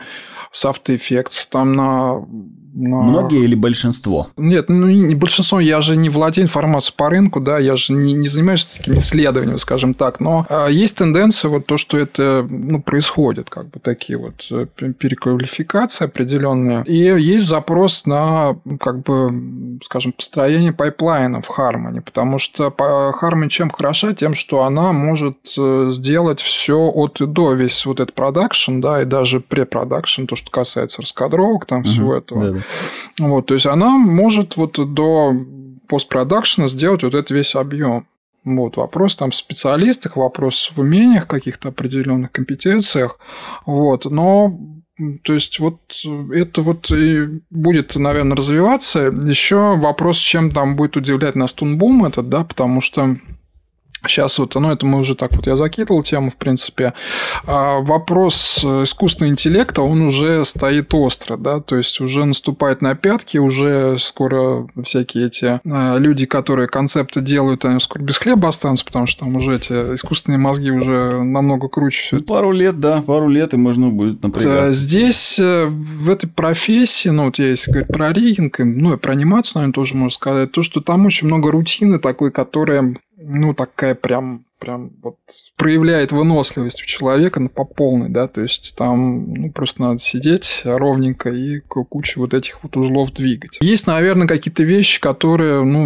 с 0.51 0.65
After 0.65 0.97
Effects 0.97 1.47
там 1.51 1.73
на 1.73 2.25
Но... 2.75 3.01
Многие 3.01 3.41
или 3.43 3.55
большинство? 3.55 4.27
Нет, 4.35 4.67
ну 4.67 4.87
не 4.87 5.15
большинство. 5.15 5.61
Я 5.61 5.79
же 5.79 5.95
не 5.95 6.09
владею 6.09 6.45
информацией 6.45 6.95
по 6.97 7.09
рынку, 7.09 7.39
да, 7.39 7.57
я 7.57 7.77
же 7.77 7.93
не, 7.93 8.13
не 8.13 8.27
занимаюсь 8.27 8.65
такими 8.65 8.97
исследованиями, 8.97 9.57
скажем 9.57 9.93
так. 9.93 10.19
Но 10.19 10.45
а, 10.49 10.67
есть 10.67 10.97
тенденция 10.97 11.49
вот 11.49 11.65
то, 11.65 11.77
что 11.77 11.97
это 11.97 12.45
ну, 12.49 12.81
происходит, 12.81 13.49
как 13.49 13.69
бы 13.69 13.79
такие 13.79 14.19
вот 14.19 14.45
э, 14.51 14.65
переквалификации 14.75 16.05
определенные. 16.05 16.83
И 16.85 16.97
есть 16.97 17.45
запрос 17.45 18.05
на, 18.05 18.57
как 18.81 19.03
бы, 19.03 19.79
скажем, 19.85 20.11
построение 20.11 20.73
пайплайна 20.73 21.41
в 21.41 21.49
Harmony, 21.49 22.01
потому 22.01 22.39
что 22.39 22.73
Harmony 22.77 23.47
чем 23.47 23.69
хороша? 23.69 24.13
Тем, 24.13 24.35
что 24.35 24.63
она 24.63 24.91
может 24.91 25.37
э, 25.57 25.91
сделать 25.91 26.41
все 26.41 26.91
от 26.93 27.21
и 27.21 27.25
до, 27.25 27.53
весь 27.53 27.85
вот 27.85 28.01
этот 28.01 28.13
продакшн, 28.13 28.81
да, 28.81 29.01
и 29.01 29.05
даже 29.05 29.39
препродакшн, 29.39 30.25
то, 30.25 30.35
что 30.35 30.51
касается 30.51 31.01
раскадровок, 31.01 31.65
там 31.65 31.79
угу, 31.79 31.87
всего 31.87 32.15
этого. 32.15 32.45
Да, 32.45 32.51
да. 32.51 32.64
Вот, 33.19 33.47
то 33.47 33.53
есть 33.53 33.65
она 33.65 33.97
может 33.97 34.57
вот 34.57 34.93
до 34.93 35.33
постпродакшена 35.87 36.67
сделать 36.67 37.03
вот 37.03 37.13
этот 37.13 37.31
весь 37.31 37.55
объем. 37.55 38.07
Вот, 38.43 38.77
вопрос 38.77 39.15
там 39.15 39.31
в 39.31 39.35
специалистах, 39.35 40.17
вопрос 40.17 40.71
в 40.75 40.79
умениях, 40.79 41.27
каких-то 41.27 41.69
определенных 41.69 42.31
компетенциях. 42.31 43.19
Вот, 43.65 44.05
но 44.05 44.59
то 45.23 45.33
есть 45.33 45.59
вот 45.59 45.79
это 46.31 46.61
вот 46.61 46.89
и 46.91 47.41
будет, 47.49 47.95
наверное, 47.95 48.37
развиваться. 48.37 49.07
Еще 49.07 49.75
вопрос, 49.75 50.17
чем 50.17 50.51
там 50.51 50.75
будет 50.75 50.95
удивлять 50.95 51.35
нас 51.35 51.53
Тунбум 51.53 52.05
этот, 52.05 52.29
да, 52.29 52.43
потому 52.43 52.81
что 52.81 53.17
Сейчас 54.09 54.39
вот, 54.39 54.55
ну 54.55 54.71
это 54.71 54.85
мы 54.85 54.99
уже 54.99 55.15
так 55.15 55.35
вот, 55.35 55.47
я 55.47 55.55
закидывал 55.55 56.03
тему, 56.03 56.29
в 56.29 56.37
принципе. 56.37 56.93
А 57.45 57.79
вопрос 57.79 58.63
искусственного 58.63 59.31
интеллекта, 59.31 59.81
он 59.81 60.01
уже 60.01 60.43
стоит 60.45 60.93
остро, 60.93 61.37
да, 61.37 61.59
то 61.59 61.77
есть 61.77 61.99
уже 62.01 62.25
наступает 62.25 62.81
на 62.81 62.95
пятки, 62.95 63.37
уже 63.37 63.97
скоро 63.99 64.67
всякие 64.83 65.27
эти 65.27 65.59
а, 65.65 65.97
люди, 65.97 66.25
которые 66.25 66.67
концепты 66.67 67.21
делают, 67.21 67.65
они 67.65 67.79
скоро 67.79 68.03
без 68.03 68.17
хлеба 68.17 68.49
останутся, 68.49 68.85
потому 68.85 69.05
что 69.05 69.21
там 69.21 69.35
уже 69.35 69.55
эти 69.55 69.71
искусственные 69.95 70.39
мозги 70.39 70.71
уже 70.71 71.23
намного 71.23 71.67
круче. 71.67 72.15
Ну, 72.15 72.21
пару 72.21 72.51
лет, 72.51 72.79
да, 72.79 73.01
пару 73.05 73.29
лет 73.29 73.53
и 73.53 73.57
можно 73.57 73.89
будет 73.89 74.21
напрягаться. 74.23 74.71
Здесь 74.71 75.39
э, 75.39 75.65
в 75.65 76.09
этой 76.09 76.27
профессии, 76.27 77.09
ну 77.09 77.25
вот 77.25 77.39
я 77.39 77.47
если 77.47 77.71
говорить 77.71 77.91
про 77.91 78.11
риггинг, 78.11 78.59
ну 78.59 78.93
и 78.93 78.97
про 78.97 79.13
анимацию, 79.13 79.55
наверное, 79.55 79.73
тоже 79.73 79.95
можно 79.95 80.13
сказать, 80.13 80.51
то, 80.51 80.61
что 80.61 80.81
там 80.81 81.05
очень 81.05 81.27
много 81.27 81.51
рутины 81.51 81.99
такой, 81.99 82.31
которая 82.31 82.95
ну, 83.27 83.53
такая 83.53 83.95
прям, 83.95 84.45
прям 84.59 84.91
вот 85.01 85.17
проявляет 85.57 86.11
выносливость 86.11 86.83
у 86.83 86.85
человека 86.85 87.39
ну, 87.39 87.49
по 87.49 87.65
полной, 87.65 88.09
да, 88.09 88.27
то 88.27 88.41
есть 88.41 88.75
там 88.77 89.33
ну, 89.33 89.51
просто 89.51 89.81
надо 89.81 89.99
сидеть 89.99 90.61
ровненько 90.63 91.29
и 91.29 91.59
кучу 91.59 92.19
вот 92.19 92.33
этих 92.33 92.63
вот 92.63 92.77
узлов 92.77 93.11
двигать. 93.13 93.57
Есть, 93.61 93.87
наверное, 93.87 94.27
какие-то 94.27 94.63
вещи, 94.63 95.01
которые, 95.01 95.63
ну, 95.63 95.85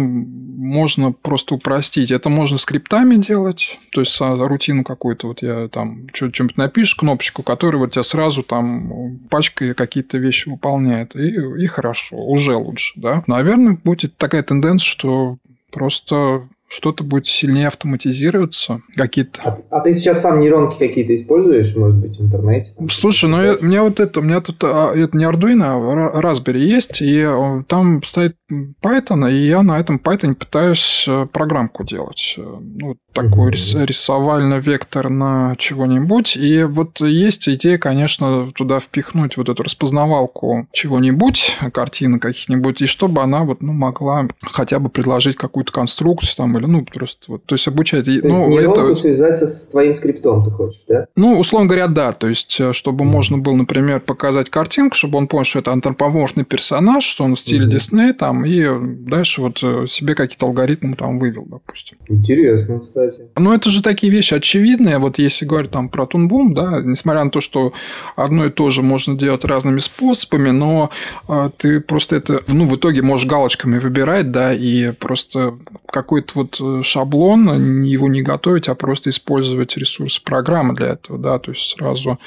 можно 0.60 1.12
просто 1.12 1.54
упростить. 1.54 2.10
Это 2.10 2.28
можно 2.28 2.58
скриптами 2.58 3.16
делать, 3.16 3.78
то 3.92 4.02
есть 4.02 4.20
рутину 4.20 4.84
какую-то, 4.84 5.28
вот 5.28 5.42
я 5.42 5.68
там 5.68 6.08
что-нибудь 6.12 6.58
напишешь, 6.58 6.94
кнопочку, 6.94 7.42
которая 7.42 7.80
вот 7.80 7.92
тебя 7.92 8.02
сразу 8.02 8.42
там 8.42 9.18
пачкой 9.30 9.74
какие-то 9.74 10.18
вещи 10.18 10.48
выполняет, 10.48 11.16
и, 11.16 11.34
и 11.62 11.66
хорошо, 11.66 12.16
уже 12.16 12.56
лучше, 12.56 13.00
да. 13.00 13.24
Наверное, 13.26 13.78
будет 13.82 14.16
такая 14.16 14.42
тенденция, 14.42 14.86
что 14.86 15.38
просто 15.70 16.48
что-то 16.70 17.02
будет 17.02 17.26
сильнее 17.26 17.66
автоматизироваться, 17.66 18.82
какие-то... 18.94 19.42
А, 19.42 19.58
а 19.70 19.80
ты 19.80 19.92
сейчас 19.92 20.22
сам 20.22 20.38
нейронки 20.38 20.78
какие-то 20.78 21.12
используешь, 21.14 21.74
может 21.74 21.98
быть, 21.98 22.16
в 22.16 22.22
интернете? 22.22 22.72
Там, 22.78 22.88
Слушай, 22.90 23.28
ну 23.28 23.42
я, 23.42 23.54
у 23.54 23.64
меня 23.64 23.82
вот 23.82 23.98
это, 23.98 24.20
у 24.20 24.22
меня 24.22 24.40
тут 24.40 24.62
а, 24.62 24.92
это 24.94 25.16
не 25.16 25.24
Arduino, 25.24 26.14
а 26.14 26.20
Raspberry 26.20 26.60
есть, 26.60 27.02
и 27.02 27.18
э, 27.18 27.64
там 27.66 28.04
стоит 28.04 28.36
Python, 28.82 29.30
и 29.30 29.48
я 29.48 29.62
на 29.62 29.80
этом 29.80 30.00
Python 30.02 30.34
пытаюсь 30.34 31.06
э, 31.08 31.26
программку 31.32 31.82
делать. 31.82 32.36
Э, 32.38 32.42
ну, 32.60 32.96
такой 33.12 33.50
mm-hmm. 33.50 33.86
рисовально-векторно 33.86 35.56
чего-нибудь. 35.58 36.36
И 36.36 36.62
вот 36.62 37.00
есть 37.00 37.48
идея, 37.48 37.78
конечно, 37.78 38.52
туда 38.52 38.78
впихнуть 38.78 39.36
вот 39.36 39.48
эту 39.48 39.64
распознавалку 39.64 40.68
чего-нибудь, 40.72 41.58
картины 41.72 42.20
каких-нибудь, 42.20 42.82
и 42.82 42.86
чтобы 42.86 43.22
она 43.22 43.42
вот, 43.42 43.60
ну, 43.60 43.72
могла 43.72 44.28
хотя 44.42 44.78
бы 44.78 44.88
предложить 44.88 45.36
какую-то 45.36 45.72
конструкцию 45.72 46.36
там, 46.36 46.59
или, 46.60 46.66
ну, 46.66 46.84
просто 46.84 47.32
вот, 47.32 47.44
то 47.44 47.54
есть 47.54 47.66
обучать. 47.68 48.04
То 48.04 48.10
ну, 48.10 48.48
есть 48.48 48.58
нейронку 48.58 48.80
это... 48.80 48.94
связаться 48.94 49.46
с 49.46 49.68
твоим 49.68 49.92
скриптом 49.92 50.44
ты 50.44 50.50
хочешь, 50.50 50.84
да? 50.88 51.06
Ну, 51.16 51.38
условно 51.38 51.68
говоря, 51.68 51.88
да. 51.88 52.12
То 52.12 52.28
есть, 52.28 52.60
э, 52.60 52.72
чтобы 52.72 53.04
mm-hmm. 53.04 53.08
можно 53.08 53.38
было, 53.38 53.54
например, 53.54 54.00
показать 54.00 54.50
картинку, 54.50 54.96
чтобы 54.96 55.18
он 55.18 55.26
понял, 55.26 55.44
что 55.44 55.58
это 55.58 55.72
антропоморфный 55.72 56.44
персонаж, 56.44 57.04
что 57.04 57.24
он 57.24 57.34
в 57.34 57.40
стиле 57.40 57.66
mm-hmm. 57.66 57.70
Дисней, 57.70 58.12
там, 58.12 58.44
и 58.44 58.64
дальше 59.08 59.40
вот 59.42 59.60
э, 59.62 59.86
себе 59.88 60.14
какие-то 60.14 60.46
алгоритмы 60.46 60.96
там 60.96 61.18
вывел, 61.18 61.46
допустим. 61.46 61.98
Интересно, 62.08 62.80
кстати. 62.80 63.28
Ну, 63.36 63.52
это 63.52 63.70
же 63.70 63.82
такие 63.82 64.12
вещи 64.12 64.34
очевидные. 64.34 64.98
Вот 64.98 65.18
если 65.18 65.44
говорить 65.44 65.70
там 65.70 65.88
про 65.88 66.06
Тунбум, 66.06 66.54
да, 66.54 66.80
несмотря 66.82 67.24
на 67.24 67.30
то, 67.30 67.40
что 67.40 67.72
одно 68.16 68.46
и 68.46 68.50
то 68.50 68.70
же 68.70 68.82
можно 68.82 69.16
делать 69.16 69.44
разными 69.44 69.78
способами, 69.78 70.50
но 70.50 70.90
э, 71.28 71.50
ты 71.56 71.80
просто 71.80 72.16
это, 72.16 72.42
ну, 72.48 72.66
в 72.66 72.76
итоге 72.76 73.02
можешь 73.02 73.28
галочками 73.28 73.78
выбирать, 73.78 74.30
да, 74.30 74.52
и 74.54 74.92
просто 74.92 75.58
какой-то 75.86 76.32
вот 76.34 76.49
э, 76.60 76.80
шаблон, 76.82 77.82
его 77.82 78.08
не 78.08 78.22
готовить, 78.22 78.68
а 78.68 78.74
просто 78.74 79.10
использовать 79.10 79.76
ресурсы 79.76 80.22
программы 80.22 80.74
для 80.74 80.88
этого, 80.88 81.18
да, 81.18 81.38
то 81.38 81.50
есть 81.50 81.76
сразу 81.76 82.18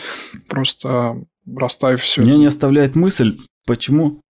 просто 0.47 1.17
расставив 1.55 2.01
все. 2.01 2.21
Меня 2.21 2.38
не 2.38 2.45
оставляет 2.45 2.95
мысль, 2.95 3.38
почему 3.65 4.21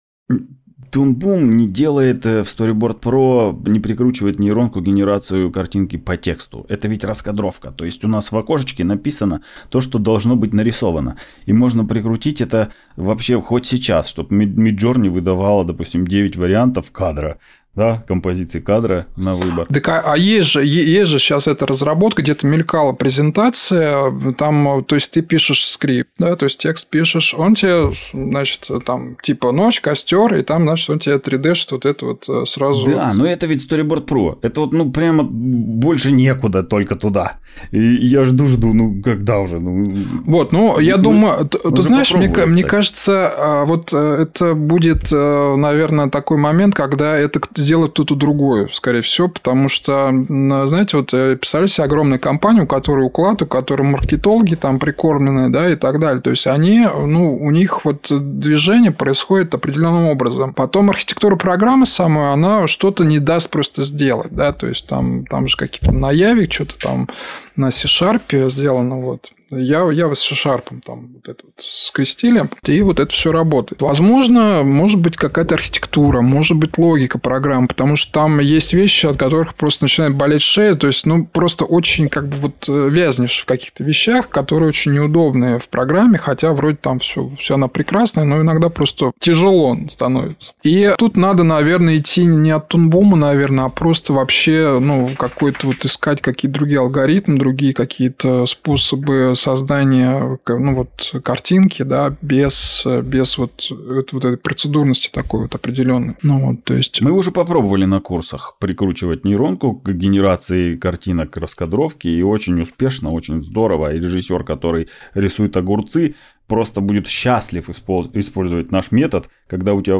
Тунбум 0.94 1.58
не 1.58 1.68
делает 1.68 2.24
э, 2.28 2.44
в 2.44 2.48
Storyboard 2.48 3.00
Pro, 3.00 3.68
не 3.68 3.80
прикручивает 3.80 4.38
нейронку 4.40 4.80
генерацию 4.80 5.52
картинки 5.52 5.98
по 5.98 6.18
тексту. 6.18 6.68
Это 6.70 6.88
ведь 6.88 7.04
раскадровка. 7.04 7.72
То 7.72 7.84
есть 7.84 8.06
у 8.06 8.08
нас 8.08 8.32
в 8.32 8.38
окошечке 8.38 8.84
написано 8.84 9.42
то, 9.70 9.82
что 9.82 9.98
должно 9.98 10.36
быть 10.36 10.54
нарисовано. 10.54 11.18
И 11.48 11.54
можно 11.54 11.84
прикрутить 11.84 12.42
это 12.42 12.70
вообще 12.96 13.42
хоть 13.42 13.66
сейчас, 13.66 14.08
чтобы 14.08 14.36
Midjourney 14.46 15.10
выдавала, 15.10 15.66
допустим, 15.66 16.06
9 16.06 16.38
вариантов 16.38 16.92
кадра 16.92 17.40
да, 17.76 18.04
композиции 18.08 18.60
кадра 18.60 19.08
на 19.16 19.36
выбор. 19.36 19.68
Так, 19.68 19.88
а, 19.88 20.04
а 20.06 20.18
есть 20.18 20.50
же, 20.50 20.64
есть 20.64 21.10
же 21.10 21.20
сейчас 21.20 21.48
эта 21.48 21.66
разработка, 21.66 22.22
где-то 22.22 22.46
мелькала 22.46 22.94
презентация, 22.94 24.14
там, 24.38 24.84
то 24.84 24.96
есть 24.96 25.12
ты 25.12 25.22
пишешь 25.22 25.66
скрипт, 25.66 26.12
да, 26.20 26.36
то 26.36 26.46
есть 26.46 26.60
текст 26.60 26.90
пишешь, 26.90 27.34
он 27.34 27.56
тебе, 27.56 27.94
значит, 28.14 28.70
там, 28.86 29.18
типа 29.22 29.52
ночь, 29.52 29.82
костер, 29.82 30.36
и 30.36 30.44
там, 30.44 30.64
значит, 30.64 30.90
он 30.90 31.00
тебе 31.00 31.16
3D 31.16 31.54
что 31.56 31.76
вот 31.76 31.86
это 31.86 32.06
вот 32.06 32.26
э, 32.30 32.46
сразу. 32.46 32.86
Да, 32.86 33.12
но 33.14 33.26
это 33.26 33.48
ведь 33.48 33.70
Storyboard 33.70 34.06
Pro, 34.06 34.38
это 34.42 34.62
вот, 34.62 34.74
ну, 34.74 34.92
прямо 34.92 35.24
больше 35.24 36.12
некуда, 36.12 36.64
только 36.64 36.96
туда. 36.96 37.34
И 37.72 37.80
я 37.80 38.26
жду, 38.26 38.48
жду, 38.48 38.74
ну, 38.74 39.02
когда 39.02 39.40
уже, 39.40 39.60
ну. 39.60 39.82
Вот, 40.26 40.52
ну, 40.52 40.80
я 40.80 40.98
ну, 40.98 41.04
думаю, 41.04 41.48
ты, 41.48 41.58
ты 41.58 41.82
знаешь, 41.82 42.14
мне, 42.14 42.28
мне 42.28 42.64
кажется, 42.64 43.32
а, 43.36 43.66
вот 43.66 43.94
э, 43.94 43.98
это 44.24 44.54
будет, 44.54 45.12
э, 45.12 45.56
наверное, 45.56 46.10
такой 46.10 46.38
момент, 46.38 46.76
когда 46.76 47.18
это 47.18 47.40
сделать 47.64 47.92
кто-то 47.94 48.16
другое, 48.16 48.70
скорее 48.72 49.02
всего, 49.02 49.28
потому 49.28 49.70
что, 49.70 50.12
знаете, 50.28 50.98
вот 50.98 51.14
э, 51.14 51.36
писали 51.36 51.68
себе 51.68 51.86
огромные 51.86 52.20
компании, 52.20 52.62
у 52.62 52.68
которой 52.68 53.06
уклад, 53.06 53.42
у 53.42 53.46
которой 53.46 53.84
маркетологи 53.84 54.56
там 54.56 54.80
прикормленные, 54.80 55.50
да, 55.50 55.72
и 55.72 55.76
так 55.76 56.00
далее. 56.00 56.22
То 56.22 56.30
есть, 56.30 56.48
они, 56.48 56.88
ну, 56.88 57.36
у 57.36 57.52
них 57.52 57.86
вот 57.86 58.08
движение 58.10 58.92
происходит 58.92 59.56
определенным 59.56 60.06
образом. 60.06 60.54
Потом 60.54 60.90
архитектура 60.90 61.36
программы 61.36 61.86
самой, 61.86 62.34
она 62.34 62.68
что-то 62.68 63.04
не 63.04 63.20
даст 63.20 63.50
просто 63.50 63.84
сделать, 63.84 64.32
да, 64.32 64.54
то 64.54 64.68
есть, 64.68 64.88
там, 64.88 65.26
там 65.26 65.48
же 65.48 65.58
какие-то 65.58 65.92
на 65.92 66.12
Яве, 66.12 66.50
что-то 66.50 66.78
там 66.80 67.10
на 67.56 67.72
C-Sharp 67.72 68.50
сделано, 68.50 69.00
вот. 69.00 69.32
Я, 69.58 69.90
я 69.92 70.14
с 70.14 70.20
C-Sharp 70.20 70.82
там 70.86 71.14
вот 71.14 71.28
это 71.28 71.46
вот 71.46 71.56
скрестили, 71.58 72.50
и 72.66 72.82
вот 72.82 73.00
это 73.00 73.12
все 73.12 73.32
работает. 73.32 73.82
Возможно, 73.82 74.64
может 74.64 75.02
быть 75.02 75.18
какая-то 75.18 75.56
архитектура, 75.56 76.22
может 76.22 76.58
быть 76.58 76.78
логика 76.78 77.20
программ, 77.20 77.68
потому 77.68 77.96
что 77.96 78.12
там 78.12 78.40
есть 78.40 78.74
вещи, 78.74 79.06
от 79.06 79.18
которых 79.18 79.56
просто 79.56 79.86
начинает 79.86 80.16
болеть 80.16 80.42
шея, 80.42 80.76
то 80.76 80.88
есть, 80.88 81.06
ну, 81.06 81.26
просто 81.26 81.66
очень 81.66 82.10
как 82.10 82.28
бы 82.28 82.38
вот 82.38 82.66
э, 82.68 82.90
вязнешь 82.90 83.40
в 83.40 83.46
каких-то 83.46 83.84
вещах, 83.84 84.30
которые 84.30 84.70
очень 84.70 84.94
неудобные 84.94 85.60
в 85.60 85.70
программе, 85.70 86.18
хотя 86.18 86.52
вроде 86.54 86.78
там 86.78 87.00
все, 87.00 87.30
все 87.38 87.56
она 87.56 87.68
прекрасная, 87.68 88.26
но 88.26 88.42
иногда 88.42 88.70
просто 88.70 89.12
тяжело 89.20 89.78
становится. 89.90 90.54
И 90.64 90.94
тут 90.98 91.18
надо, 91.18 91.44
наверное, 91.44 91.98
идти 91.98 92.26
не 92.26 92.52
от 92.52 92.70
Тунбума, 92.70 93.18
наверное, 93.18 93.66
а 93.66 93.70
просто 93.70 94.14
вообще, 94.14 94.80
ну, 94.82 95.10
какой-то 95.18 95.68
вот 95.68 95.86
искать 95.86 96.22
какие-то 96.22 96.60
другие 96.60 96.80
алгоритмы, 96.80 97.38
другие 97.38 97.74
какие-то 97.74 98.46
способы 98.46 99.34
создания 99.44 100.40
ну, 100.48 100.76
вот, 100.76 101.14
картинки, 101.24 101.84
да, 101.84 102.16
без, 102.22 102.86
без 103.04 103.38
вот, 103.38 103.70
вот 103.70 104.26
этой 104.26 104.38
процедурности 104.38 105.10
такой 105.12 105.42
вот 105.42 105.56
определенной. 105.56 106.16
Ну, 106.22 106.48
вот, 106.48 106.64
то 106.64 106.74
есть... 106.74 107.02
Мы 107.02 107.12
уже 107.12 107.32
попробовали 107.32 107.86
на 107.86 108.00
курсах 108.00 108.56
прикручивать 108.60 109.26
нейронку 109.26 109.74
к 109.74 109.92
генерации 109.92 110.76
картинок 110.76 111.36
раскадровки, 111.38 112.08
и 112.08 112.22
очень 112.24 112.60
успешно, 112.62 113.12
очень 113.12 113.42
здорово. 113.42 113.94
И 113.94 114.00
режиссер, 114.00 114.44
который 114.44 114.88
рисует 115.14 115.58
огурцы, 115.58 116.16
просто 116.48 116.82
будет 116.82 117.08
счастлив 117.08 117.70
использовать 117.70 118.72
наш 118.72 118.92
метод, 118.92 119.30
когда 119.48 119.74
у 119.74 119.82
тебя 119.82 119.96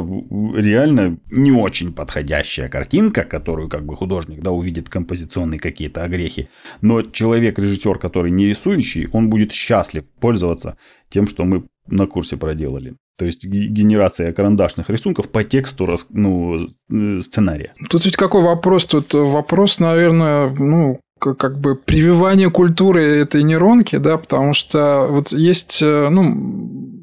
реально 0.60 1.18
не 1.30 1.52
очень 1.52 1.92
подходящая 1.92 2.68
картинка, 2.68 3.24
которую 3.24 3.68
как 3.68 3.86
бы 3.86 3.96
художник 3.96 4.40
да, 4.40 4.50
увидит 4.50 4.88
композиционные 4.88 5.58
какие-то 5.58 6.02
огрехи, 6.02 6.48
но 6.80 7.02
человек-режиссер, 7.02 7.98
который 7.98 8.30
не 8.30 8.46
рисующий, 8.46 9.08
он 9.12 9.30
будет 9.30 9.52
счастлив 9.52 10.04
пользоваться 10.20 10.76
тем, 11.08 11.28
что 11.28 11.44
мы 11.44 11.64
на 11.86 12.06
курсе 12.06 12.36
проделали. 12.36 12.94
То 13.16 13.26
есть 13.26 13.44
генерация 13.44 14.32
карандашных 14.32 14.90
рисунков 14.90 15.30
по 15.30 15.44
тексту 15.44 15.88
ну, 16.10 16.68
э, 16.90 17.20
сценария. 17.20 17.72
Тут 17.88 18.04
ведь 18.04 18.16
какой 18.16 18.42
вопрос? 18.42 18.86
Тут 18.86 19.14
вопрос, 19.14 19.78
наверное, 19.78 20.50
ну, 20.50 20.98
как 21.18 21.58
бы 21.58 21.74
прививание 21.74 22.50
культуры 22.50 23.20
этой 23.20 23.42
нейронки, 23.42 23.96
да, 23.96 24.18
потому 24.18 24.52
что 24.52 25.06
вот 25.08 25.32
есть, 25.32 25.80
э, 25.82 26.08
ну, 26.10 26.93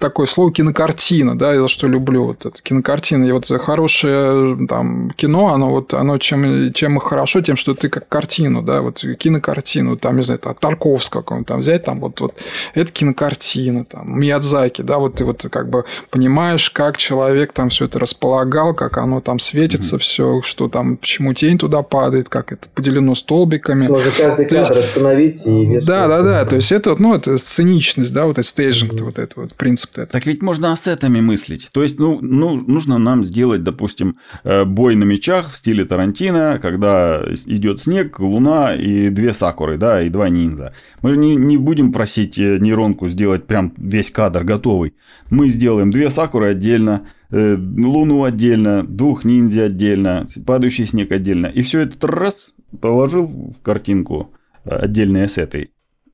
такое 0.00 0.26
слово 0.26 0.52
кинокартина, 0.52 1.38
да, 1.38 1.54
я 1.54 1.60
за 1.62 1.68
что 1.68 1.86
люблю 1.86 2.24
вот 2.24 2.46
это 2.46 2.60
кинокартина. 2.60 3.24
И 3.24 3.32
вот 3.32 3.46
хорошее 3.46 4.66
там 4.66 5.10
кино, 5.10 5.52
оно 5.52 5.70
вот 5.70 5.94
оно 5.94 6.18
чем 6.18 6.72
чем 6.72 6.98
хорошо, 6.98 7.42
тем, 7.42 7.56
что 7.56 7.74
ты 7.74 7.88
как 7.88 8.08
картину, 8.08 8.62
да, 8.62 8.80
вот 8.80 9.00
кинокартину, 9.18 9.96
там 9.96 10.16
не 10.16 10.22
знаю, 10.22 10.40
там, 10.40 10.54
Тарковского 10.54 11.20
какого 11.20 11.44
там 11.44 11.60
взять, 11.60 11.84
там 11.84 12.00
вот 12.00 12.20
вот 12.20 12.34
это 12.74 12.90
кинокартина, 12.90 13.84
там 13.84 14.18
Миядзаки, 14.18 14.82
да, 14.82 14.98
вот 14.98 15.16
ты 15.16 15.24
вот 15.24 15.46
как 15.50 15.68
бы 15.68 15.84
понимаешь, 16.10 16.70
как 16.70 16.96
человек 16.96 17.52
там 17.52 17.68
все 17.68 17.84
это 17.84 17.98
располагал, 17.98 18.74
как 18.74 18.96
оно 18.96 19.20
там 19.20 19.38
светится, 19.38 19.96
mm-hmm. 19.96 20.00
все, 20.00 20.42
что 20.42 20.68
там, 20.68 20.96
почему 20.96 21.34
тень 21.34 21.58
туда 21.58 21.82
падает, 21.82 22.28
как 22.28 22.52
это 22.52 22.68
поделено 22.74 23.14
столбиками. 23.14 23.86
Можно 23.86 24.10
каждый 24.16 24.46
кадр 24.46 24.78
остановить 24.78 25.46
и. 25.46 25.80
Да, 25.80 26.08
да, 26.08 26.22
да, 26.22 26.44
то 26.46 26.56
есть 26.56 26.72
это 26.72 26.94
ну 26.98 27.14
это 27.14 27.36
сценичность, 27.36 28.12
да, 28.12 28.24
вот 28.24 28.38
это 28.38 28.48
стейджинг, 28.48 28.94
mm-hmm. 28.94 29.04
вот 29.04 29.18
это 29.18 29.40
вот 29.40 29.54
принцип 29.54 29.89
концепт. 29.90 30.12
Так 30.12 30.26
ведь 30.26 30.42
можно 30.42 30.72
ассетами 30.72 31.20
мыслить. 31.20 31.68
То 31.72 31.82
есть, 31.82 31.98
ну, 31.98 32.18
ну, 32.20 32.56
нужно 32.56 32.98
нам 32.98 33.24
сделать, 33.24 33.62
допустим, 33.62 34.18
э, 34.44 34.64
бой 34.64 34.96
на 34.96 35.04
мечах 35.04 35.50
в 35.50 35.56
стиле 35.56 35.84
Тарантино, 35.84 36.58
когда 36.60 37.22
идет 37.46 37.80
снег, 37.80 38.20
луна 38.20 38.74
и 38.74 39.08
две 39.10 39.32
сакуры, 39.32 39.76
да, 39.76 40.02
и 40.02 40.08
два 40.08 40.28
ниндзя. 40.28 40.74
Мы 41.02 41.16
не, 41.16 41.36
не 41.36 41.56
будем 41.56 41.92
просить 41.92 42.38
э, 42.38 42.58
нейронку 42.58 43.08
сделать 43.08 43.46
прям 43.46 43.72
весь 43.76 44.10
кадр 44.10 44.44
готовый. 44.44 44.94
Мы 45.30 45.48
сделаем 45.48 45.90
две 45.90 46.10
сакуры 46.10 46.50
отдельно, 46.50 47.08
э, 47.30 47.56
луну 47.56 48.24
отдельно, 48.24 48.84
двух 48.86 49.24
ниндзя 49.24 49.64
отдельно, 49.64 50.26
падающий 50.46 50.86
снег 50.86 51.12
отдельно. 51.12 51.46
И 51.46 51.62
все 51.62 51.80
это 51.80 52.06
раз 52.06 52.54
положил 52.80 53.26
в 53.26 53.60
картинку 53.62 54.32
отдельные 54.64 55.24
ассеты 55.24 55.70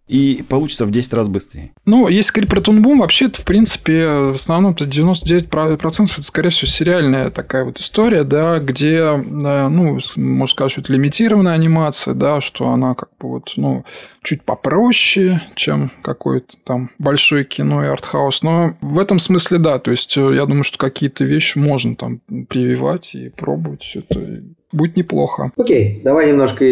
и 0.09 0.45
получится 0.49 0.87
в 0.87 0.91
10 0.91 1.15
раз 1.15 1.29
быстрее. 1.29 1.73
Ну, 1.85 2.07
если 2.09 2.33
говорить 2.33 2.51
про 2.51 2.61
Тунбум, 2.61 3.01
вообще 3.01 3.27
это, 3.27 3.41
в 3.41 3.45
принципе, 3.45 4.07
в 4.07 4.35
основном 4.35 4.73
это 4.73 4.85
99% 4.85 6.05
это, 6.13 6.23
скорее 6.23 6.51
всего, 6.51 6.69
сериальная 6.69 7.31
такая 7.31 7.65
вот 7.65 7.81
история, 7.81 8.23
да, 8.23 8.61
где, 8.61 8.99
э, 8.99 9.17
ну, 9.17 9.99
можно 10.17 10.47
сказать, 10.47 10.73
что 10.73 10.81
это 10.83 10.93
лимитированная 10.93 11.55
анимация, 11.55 12.15
да, 12.15 12.41
что 12.41 12.69
она 12.69 12.95
как 12.95 13.11
бы 13.19 13.31
вот, 13.31 13.53
ну, 13.57 13.85
чуть 14.23 14.43
попроще, 14.43 15.43
чем 15.57 15.91
какое-то 16.03 16.57
там 16.65 16.91
большое 16.99 17.45
кино 17.45 17.85
и 17.85 17.89
артхаус. 17.89 18.43
Но 18.43 18.77
в 18.81 18.99
этом 18.99 19.19
смысле, 19.19 19.59
да, 19.59 19.79
то 19.81 19.91
есть 19.91 20.17
э, 20.17 20.35
я 20.35 20.47
думаю, 20.47 20.63
что 20.63 20.79
какие-то 20.79 21.25
вещи 21.25 21.59
можно 21.59 21.97
там 21.97 22.21
прививать 22.49 23.15
и 23.15 23.31
пробовать, 23.31 23.83
все 23.83 24.01
это 24.09 24.43
будет 24.71 24.97
неплохо. 24.97 25.51
Окей, 25.57 26.01
давай 26.05 26.29
немножко 26.29 26.65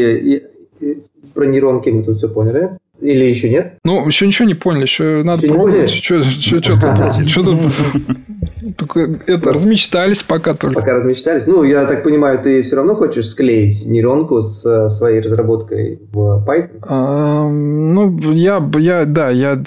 про 1.34 1.46
нейронки 1.46 1.90
мы 1.90 2.04
тут 2.04 2.16
все 2.16 2.28
поняли. 2.28 2.78
Или 3.00 3.24
еще 3.24 3.50
нет? 3.50 3.74
Ну, 3.84 4.06
еще 4.06 4.26
ничего 4.26 4.46
не 4.46 4.54
поняли, 4.54 4.82
еще 4.82 5.22
надо 5.24 5.46
еще 5.46 5.54
пробовать. 5.54 7.28
Что, 7.28 7.42
тут? 7.42 7.72
Только 8.76 9.18
это, 9.26 9.52
размечтались 9.52 10.22
пока 10.22 10.54
только. 10.54 10.80
Пока 10.80 10.94
размечтались. 10.94 11.46
Ну, 11.46 11.64
я 11.64 11.84
так 11.84 12.02
понимаю, 12.02 12.38
ты 12.38 12.62
все 12.62 12.76
равно 12.76 12.94
хочешь 12.94 13.28
склеить 13.28 13.86
нейронку 13.86 14.40
с 14.40 14.64
э, 14.64 14.88
своей 14.88 15.20
разработкой 15.20 16.00
в 16.12 16.44
Python? 16.46 16.78
А, 16.88 17.48
ну, 17.48 18.16
я, 18.32 18.70
я, 18.78 19.04
да, 19.04 19.30
я, 19.30 19.62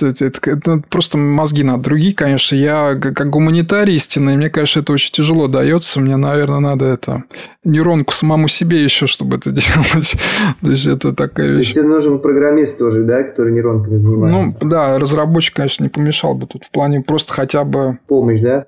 просто 0.89 1.17
мозги 1.17 1.63
надо 1.63 1.83
другие, 1.83 2.13
конечно. 2.13 2.55
Я 2.55 2.95
как 2.95 3.29
гуманитарий 3.29 3.95
истинный, 3.95 4.35
мне, 4.35 4.49
конечно, 4.49 4.79
это 4.79 4.93
очень 4.93 5.11
тяжело 5.11 5.47
дается. 5.47 5.99
Мне, 5.99 6.17
наверное, 6.17 6.59
надо 6.59 6.85
это 6.85 7.23
нейронку 7.63 8.13
самому 8.13 8.47
себе 8.47 8.81
еще, 8.83 9.05
чтобы 9.05 9.37
это 9.37 9.51
делать. 9.51 10.15
То 10.63 10.71
есть, 10.71 10.87
это 10.87 11.11
такая 11.13 11.49
вещь. 11.51 11.73
Тебе 11.73 11.83
нужен 11.83 12.19
программист 12.19 12.77
тоже, 12.77 13.03
да, 13.03 13.16
который 13.23 13.53
нейронками 13.53 13.97
занимается? 13.97 14.57
Ну, 14.61 14.69
да, 14.69 14.99
разработчик, 14.99 15.55
конечно, 15.55 15.83
не 15.83 15.89
помешал 15.89 16.33
бы 16.33 16.47
тут 16.47 16.63
в 16.63 16.71
плане 16.71 17.01
просто 17.01 17.33
хотя 17.33 17.63
бы... 17.63 17.99
Помощь, 18.07 18.39
да? 18.39 18.65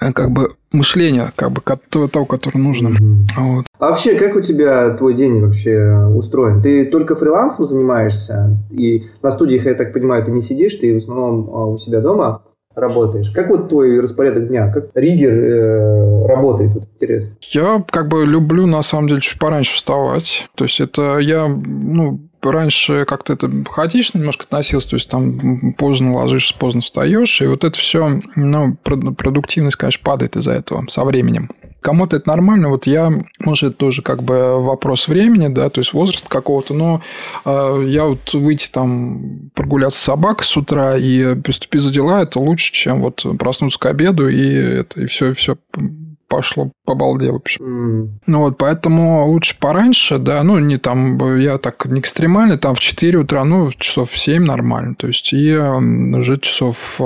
Э, 0.00 0.12
как 0.12 0.30
бы 0.30 0.54
мышление, 0.72 1.32
как 1.34 1.50
бы 1.52 1.60
того, 2.08 2.26
которое 2.26 2.58
нужно. 2.58 2.88
Mm-hmm. 2.88 3.24
Вот. 3.38 3.66
А 3.78 3.90
вообще, 3.90 4.14
как 4.14 4.36
у 4.36 4.40
тебя 4.40 4.90
твой 4.90 5.14
день 5.14 5.40
вообще 5.40 6.06
устроен? 6.14 6.62
Ты 6.62 6.84
только 6.86 7.16
фрилансом 7.16 7.64
занимаешься? 7.64 8.56
И 8.70 9.04
на 9.22 9.30
студиях, 9.32 9.64
я 9.64 9.74
так 9.74 9.92
понимаю, 9.92 10.24
ты 10.24 10.30
не 10.30 10.40
сидишь, 10.40 10.74
ты 10.76 10.94
в 10.94 10.98
основном 10.98 11.50
а, 11.50 11.66
у 11.66 11.76
себя 11.76 12.00
дома 12.00 12.42
работаешь. 12.76 13.30
Как 13.30 13.50
вот 13.50 13.68
твой 13.68 14.00
распорядок 14.00 14.48
дня? 14.48 14.72
Как 14.72 14.90
Ригер 14.94 15.32
э, 15.32 16.26
работает? 16.26 16.72
Вот 16.72 16.84
интересно. 16.94 17.36
Я 17.50 17.84
как 17.90 18.08
бы 18.08 18.24
люблю, 18.24 18.66
на 18.66 18.82
самом 18.82 19.08
деле, 19.08 19.20
чуть 19.20 19.40
пораньше 19.40 19.74
вставать. 19.74 20.48
То 20.54 20.64
есть, 20.64 20.80
это 20.80 21.18
я, 21.18 21.48
ну, 21.48 22.20
раньше 22.42 23.04
как-то 23.04 23.32
это 23.32 23.50
хаотично 23.68 24.18
немножко 24.18 24.44
относился, 24.44 24.90
то 24.90 24.96
есть 24.96 25.10
там 25.10 25.72
поздно 25.74 26.14
ложишься, 26.14 26.54
поздно 26.56 26.80
встаешь, 26.80 27.40
и 27.40 27.46
вот 27.46 27.64
это 27.64 27.78
все, 27.78 28.20
ну, 28.36 28.76
продуктивность, 28.76 29.76
конечно, 29.76 30.00
падает 30.04 30.36
из-за 30.36 30.52
этого 30.52 30.84
со 30.88 31.04
временем. 31.04 31.50
Кому-то 31.80 32.16
это 32.16 32.28
нормально, 32.28 32.68
вот 32.68 32.86
я, 32.86 33.10
может, 33.40 33.70
это 33.70 33.76
тоже 33.76 34.02
как 34.02 34.22
бы 34.22 34.62
вопрос 34.62 35.08
времени, 35.08 35.48
да, 35.48 35.70
то 35.70 35.80
есть 35.80 35.94
возраст 35.94 36.28
какого-то, 36.28 36.74
но 36.74 37.02
э, 37.44 37.84
я 37.88 38.04
вот 38.04 38.34
выйти 38.34 38.68
там 38.70 39.50
прогуляться 39.54 39.98
с 39.98 40.04
собакой 40.04 40.44
с 40.44 40.56
утра 40.56 40.96
и 40.98 41.34
приступить 41.36 41.80
за 41.80 41.92
дела, 41.92 42.22
это 42.22 42.38
лучше, 42.38 42.72
чем 42.72 43.00
вот 43.00 43.24
проснуться 43.38 43.78
к 43.78 43.86
обеду 43.86 44.28
и 44.28 44.52
это, 44.52 45.00
и 45.00 45.06
все, 45.06 45.30
и 45.30 45.32
все 45.32 45.56
пошло 46.30 46.70
по 46.86 46.94
балде, 46.94 47.30
в 47.30 47.34
общем. 47.34 47.64
Mm. 47.64 48.08
Ну 48.26 48.38
вот, 48.38 48.56
поэтому 48.56 49.26
лучше 49.26 49.58
пораньше, 49.58 50.18
да, 50.18 50.42
ну, 50.42 50.58
не 50.58 50.78
там, 50.78 51.18
я 51.38 51.58
так 51.58 51.84
не 51.86 52.00
экстремальный, 52.00 52.56
там 52.56 52.74
в 52.74 52.80
4 52.80 53.18
утра, 53.18 53.44
ну, 53.44 53.70
часов 53.76 54.10
в 54.10 54.18
7 54.18 54.42
нормально, 54.44 54.94
то 54.94 55.08
есть, 55.08 55.32
и 55.32 55.54
уже 55.56 56.38
часов 56.38 57.00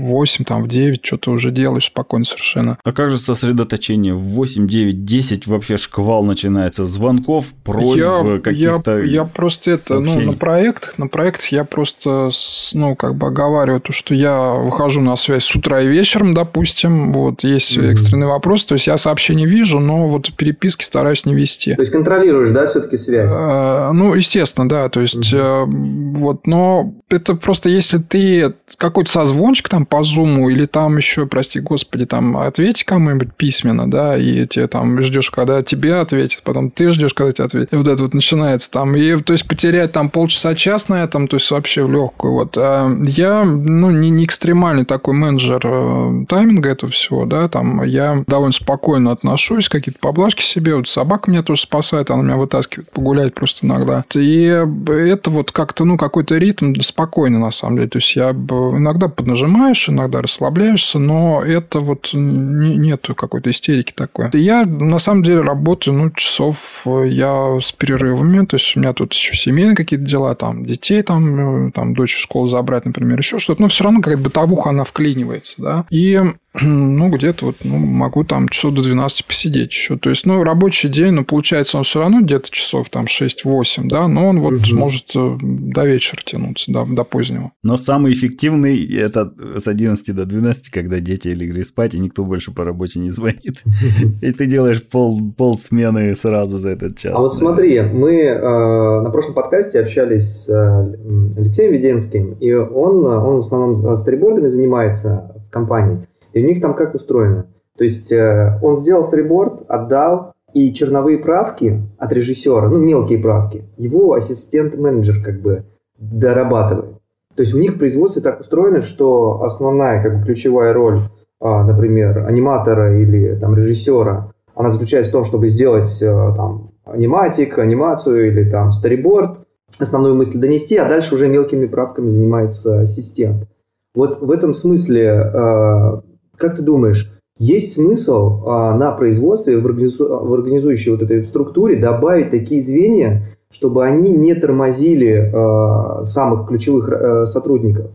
в, 0.00 0.08
ну, 0.08 0.20
8, 0.20 0.44
там, 0.44 0.64
в 0.64 0.68
9 0.68 1.04
что-то 1.04 1.30
уже 1.30 1.50
делаешь 1.50 1.86
спокойно 1.86 2.24
совершенно. 2.24 2.78
А 2.84 2.92
как 2.92 3.10
же 3.10 3.18
сосредоточение? 3.18 4.14
В 4.14 4.20
8, 4.20 4.66
9, 4.66 5.04
10 5.04 5.46
вообще 5.46 5.76
шквал 5.76 6.24
начинается 6.24 6.84
звонков, 6.84 7.46
просьб, 7.64 8.42
каких-то 8.42 8.98
я, 8.98 9.04
я 9.04 9.24
просто 9.24 9.72
это, 9.72 9.88
сообщений. 9.88 10.26
ну, 10.26 10.32
на 10.32 10.38
проектах, 10.38 10.98
на 10.98 11.08
проектах 11.08 11.46
я 11.52 11.64
просто, 11.64 12.30
ну, 12.74 12.94
как 12.96 13.16
бы 13.16 13.26
оговариваю 13.26 13.80
то, 13.80 13.92
что 13.92 14.14
я 14.14 14.52
выхожу 14.52 15.00
на 15.00 15.16
связь 15.16 15.44
с 15.44 15.54
утра 15.54 15.80
и 15.82 15.88
вечером, 15.88 16.34
допустим, 16.34 17.12
вот, 17.12 17.44
есть 17.44 17.76
mm-hmm. 17.76 17.92
экстренный 17.92 18.26
вопрос, 18.26 18.64
то 18.64 18.74
есть 18.74 18.86
я 18.86 18.96
сообщение 18.96 19.46
вижу, 19.46 19.80
но 19.80 20.06
вот 20.08 20.32
переписки 20.34 20.84
стараюсь 20.84 21.24
не 21.24 21.34
вести. 21.34 21.74
То 21.74 21.82
есть 21.82 21.92
контролируешь, 21.92 22.50
да, 22.50 22.66
все-таки 22.66 22.96
связь? 22.96 23.32
А, 23.34 23.92
ну, 23.92 24.14
естественно, 24.14 24.68
да, 24.68 24.88
то 24.88 25.00
есть 25.00 25.32
mm-hmm. 25.32 26.16
вот, 26.16 26.46
но 26.46 26.94
это 27.08 27.34
просто 27.34 27.68
если 27.68 27.98
ты 27.98 28.54
какой-то 28.76 29.10
созвончик 29.10 29.68
там 29.68 29.86
по 29.90 30.04
зуму, 30.04 30.48
или 30.48 30.66
там 30.66 30.96
еще, 30.96 31.26
прости 31.26 31.58
господи, 31.58 32.06
там 32.06 32.36
ответь 32.36 32.84
кому-нибудь 32.84 33.34
письменно, 33.34 33.90
да, 33.90 34.16
и 34.16 34.46
тебе 34.46 34.68
там 34.68 35.02
ждешь, 35.02 35.30
когда 35.30 35.62
тебе 35.62 35.96
ответят, 35.96 36.42
потом 36.44 36.70
ты 36.70 36.90
ждешь, 36.90 37.12
когда 37.12 37.32
тебе 37.32 37.44
ответят. 37.44 37.72
И 37.72 37.76
вот 37.76 37.88
это 37.88 38.02
вот 38.04 38.14
начинается 38.14 38.70
там. 38.70 38.94
И, 38.94 39.20
то 39.20 39.32
есть, 39.32 39.46
потерять 39.48 39.92
там 39.92 40.08
полчаса-час 40.08 40.88
на 40.88 41.02
этом, 41.02 41.26
то 41.26 41.36
есть, 41.36 41.50
вообще 41.50 41.82
в 41.82 41.92
легкую. 41.92 42.34
Вот. 42.34 42.56
А 42.56 42.88
я, 43.04 43.44
ну, 43.44 43.90
не, 43.90 44.10
не 44.10 44.24
экстремальный 44.24 44.84
такой 44.84 45.14
менеджер 45.14 45.60
э, 45.64 46.24
тайминга 46.28 46.70
этого 46.70 46.92
всего, 46.92 47.24
да, 47.24 47.48
там 47.48 47.82
я 47.82 48.22
довольно 48.28 48.52
спокойно 48.52 49.10
отношусь, 49.10 49.68
какие-то 49.68 49.98
поблажки 49.98 50.42
себе. 50.42 50.76
Вот 50.76 50.86
собака 50.88 51.30
меня 51.30 51.42
тоже 51.42 51.62
спасает, 51.62 52.10
она 52.10 52.22
меня 52.22 52.36
вытаскивает 52.36 52.90
погулять 52.90 53.34
просто 53.34 53.66
иногда. 53.66 54.04
И 54.14 54.44
это 54.44 55.30
вот 55.30 55.50
как-то, 55.50 55.84
ну, 55.84 55.98
какой-то 55.98 56.36
ритм 56.36 56.74
спокойно, 56.80 57.40
на 57.40 57.50
самом 57.50 57.76
деле. 57.76 57.88
То 57.88 57.98
есть, 57.98 58.14
я 58.14 58.30
иногда 58.30 59.08
поднажимаешь, 59.08 59.69
отдыхаешь, 59.70 59.88
иногда 59.88 60.20
расслабляешься, 60.22 60.98
но 60.98 61.42
это 61.42 61.80
вот 61.80 62.10
не, 62.12 62.76
нету 62.76 63.14
какой-то 63.14 63.50
истерики 63.50 63.92
такой. 63.92 64.28
Я 64.32 64.64
на 64.64 64.98
самом 64.98 65.22
деле 65.22 65.40
работаю, 65.40 65.96
ну, 65.96 66.10
часов 66.10 66.82
э, 66.86 67.08
я 67.08 67.58
с 67.60 67.72
перерывами, 67.72 68.44
то 68.46 68.56
есть 68.56 68.76
у 68.76 68.80
меня 68.80 68.92
тут 68.92 69.12
еще 69.12 69.34
семейные 69.34 69.76
какие-то 69.76 70.04
дела, 70.04 70.34
там, 70.34 70.64
детей, 70.64 71.02
там, 71.02 71.68
э, 71.68 71.70
там, 71.72 71.94
дочь 71.94 72.14
в 72.14 72.20
школу 72.20 72.48
забрать, 72.48 72.84
например, 72.84 73.18
еще 73.18 73.38
что-то, 73.38 73.62
но 73.62 73.68
все 73.68 73.84
равно 73.84 74.00
какая-то 74.00 74.22
бытовуха, 74.22 74.70
она 74.70 74.84
вклинивается, 74.84 75.62
да. 75.62 75.84
И 75.90 76.20
ну, 76.54 77.10
где-то 77.10 77.46
вот, 77.46 77.56
ну, 77.62 77.76
могу 77.78 78.24
там 78.24 78.48
часов 78.48 78.74
до 78.74 78.82
12 78.82 79.24
посидеть 79.24 79.70
еще. 79.70 79.96
То 79.96 80.10
есть, 80.10 80.26
ну, 80.26 80.42
рабочий 80.42 80.88
день, 80.88 81.12
ну, 81.12 81.24
получается, 81.24 81.78
он 81.78 81.84
все 81.84 82.00
равно 82.00 82.22
где-то 82.22 82.50
часов 82.50 82.88
там 82.90 83.04
6-8, 83.04 83.82
да, 83.84 84.08
но 84.08 84.28
он 84.28 84.40
вот 84.40 84.54
угу. 84.54 84.76
может 84.76 85.12
э, 85.14 85.38
до 85.40 85.84
вечера 85.84 86.20
тянуться, 86.24 86.72
до, 86.72 86.84
до 86.86 87.04
позднего. 87.04 87.52
Но 87.62 87.76
самый 87.76 88.12
эффективный– 88.12 88.84
это 88.98 89.32
с 89.56 89.68
11 89.68 90.14
до 90.14 90.24
12, 90.24 90.70
когда 90.70 90.98
дети 90.98 91.28
легли 91.28 91.62
спать, 91.62 91.94
и 91.94 92.00
никто 92.00 92.24
больше 92.24 92.52
по 92.52 92.64
работе 92.64 92.98
не 92.98 93.10
звонит. 93.10 93.62
И 94.22 94.32
ты 94.32 94.46
делаешь 94.46 94.82
пол, 94.82 95.20
пол 95.36 95.56
смены 95.56 96.14
сразу 96.16 96.58
за 96.58 96.70
этот 96.70 96.98
час. 96.98 97.14
А 97.14 97.20
вот 97.20 97.32
смотри, 97.32 97.80
мы 97.80 98.12
э, 98.12 99.00
на 99.02 99.10
прошлом 99.10 99.34
подкасте 99.34 99.78
общались 99.78 100.44
с 100.44 100.48
э, 100.48 101.40
Алексеем 101.40 101.72
Веденским, 101.72 102.32
и 102.40 102.52
он, 102.52 103.04
он 103.04 103.36
в 103.36 103.40
основном 103.40 103.96
сторибордами 103.96 104.46
занимается 104.46 105.32
в 105.46 105.50
компании. 105.50 106.06
И 106.32 106.42
у 106.42 106.46
них 106.46 106.60
там 106.60 106.74
как 106.74 106.94
устроено? 106.94 107.46
То 107.76 107.84
есть 107.84 108.12
э, 108.12 108.58
он 108.62 108.76
сделал 108.76 109.02
сториборд, 109.02 109.62
отдал, 109.68 110.34
и 110.52 110.72
черновые 110.74 111.18
правки 111.18 111.82
от 111.98 112.12
режиссера, 112.12 112.68
ну, 112.68 112.78
мелкие 112.78 113.18
правки, 113.18 113.64
его 113.76 114.14
ассистент-менеджер 114.14 115.22
как 115.22 115.40
бы 115.40 115.64
дорабатывает. 115.98 116.96
То 117.34 117.42
есть 117.42 117.54
у 117.54 117.58
них 117.58 117.74
в 117.74 117.78
производстве 117.78 118.22
так 118.22 118.40
устроено, 118.40 118.80
что 118.80 119.42
основная 119.42 120.02
как 120.02 120.18
бы 120.18 120.24
ключевая 120.24 120.72
роль, 120.72 121.00
а, 121.40 121.64
например, 121.64 122.26
аниматора 122.26 123.00
или 123.00 123.36
там 123.36 123.56
режиссера, 123.56 124.32
она 124.54 124.72
заключается 124.72 125.10
в 125.10 125.14
том, 125.14 125.24
чтобы 125.24 125.48
сделать 125.48 126.02
э, 126.02 126.06
там 126.36 126.72
аниматик, 126.84 127.58
анимацию 127.58 128.28
или 128.28 128.50
там 128.50 128.72
сториборд, 128.72 129.46
основную 129.78 130.14
мысль 130.14 130.38
донести, 130.38 130.76
а 130.76 130.88
дальше 130.88 131.14
уже 131.14 131.28
мелкими 131.28 131.66
правками 131.66 132.08
занимается 132.08 132.80
ассистент. 132.80 133.48
Вот 133.94 134.20
в 134.20 134.30
этом 134.30 134.52
смысле 134.52 135.30
э, 135.32 136.00
как 136.40 136.56
ты 136.56 136.62
думаешь, 136.62 137.12
есть 137.38 137.74
смысл 137.74 138.42
а, 138.46 138.74
на 138.74 138.92
производстве, 138.92 139.58
в, 139.58 139.66
организу, 139.66 140.06
в 140.06 140.34
организующей 140.34 140.92
вот 140.92 141.02
этой 141.02 141.22
структуре 141.22 141.76
добавить 141.76 142.30
такие 142.30 142.60
звенья, 142.60 143.24
чтобы 143.50 143.84
они 143.84 144.12
не 144.12 144.34
тормозили 144.34 145.30
а, 145.32 146.04
самых 146.04 146.48
ключевых 146.48 146.88
а, 146.90 147.26
сотрудников, 147.26 147.92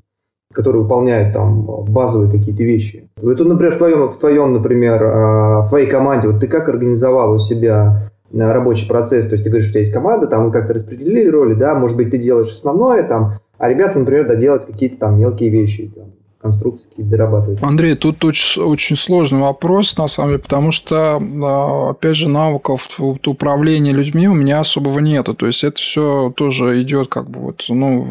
которые 0.54 0.84
выполняют 0.84 1.34
там 1.34 1.64
базовые 1.64 2.32
какие-то 2.32 2.64
вещи. 2.64 3.10
Вот, 3.22 3.39
например, 3.39 3.74
в 3.74 3.78
твоем, 3.78 4.10
в 4.10 4.18
твоем, 4.18 4.54
например, 4.54 5.04
а, 5.04 5.62
в 5.62 5.70
твоей 5.70 5.88
команде, 5.88 6.28
вот 6.28 6.39
ты 6.39 6.48
как 6.48 6.68
организовал 6.70 7.34
у 7.34 7.38
себя 7.38 8.00
рабочий 8.34 8.88
процесс, 8.88 9.28
то 9.28 9.34
есть 9.34 9.43
ты 9.43 9.50
говоришь, 9.50 9.70
у 9.70 9.72
тебя 9.72 9.82
есть 9.82 9.93
команда, 9.93 10.28
там 10.28 10.46
вы 10.46 10.52
как-то 10.52 10.74
распределили 10.74 11.30
роли, 11.30 11.54
да, 11.54 11.76
может 11.76 11.96
быть, 11.96 12.10
ты 12.10 12.18
делаешь 12.18 12.52
основное 12.52 13.04
там, 13.04 13.34
а 13.58 13.70
ребята, 13.70 14.00
например, 14.00 14.28
доделать 14.28 14.66
какие-то 14.66 14.98
там 14.98 15.20
мелкие 15.20 15.50
вещи, 15.50 15.91
там, 15.96 16.14
конструкции 16.46 16.89
какие-то 16.89 17.12
дорабатывать. 17.12 17.64
Андрей, 17.64 17.96
тут 17.96 18.24
очень, 18.24 18.62
очень 18.62 18.96
сложный 18.96 19.39
вопрос, 19.39 19.98
на 19.98 20.08
самом 20.08 20.30
деле, 20.30 20.43
потому 20.43 20.70
что, 20.70 21.20
а, 21.43 21.89
опять 21.89 22.16
же, 22.16 22.30
навыков 22.30 22.88
управления 23.00 23.91
людьми 23.91 24.28
у 24.28 24.34
меня 24.36 24.60
особого 24.60 25.00
нету. 25.00 25.34
То 25.34 25.48
есть, 25.48 25.64
это 25.64 25.82
все 25.82 26.32
тоже 26.36 26.82
идет 26.84 27.08
как 27.08 27.30
бы 27.30 27.39
вот, 27.39 27.66
ну, 27.68 28.08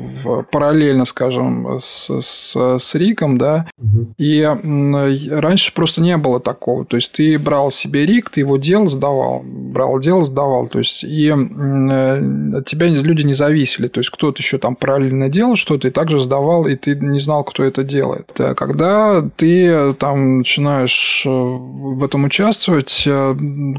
параллельно, 0.51 1.05
скажем, 1.05 1.78
с, 1.80 2.11
с, 2.20 2.57
с 2.78 2.95
Риком, 2.97 3.39
да. 3.39 3.68
Угу. 3.78 4.14
И 4.18 4.43
раньше 4.43 5.72
просто 5.72 6.01
не 6.01 6.16
было 6.16 6.41
такого. 6.41 6.85
То 6.85 6.97
есть, 6.97 7.12
ты 7.12 7.39
брал 7.39 7.70
себе 7.70 8.05
Рик, 8.05 8.30
ты 8.30 8.41
его 8.41 8.57
делал, 8.57 8.89
сдавал. 8.89 9.43
Брал 9.45 10.01
дело, 10.01 10.24
сдавал. 10.24 10.66
То 10.66 10.80
есть, 10.80 11.05
и 11.05 11.30
от 11.30 12.66
тебя 12.66 12.89
люди 12.89 13.22
не 13.22 13.35
зависели. 13.35 13.87
То 13.87 14.01
есть, 14.01 14.11
кто-то 14.11 14.41
еще 14.41 14.59
там 14.59 14.74
параллельно 14.74 15.28
делал 15.28 15.55
что-то 15.55 15.87
и 15.87 15.93
также 15.93 16.18
сдавал, 16.18 16.66
и 16.66 16.74
ты 16.74 16.97
не 16.97 17.20
знал, 17.20 17.45
кто 17.45 17.62
это 17.62 17.85
делает. 17.85 18.24
Э, 18.39 18.55
когда 18.55 19.22
ты 19.37 19.66
э, 19.66 19.95
там 19.95 20.39
начинаешь 20.39 21.25
э, 21.27 21.31
в 21.31 22.03
этом 22.05 22.25
участвовать, 22.25 23.03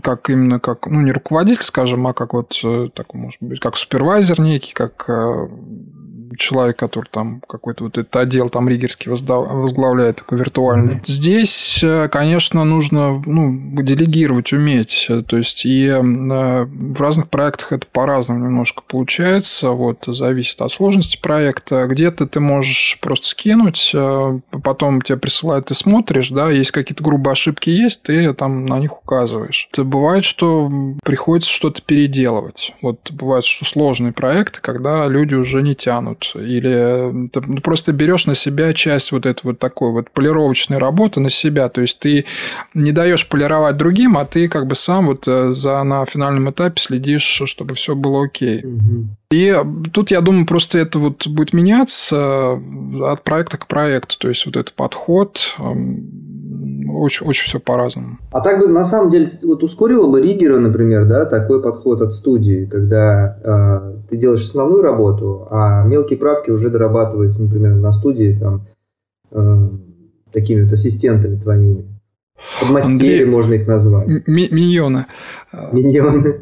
как 0.03 0.29
именно 0.29 0.59
как, 0.59 0.87
ну, 0.87 1.01
не 1.01 1.11
руководитель, 1.11 1.63
скажем, 1.63 2.07
а 2.07 2.13
как 2.13 2.33
вот, 2.33 2.61
так, 2.93 3.13
может 3.13 3.41
быть, 3.41 3.59
как 3.59 3.77
супервайзер 3.77 4.39
некий, 4.41 4.73
как 4.73 5.09
человек, 6.37 6.77
который 6.77 7.07
там 7.11 7.41
какой-то 7.47 7.85
вот 7.85 7.97
этот 7.97 8.15
отдел 8.15 8.49
там 8.49 8.67
ригерский 8.69 9.11
возглавляет, 9.11 10.17
такой 10.17 10.39
виртуальный. 10.39 11.01
Здесь, 11.05 11.83
э, 11.83 12.07
конечно, 12.09 12.63
нужно 12.63 13.21
ну, 13.25 13.81
делегировать, 13.81 14.53
уметь. 14.53 15.09
То 15.27 15.37
есть, 15.37 15.65
и 15.65 15.85
э, 15.87 16.01
в 16.01 17.01
разных 17.01 17.29
проектах 17.29 17.73
это 17.73 17.87
по-разному 17.91 18.45
немножко 18.45 18.83
получается. 18.87 19.71
Вот, 19.71 20.03
зависит 20.07 20.61
от 20.61 20.71
сложности 20.71 21.19
проекта. 21.21 21.87
Где-то 21.87 22.27
ты 22.27 22.39
можешь 22.39 22.99
просто 23.01 23.27
скинуть, 23.27 23.91
э, 23.93 24.39
потом 24.63 25.01
тебе 25.01 25.17
присылают, 25.17 25.67
ты 25.67 25.73
смотришь, 25.73 26.29
да, 26.29 26.49
есть 26.49 26.71
какие-то 26.71 27.03
грубые 27.03 27.33
ошибки 27.33 27.69
есть, 27.69 28.03
ты 28.03 28.33
там 28.33 28.65
на 28.65 28.79
них 28.79 28.97
указываешь. 28.97 29.67
Это 29.71 29.83
бывает, 29.83 30.23
что 30.23 30.71
приходится 31.03 31.51
что-то 31.51 31.81
переделывать. 31.81 32.73
Вот 32.81 33.11
бывает, 33.11 33.45
что 33.45 33.65
сложные 33.65 34.13
проекты, 34.13 34.59
когда 34.61 35.07
люди 35.07 35.35
уже 35.35 35.61
не 35.61 35.75
тянут 35.75 36.14
или 36.35 37.27
ты 37.29 37.41
просто 37.61 37.91
берешь 37.91 38.25
на 38.25 38.35
себя 38.35 38.73
часть 38.73 39.11
вот 39.11 39.25
этой 39.25 39.43
вот 39.43 39.59
такой 39.59 39.91
вот 39.91 40.11
полировочной 40.11 40.77
работы 40.77 41.19
на 41.19 41.29
себя, 41.29 41.69
то 41.69 41.81
есть 41.81 41.99
ты 41.99 42.25
не 42.73 42.91
даешь 42.91 43.27
полировать 43.27 43.77
другим, 43.77 44.17
а 44.17 44.25
ты 44.25 44.47
как 44.47 44.67
бы 44.67 44.75
сам 44.75 45.07
вот 45.07 45.27
э, 45.27 45.53
за, 45.53 45.83
на 45.83 46.05
финальном 46.05 46.49
этапе 46.49 46.79
следишь, 46.81 47.41
чтобы 47.45 47.75
все 47.75 47.95
было 47.95 48.25
окей. 48.25 48.63
И 49.31 49.55
тут, 49.91 50.11
я 50.11 50.21
думаю, 50.21 50.45
просто 50.45 50.79
это 50.79 50.99
вот 50.99 51.27
будет 51.27 51.51
меняться 51.51 52.15
э, 52.15 53.03
от 53.03 53.23
проекта 53.23 53.57
к 53.57 53.67
проекту. 53.67 54.17
То 54.17 54.29
есть, 54.29 54.45
вот 54.45 54.55
этот 54.55 54.73
подход 54.73 55.55
очень, 56.99 57.27
очень 57.27 57.45
все 57.45 57.59
по-разному. 57.59 58.17
А 58.31 58.41
так 58.41 58.59
бы, 58.59 58.67
на 58.67 58.83
самом 58.83 59.09
деле, 59.09 59.29
вот 59.43 59.63
ускорило 59.63 60.09
бы 60.09 60.21
Ригера, 60.21 60.59
например, 60.59 61.05
да, 61.05 61.25
такой 61.25 61.61
подход 61.61 62.01
от 62.01 62.13
студии, 62.13 62.65
когда 62.65 63.37
э, 63.43 64.07
ты 64.09 64.17
делаешь 64.17 64.43
основную 64.43 64.81
работу, 64.81 65.47
а 65.51 65.83
мелкие 65.83 66.17
правки 66.17 66.51
уже 66.51 66.69
дорабатываются, 66.69 67.41
например, 67.41 67.75
на 67.75 67.91
студии 67.91 68.37
там 68.39 68.67
э, 69.31 69.69
такими 70.31 70.63
вот 70.63 70.73
ассистентами 70.73 71.39
твоими. 71.39 71.85
Подмастерье 72.59 73.23
Андрей... 73.23 73.25
можно 73.25 73.53
их 73.53 73.67
назвать. 73.67 74.07
Ми- 74.27 74.49
миньоны. 74.51 75.05
Миньоны, 75.71 76.41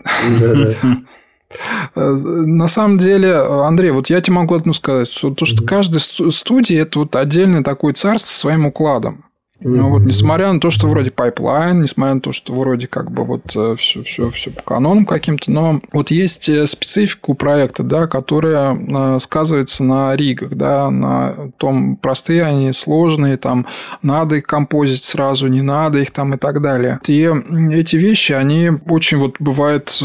На 1.96 2.68
самом 2.68 2.98
деле, 2.98 3.36
Андрей, 3.36 3.92
вот 3.92 4.10
я 4.10 4.22
тебе 4.22 4.36
могу 4.36 4.56
одну 4.56 4.74
сказать, 4.74 5.12
что 5.12 5.34
то, 5.34 5.46
что 5.46 5.64
каждая 5.64 6.00
студия 6.00 6.82
это 6.82 7.00
вот 7.00 7.16
отдельный 7.16 7.64
такой 7.64 7.94
царство 7.94 8.28
со 8.28 8.40
своим 8.40 8.66
укладом. 8.66 9.26
Ну, 9.64 9.90
вот, 9.90 10.04
несмотря 10.04 10.52
на 10.52 10.60
то, 10.60 10.70
что 10.70 10.88
вроде 10.88 11.12
пайплайн, 11.12 11.82
несмотря 11.82 12.16
на 12.16 12.22
то, 12.22 12.32
что 12.32 12.54
вроде 12.54 12.88
как 12.88 13.12
бы 13.12 13.24
вот 13.24 13.52
все, 13.52 13.74
э, 14.02 14.04
все, 14.04 14.30
все 14.30 14.52
по 14.52 14.62
канонам 14.62 15.06
каким-то, 15.06 15.52
но 15.52 15.82
вот 15.92 16.12
есть 16.12 16.50
э, 16.50 16.66
специфика 16.66 17.32
у 17.32 17.34
проекта, 17.34 17.84
да, 17.84 18.08
которая 18.08 18.76
э, 18.76 19.20
сказывается 19.20 19.84
на 19.84 20.16
ригах, 20.16 20.56
да, 20.56 20.90
на 20.90 21.52
том, 21.58 21.96
простые 21.96 22.44
они, 22.44 22.74
сложные, 22.74 23.38
там, 23.38 23.66
надо 24.02 24.38
их 24.38 24.46
композить 24.46 25.04
сразу, 25.04 25.48
не 25.48 25.62
надо 25.62 26.00
их 26.00 26.12
там 26.12 26.34
и 26.34 26.38
так 26.38 26.62
далее. 26.62 27.00
И 27.08 27.30
эти 27.72 27.96
вещи, 27.96 28.34
они 28.34 28.72
очень 28.88 29.18
вот 29.18 29.36
бывает 29.40 30.00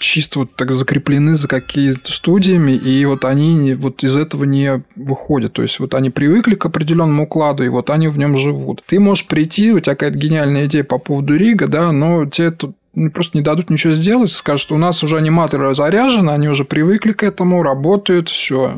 чисто 0.00 0.40
вот 0.40 0.56
так 0.56 0.72
закреплены 0.72 1.36
за 1.36 1.46
какими-то 1.46 2.10
студиями, 2.10 2.72
и 2.72 3.04
вот 3.04 3.24
они 3.24 3.74
вот 3.74 4.02
из 4.02 4.16
этого 4.16 4.44
не 4.44 4.82
выходят. 4.96 5.52
То 5.52 5.62
есть, 5.62 5.78
вот 5.78 5.94
они 5.94 6.10
привыкли 6.10 6.54
к 6.54 6.66
определенному 6.66 7.24
укладу, 7.24 7.62
и 7.62 7.68
вот 7.68 7.90
они 7.90 8.08
в 8.08 8.18
нем 8.18 8.36
живут. 8.36 8.82
Ты 8.86 8.98
можешь 8.98 9.26
прийти, 9.26 9.72
у 9.72 9.78
тебя 9.78 9.94
какая-то 9.94 10.18
гениальная 10.18 10.66
идея 10.66 10.84
по 10.84 10.98
поводу 10.98 11.36
рига, 11.36 11.68
да, 11.68 11.92
но 11.92 12.26
тебе 12.26 12.50
тут 12.50 12.74
просто 13.12 13.38
не 13.38 13.42
дадут 13.42 13.70
ничего 13.70 13.92
сделать, 13.92 14.30
скажут, 14.30 14.62
что 14.62 14.74
у 14.74 14.78
нас 14.78 15.02
уже 15.02 15.16
аниматоры 15.16 15.74
заряжены, 15.74 16.30
они 16.30 16.48
уже 16.48 16.64
привыкли 16.64 17.12
к 17.12 17.22
этому, 17.22 17.62
работают, 17.62 18.28
все. 18.28 18.76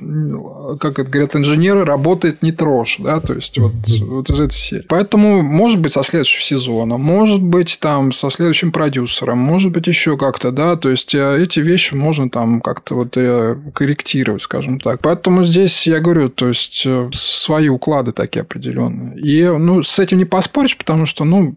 Как 0.81 0.99
это 0.99 1.11
говорят 1.11 1.35
инженеры, 1.35 1.85
работает 1.85 2.43
не 2.43 2.53
трожь, 2.53 2.99
да, 2.99 3.21
то 3.21 3.33
есть 3.35 3.59
вот, 3.59 3.73
вот 4.01 4.31
из 4.31 4.41
этой 4.41 4.53
серии. 4.53 4.87
Поэтому, 4.89 5.43
может 5.43 5.81
быть, 5.81 5.93
со 5.93 6.03
следующего 6.03 6.43
сезона, 6.43 6.99
может 6.99 7.43
быть, 7.43 7.79
там, 7.81 8.13
со 8.13 8.29
следующим 8.31 8.71
продюсером, 8.71 9.39
может 9.39 9.73
быть, 9.73 9.87
еще 9.87 10.17
как-то, 10.19 10.51
да, 10.51 10.77
то 10.77 10.91
есть 10.91 11.15
э, 11.15 11.43
эти 11.43 11.61
вещи 11.61 11.95
можно 11.95 12.29
там 12.29 12.61
как-то 12.61 12.95
вот 12.95 13.17
э, 13.17 13.57
корректировать, 13.75 14.43
скажем 14.43 14.79
так. 14.79 15.01
Поэтому 15.01 15.43
здесь 15.45 15.87
я 15.87 16.01
говорю, 16.01 16.29
то 16.29 16.49
есть 16.49 16.83
э, 16.87 17.09
свои 17.13 17.69
уклады 17.69 18.13
такие 18.13 18.43
определенные. 18.43 19.19
И, 19.19 19.47
ну, 19.47 19.83
с 19.83 19.99
этим 19.99 20.19
не 20.19 20.25
поспоришь, 20.25 20.77
потому 20.77 21.07
что, 21.07 21.25
ну, 21.25 21.57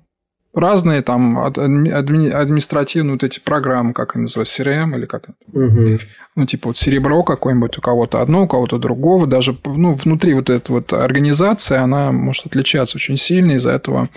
разные 0.56 1.02
там 1.02 1.38
адми, 1.38 1.90
административные 1.90 3.14
вот 3.14 3.24
эти 3.24 3.40
программы, 3.40 3.94
как 3.94 4.16
они 4.16 4.24
называются, 4.24 4.64
CRM 4.64 4.96
или 4.98 5.06
как 5.06 5.30
угу. 5.52 6.00
ну, 6.36 6.46
типа 6.46 6.70
вот 6.70 6.78
серебро 6.78 7.24
какое-нибудь 7.24 7.78
у 7.78 7.82
кого-то 7.82 8.22
одно, 8.22 8.44
у 8.44 8.48
кого-то 8.48 8.78
другого, 8.78 9.28
даже 9.28 9.56
ну, 9.66 9.94
внутри 9.94 10.34
вот 10.34 10.50
этой 10.50 10.72
вот 10.72 10.94
организации 10.94 11.78
она 11.78 12.12
может 12.12 12.46
отличаться 12.46 12.98
очень 12.98 13.18
сильно 13.18 13.54
из-за 13.54 13.72
этого. 13.72 14.10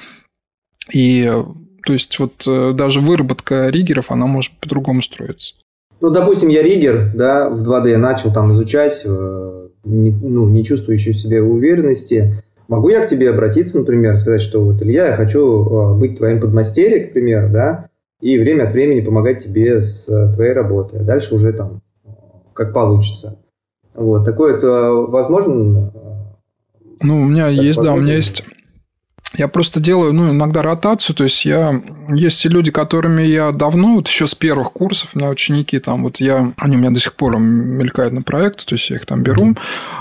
И 0.93 1.30
то 1.84 1.93
есть 1.93 2.18
вот 2.18 2.45
э, 2.47 2.72
даже 2.74 3.01
выработка 3.01 3.68
риггеров, 3.68 4.11
она 4.11 4.26
может 4.26 4.53
по-другому 4.61 5.03
строиться. 5.03 5.55
Ну, 6.01 6.11
допустим, 6.11 6.49
я 6.49 6.62
риггер, 6.62 7.12
да, 7.14 7.49
в 7.51 7.62
2D 7.62 7.97
начал 7.97 8.32
там 8.32 8.53
изучать, 8.53 9.03
э, 9.05 9.68
не, 9.84 10.12
ну, 10.12 10.49
не 10.49 10.64
чувствующий 10.64 11.12
в 11.12 11.16
себе 11.16 11.43
уверенности, 11.43 12.34
могу 12.68 12.90
я 12.90 13.02
к 13.02 13.08
тебе 13.08 13.30
обратиться, 13.30 13.78
например, 13.78 14.16
сказать, 14.16 14.42
что 14.42 14.62
вот, 14.62 14.80
Илья, 14.82 15.08
я 15.08 15.16
хочу 15.16 15.96
быть 15.96 16.16
твоим 16.18 16.40
подмастерьем, 16.40 17.08
к 17.08 17.12
примеру, 17.12 17.50
да, 17.50 17.88
и 18.20 18.38
время 18.38 18.64
от 18.64 18.72
времени 18.72 19.00
помогать 19.00 19.42
тебе 19.42 19.80
с 19.80 20.06
твоей 20.34 20.52
работой. 20.52 21.00
А 21.00 21.04
дальше 21.04 21.34
уже 21.34 21.52
там 21.52 21.82
как 22.52 22.72
получится. 22.72 23.38
Вот, 23.94 24.24
такое 24.24 24.56
это 24.56 24.92
возможно? 24.92 25.92
Ну, 27.00 27.22
у 27.22 27.26
меня 27.26 27.48
есть, 27.48 27.78
возможно? 27.78 27.84
да, 27.84 27.94
у 27.94 28.00
меня 28.00 28.16
есть 28.16 28.44
я 29.35 29.49
просто 29.49 29.81
делаю, 29.81 30.12
ну, 30.12 30.31
иногда 30.31 30.62
ротацию, 30.62 31.14
то 31.14 31.24
есть 31.24 31.45
я... 31.45 31.81
Есть 32.09 32.45
и 32.47 32.49
люди, 32.49 32.70
которыми 32.70 33.22
я 33.22 33.53
давно, 33.53 33.97
вот 33.97 34.09
еще 34.09 34.26
с 34.26 34.35
первых 34.35 34.72
курсов, 34.72 35.11
у 35.14 35.18
меня 35.18 35.29
ученики 35.29 35.79
там, 35.79 36.05
вот 36.05 36.18
я... 36.18 36.53
Они 36.57 36.76
у 36.76 36.79
меня 36.79 36.91
до 36.91 37.01
сих 37.01 37.14
пор 37.14 37.39
мелькают 37.39 38.14
на 38.14 38.22
проекты, 38.22 38.64
то 38.64 38.74
есть 38.74 38.89
я 38.91 38.97
их 38.97 39.07
там 39.07 39.22
беру. 39.22 39.55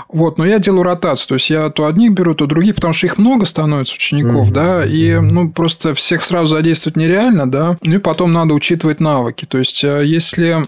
Вот, 0.08 0.38
но 0.38 0.46
я 0.46 0.58
делаю 0.58 0.84
ротацию, 0.84 1.28
то 1.28 1.34
есть 1.34 1.50
я 1.50 1.68
то 1.68 1.86
одних 1.86 2.12
беру, 2.12 2.34
то 2.34 2.46
других, 2.46 2.76
потому 2.76 2.94
что 2.94 3.06
их 3.06 3.18
много 3.18 3.44
становится 3.44 3.94
учеников, 3.94 4.48
mm-hmm. 4.48 4.52
да, 4.52 4.86
и, 4.86 5.18
ну, 5.20 5.50
просто 5.50 5.92
всех 5.92 6.22
сразу 6.24 6.56
задействовать 6.56 6.96
нереально, 6.96 7.50
да, 7.50 7.76
ну, 7.82 7.96
и 7.96 7.98
потом 7.98 8.32
надо 8.32 8.54
учитывать 8.54 9.00
навыки, 9.00 9.44
то 9.44 9.58
есть 9.58 9.84
э, 9.84 10.04
если 10.04 10.64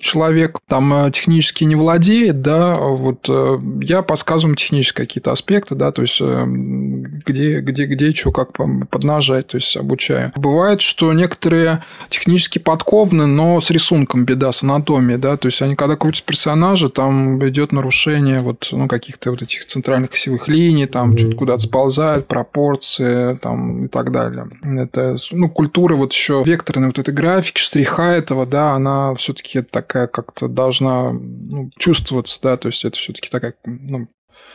человек 0.00 0.58
там 0.66 0.92
э, 0.92 1.10
технически 1.12 1.64
не 1.64 1.76
владеет, 1.76 2.42
да, 2.42 2.74
вот 2.74 3.26
э, 3.28 3.58
я 3.82 4.02
подсказываю 4.02 4.56
технические 4.56 5.06
какие-то 5.06 5.30
аспекты, 5.30 5.76
да, 5.76 5.92
то 5.92 6.02
есть 6.02 6.20
где, 6.20 7.60
где, 7.60 7.86
где 7.94 8.12
что 8.12 8.32
как 8.32 8.52
поднажать, 8.90 9.48
то 9.48 9.56
есть 9.56 9.76
обучаю. 9.76 10.32
Бывает, 10.36 10.80
что 10.80 11.12
некоторые 11.12 11.84
технически 12.08 12.58
подкованы, 12.58 13.26
но 13.26 13.60
с 13.60 13.70
рисунком 13.70 14.24
беда, 14.24 14.52
с 14.52 14.62
анатомией, 14.62 15.18
да, 15.18 15.36
то 15.36 15.46
есть 15.46 15.62
они 15.62 15.76
когда 15.76 15.96
крутят 15.96 16.24
персонажа, 16.24 16.88
там 16.88 17.46
идет 17.48 17.72
нарушение 17.72 18.40
вот, 18.40 18.68
ну, 18.72 18.88
каких-то 18.88 19.30
вот 19.30 19.42
этих 19.42 19.66
центральных 19.66 20.12
осевых 20.12 20.48
линий, 20.48 20.86
там 20.86 21.12
mm-hmm. 21.12 21.18
что-то 21.18 21.36
куда-то 21.36 21.62
сползает, 21.62 22.26
пропорции, 22.26 23.34
там 23.36 23.86
и 23.86 23.88
так 23.88 24.12
далее. 24.12 24.48
Это, 24.62 25.16
ну, 25.30 25.48
культура 25.48 25.96
вот 25.96 26.12
еще 26.12 26.42
векторной 26.44 26.88
вот 26.88 26.98
этой 26.98 27.14
графики, 27.14 27.58
штриха 27.58 28.12
этого, 28.12 28.46
да, 28.46 28.72
она 28.72 29.14
все-таки 29.14 29.62
такая 29.62 30.06
как-то 30.06 30.48
должна 30.48 31.12
ну, 31.12 31.70
чувствоваться, 31.78 32.40
да, 32.42 32.56
то 32.56 32.68
есть 32.68 32.84
это 32.84 32.96
все-таки 32.98 33.28
такая 33.28 33.54
ну, 33.64 34.08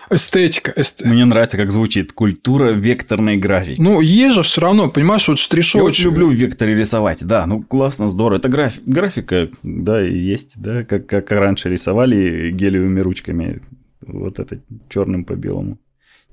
Эстетика. 0.09 0.71
Эст... 0.75 1.03
Мне 1.03 1.25
нравится, 1.25 1.57
как 1.57 1.71
звучит. 1.71 2.13
Культура 2.13 2.71
векторной 2.71 3.37
графики. 3.37 3.79
Ну, 3.79 3.99
есть 4.01 4.35
же 4.35 4.43
все 4.43 4.61
равно, 4.61 4.89
понимаешь, 4.89 5.27
вот 5.27 5.39
штришочек. 5.39 5.81
Я 5.81 5.83
очень 5.83 6.03
люблю 6.05 6.27
в 6.29 6.33
векторе 6.33 6.75
рисовать. 6.75 7.23
Да, 7.23 7.45
ну 7.45 7.61
классно, 7.61 8.07
здорово. 8.07 8.37
Это 8.37 8.49
граф... 8.49 8.73
графика, 8.85 9.49
да, 9.63 10.05
и 10.05 10.17
есть, 10.17 10.53
да, 10.61 10.83
как, 10.83 11.07
как 11.07 11.31
раньше 11.31 11.69
рисовали 11.69 12.51
гелевыми 12.51 12.99
ручками. 12.99 13.61
Вот 14.01 14.39
это 14.39 14.59
черным 14.89 15.25
по 15.25 15.33
белому. 15.33 15.77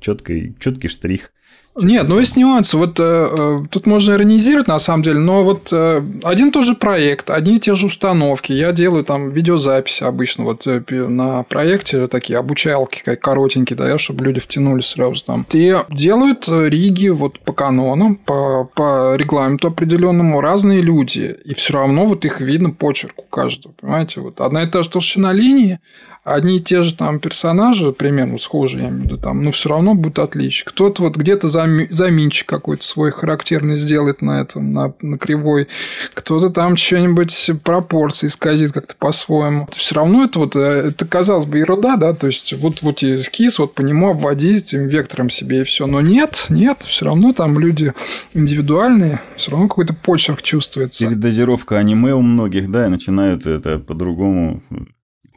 Четкий, 0.01 0.55
четкий 0.61 0.89
штрих. 0.89 1.33
Нет, 1.77 2.07
ну 2.09 2.21
есть 2.21 2.37
нюансы. 2.37 2.77
Вот 2.77 3.01
э, 3.01 3.03
э, 3.03 3.59
тут 3.69 3.87
можно 3.87 4.13
иронизировать 4.13 4.69
на 4.69 4.79
самом 4.79 5.03
деле, 5.03 5.19
но 5.19 5.43
вот 5.43 5.71
э, 5.73 6.03
один 6.23 6.49
и 6.49 6.51
тот 6.53 6.65
же 6.65 6.77
проект, 6.77 7.31
одни 7.31 7.57
и 7.57 7.61
те 7.61 7.75
же 7.75 7.87
установки. 7.87 8.53
Я 8.53 8.71
делаю 8.71 9.05
там 9.05 9.31
видеозаписи 9.31 10.05
обычно 10.05 10.45
вот 10.45 10.69
э, 10.69 10.81
на 10.89 11.43
проекте 11.43 12.07
такие 12.07 12.39
обучалки, 12.39 13.03
как 13.05 13.21
коротенькие, 13.21 13.77
да, 13.77 13.99
чтобы 13.99 14.25
люди 14.25 14.39
втянулись 14.39 14.87
сразу 14.87 15.25
там. 15.25 15.47
И 15.53 15.77
делают 15.91 16.47
э, 16.49 16.69
риги 16.69 17.09
вот 17.09 17.41
по 17.41 17.53
канонам, 17.53 18.17
по, 18.17 18.71
по 18.73 19.17
регламенту 19.17 19.69
определенному 19.69 20.41
разные 20.41 20.81
люди. 20.81 21.37
И 21.45 21.55
все 21.55 21.75
равно 21.75 22.07
вот 22.07 22.25
их 22.25 22.41
видно 22.41 22.71
почерк 22.71 23.15
у 23.19 23.23
каждого, 23.23 23.73
понимаете? 23.73 24.21
Вот 24.21 24.41
одна 24.41 24.63
и 24.63 24.71
та 24.71 24.83
же 24.83 24.91
толщина 24.91 25.33
линии, 25.33 25.81
одни 26.25 26.57
и 26.57 26.61
те 26.61 26.81
же 26.83 26.95
там 26.95 27.21
персонажи, 27.21 27.93
примерно 27.93 28.39
схожие, 28.39 28.85
я 28.85 28.89
имею 28.89 29.03
в 29.03 29.05
виду, 29.05 29.19
там, 29.19 29.45
но 29.45 29.51
все 29.51 29.69
равно 29.69 29.95
будет 29.95 30.19
отличие. 30.19 30.65
Кто-то 30.67 31.03
вот 31.03 31.17
где-то 31.17 31.49
зам... 31.49 31.87
заминчик 31.91 32.49
какой-то 32.49 32.85
свой 32.85 33.11
характерный 33.11 33.77
сделает 33.77 34.23
на 34.23 34.41
этом, 34.41 34.73
на, 34.73 34.95
на 35.03 35.19
кривой, 35.19 35.69
кто-то 36.15 36.49
там 36.49 36.77
что-нибудь 36.77 37.51
пропорции 37.63 38.29
исказит 38.29 38.73
как-то 38.73 38.95
по-своему. 38.99 39.69
Все 39.73 39.95
равно 39.95 40.25
это 40.25 40.39
вот, 40.39 40.57
э, 40.57 40.89
это 40.89 41.05
казалось 41.07 41.45
бы 41.45 41.59
ерунда, 41.59 41.97
да, 41.97 42.15
то 42.15 42.27
есть 42.27 42.55
вот, 42.55 42.81
вот 42.83 43.03
эскиз, 43.03 43.59
вот 43.59 43.75
по 43.75 43.83
нему 43.83 44.11
обводить 44.11 44.65
этим 44.65 44.87
вектором 44.89 45.29
себе 45.29 45.61
и 45.61 45.65
все. 45.65 45.87
Но 45.87 46.01
нет, 46.01 46.47
нет, 46.49 46.83
все 46.87 47.05
равно 47.05 47.33
там 47.33 47.59
люди 47.59 47.93
индивидуальные, 48.33 49.21
все 49.37 49.51
равно 49.51 49.69
какой-то 49.69 49.95
почерк 49.95 50.41
чувствуется. 50.41 51.05
Их 51.05 51.21
дозировка 51.21 51.79
аниме 51.79 52.15
у 52.15 52.23
многих, 52.23 52.71
да, 52.71 52.87
и 52.87 52.89
начинают 52.89 53.47
это 53.47 53.79
по-другому 53.79 54.63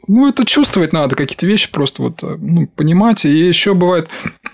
ну, 0.07 0.27
это 0.27 0.45
чувствовать 0.45 0.93
надо, 0.93 1.15
какие-то 1.15 1.45
вещи 1.45 1.71
просто 1.71 2.01
вот 2.01 2.23
э, 2.23 2.37
ну, 2.39 2.67
понимать. 2.67 3.25
И 3.25 3.29
еще 3.29 3.73
бывает, 3.73 4.09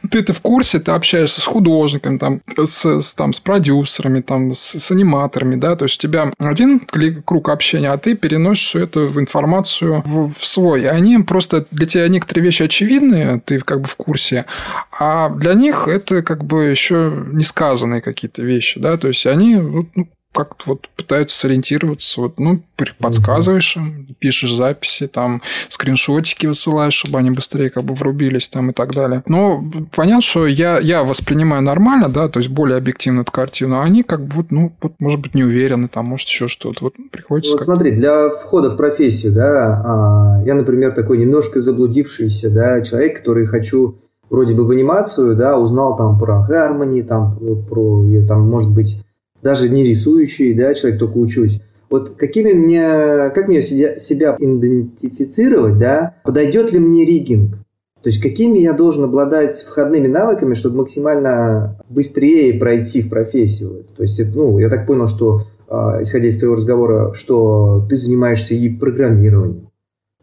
ты, 0.10 0.24
ты 0.24 0.34
в 0.34 0.42
курсе, 0.42 0.80
ты 0.80 0.92
общаешься 0.92 1.42
с 1.42 1.46
художниками, 1.46 2.18
там, 2.18 2.42
с, 2.58 2.86
с, 3.02 3.14
там, 3.14 3.34
с 3.34 3.40
продюсерами, 3.40 4.22
там, 4.22 4.54
с, 4.54 4.80
с 4.80 4.92
аниматорами, 4.92 5.56
да, 5.56 5.76
то 5.76 5.86
есть 5.86 6.04
у 6.04 6.08
тебя 6.08 6.32
один 6.40 6.82
круг 7.26 7.50
общения, 7.50 7.92
а 7.92 7.98
ты 7.98 8.16
переносишь 8.16 8.68
всю 8.68 8.80
эту 8.80 9.08
информацию 9.20 10.02
в, 10.06 10.34
в 10.34 10.46
свой. 10.46 10.84
И 10.84 10.86
они 10.86 11.20
просто, 11.20 11.66
для 11.72 11.86
тебя 11.86 12.08
некоторые 12.08 12.46
вещи 12.46 12.64
очевидные, 12.64 13.42
ты 13.46 13.60
как 13.60 13.82
бы 13.82 13.88
в 13.88 13.96
курсе, 13.96 14.46
а 14.92 15.30
для 15.30 15.54
них 15.54 15.88
это 15.88 16.22
как 16.24 16.44
бы 16.44 16.66
еще 16.66 17.26
не 17.32 17.44
сказанные 17.44 18.02
какие-то 18.02 18.42
вещи, 18.42 18.80
да, 18.80 18.98
то 18.98 19.08
есть 19.08 19.26
они 19.26 19.56
ну, 19.56 20.08
как-то 20.34 20.64
вот 20.72 20.90
пытаются 20.96 21.38
сориентироваться, 21.38 22.22
вот, 22.22 22.40
ну, 22.40 22.62
подсказываешь 23.00 23.78
им, 23.78 24.08
пишешь 24.20 24.54
записи, 24.54 25.08
там, 25.08 25.42
скриншотики 25.70 26.48
высылаешь, 26.48 26.94
чтобы 26.94 27.20
они 27.20 27.32
быстрее 27.32 27.70
как 27.70 27.84
бы 27.84 27.94
врубились 27.94 28.50
там 28.50 28.72
и 28.72 28.74
так 28.74 28.94
далее. 28.94 29.24
Но 29.28 29.64
понятно, 29.96 30.22
что 30.22 30.48
я, 30.48 30.80
я 30.80 31.04
воспринимаю 31.04 31.62
нормально, 31.62 32.10
да, 32.10 32.28
то 32.28 32.40
есть 32.40 32.50
более 32.50 32.78
объективно 32.78 33.22
эту 33.22 33.32
картину, 33.32 33.80
а 33.80 33.84
они 33.84 34.04
как 34.04 34.26
бы 34.26 34.36
вот, 34.36 34.52
ну, 34.52 34.74
вот, 34.82 34.94
может 35.00 35.20
быть, 35.22 35.36
не 35.36 35.44
уверены, 35.44 35.88
там, 35.88 36.08
может, 36.08 36.28
еще 36.28 36.48
что-то. 36.48 36.86
Вот 36.86 36.94
приходится... 37.12 37.54
Вот 37.54 37.64
смотри, 37.64 37.92
для 37.92 38.30
входа 38.30 38.72
в 38.72 38.78
профессию, 38.78 39.34
да, 39.34 39.82
а, 39.86 40.44
я, 40.46 40.56
например, 40.56 40.92
такой 40.94 41.18
немножко 41.18 41.60
заблудившийся, 41.60 42.50
да, 42.50 42.82
человек, 42.82 43.20
который 43.20 43.46
хочу 43.46 44.00
вроде 44.30 44.56
бы 44.56 44.66
в 44.66 44.72
анимацию, 44.72 45.36
да, 45.36 45.60
узнал 45.60 45.96
там 45.96 46.18
про 46.18 46.48
Harmony, 46.50 47.04
там, 47.04 47.38
про, 47.70 48.04
там, 48.28 48.50
может 48.50 48.72
быть, 48.72 48.98
даже 49.44 49.70
не 49.70 49.84
рисующий, 49.84 50.54
да, 50.54 50.74
человек 50.74 51.00
только 51.00 51.18
учусь. 51.18 51.62
Вот 51.90 52.16
какими 52.16 52.54
мне, 52.54 53.30
как 53.36 53.48
мне 53.48 53.62
себя, 53.62 54.36
идентифицировать, 54.40 55.78
да, 55.78 56.16
подойдет 56.24 56.72
ли 56.72 56.80
мне 56.80 57.06
ригинг? 57.06 57.58
То 58.02 58.10
есть 58.10 58.22
какими 58.22 58.60
я 58.60 58.74
должен 58.74 59.04
обладать 59.04 59.56
входными 59.62 60.08
навыками, 60.08 60.56
чтобы 60.56 60.78
максимально 60.78 61.80
быстрее 61.90 62.58
пройти 62.60 63.02
в 63.02 63.10
профессию? 63.10 63.86
То 63.96 64.04
есть, 64.04 64.20
ну, 64.34 64.58
я 64.60 64.70
так 64.70 64.88
понял, 64.88 65.08
что, 65.08 65.44
а, 65.70 66.02
исходя 66.02 66.28
из 66.28 66.38
твоего 66.38 66.56
разговора, 66.56 67.14
что 67.14 67.86
ты 67.88 67.96
занимаешься 67.96 68.56
и 68.56 68.70
программированием, 68.70 69.70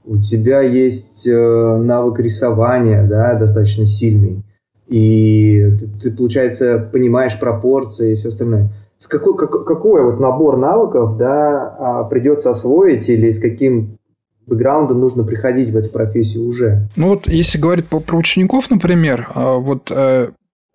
у 0.05 0.19
тебя 0.19 0.61
есть 0.63 1.27
э, 1.27 1.77
навык 1.77 2.19
рисования, 2.21 3.07
да, 3.07 3.35
достаточно 3.35 3.87
сильный, 3.87 4.43
и 4.89 5.69
ты, 6.03 6.11
получается, 6.11 6.89
понимаешь 6.93 7.39
пропорции 7.39 8.13
и 8.13 8.17
все 8.17 8.29
остальное 8.29 8.73
с 9.01 9.07
какой, 9.07 9.35
как, 9.37 9.65
какой 9.65 10.05
вот 10.05 10.21
набор 10.21 10.59
навыков 10.59 11.17
да, 11.17 11.75
а, 11.79 12.05
придется 12.05 12.51
освоить 12.51 13.09
или 13.09 13.31
с 13.31 13.41
каким 13.41 13.99
бэкграундом 14.47 15.01
нужно 15.01 15.25
приходить 15.25 15.71
в 15.71 15.77
эту 15.77 15.89
профессию 15.89 16.45
уже? 16.45 16.87
Ну 16.97 17.09
вот 17.09 17.27
если 17.27 17.59
говорить 17.59 17.87
про, 17.87 18.01
про 18.01 18.19
учеников, 18.19 18.71
например, 18.71 19.31
а, 19.35 19.57
вот 19.57 19.91
э, 19.91 20.33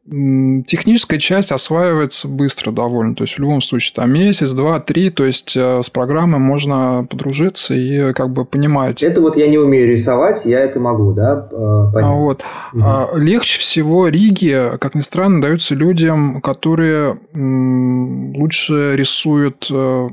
Техническая 0.07 1.19
часть 1.19 1.51
осваивается 1.51 2.27
быстро 2.27 2.71
довольно. 2.71 3.15
То 3.15 3.23
есть, 3.23 3.35
в 3.35 3.39
любом 3.39 3.59
случае, 3.61 3.95
там 3.95 4.13
месяц, 4.13 4.51
два, 4.51 4.79
три. 4.79 5.09
То 5.09 5.25
есть, 5.25 5.57
э, 5.57 5.81
с 5.83 5.89
программой 5.89 6.39
можно 6.39 7.07
подружиться 7.09 7.73
и 7.73 8.13
как 8.13 8.31
бы 8.31 8.45
понимать. 8.45 9.01
Это 9.01 9.19
вот 9.21 9.35
я 9.35 9.47
не 9.47 9.57
умею 9.57 9.87
рисовать, 9.87 10.45
я 10.45 10.59
это 10.59 10.79
могу, 10.79 11.11
да, 11.13 11.49
а, 11.51 11.91
понять. 11.91 12.11
А 12.11 12.13
вот. 12.13 12.43
Угу. 12.73 13.17
Легче 13.17 13.59
всего 13.59 14.07
Риги, 14.07 14.77
как 14.79 14.93
ни 14.93 15.01
странно, 15.01 15.41
даются 15.41 15.73
людям, 15.73 16.39
которые 16.41 17.19
лучше 17.33 18.95
рисуют 18.95 19.67
э, 19.71 20.09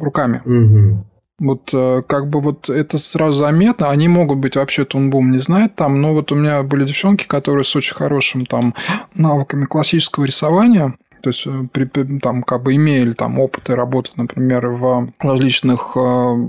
руками. 0.00 0.42
Угу. 0.44 1.04
Вот 1.44 1.70
э, 1.72 2.02
как 2.06 2.28
бы 2.28 2.40
вот 2.40 2.70
это 2.70 2.98
сразу 2.98 3.38
заметно. 3.38 3.90
Они 3.90 4.08
могут 4.08 4.38
быть 4.38 4.56
вообще 4.56 4.84
Тунбум 4.84 5.30
не 5.30 5.38
знает 5.38 5.74
там, 5.74 6.00
но 6.00 6.14
вот 6.14 6.32
у 6.32 6.34
меня 6.34 6.62
были 6.62 6.84
девчонки, 6.84 7.24
которые 7.24 7.64
с 7.64 7.76
очень 7.76 7.94
хорошим 7.94 8.46
там 8.46 8.74
навыками 9.14 9.66
классического 9.66 10.24
рисования, 10.24 10.94
то 11.22 11.30
есть 11.30 11.46
э, 11.46 11.50
при, 11.72 11.84
там 12.18 12.42
как 12.42 12.62
бы 12.62 12.74
имели 12.74 13.12
там 13.12 13.38
опыты 13.38 13.74
работы, 13.74 14.10
например, 14.16 14.68
в 14.68 15.12
различных 15.20 15.92
э, 15.96 16.48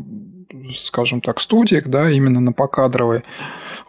скажем 0.76 1.22
так, 1.22 1.40
студиях, 1.40 1.88
да, 1.88 2.10
именно 2.10 2.40
на 2.40 2.52
покадровой. 2.54 3.24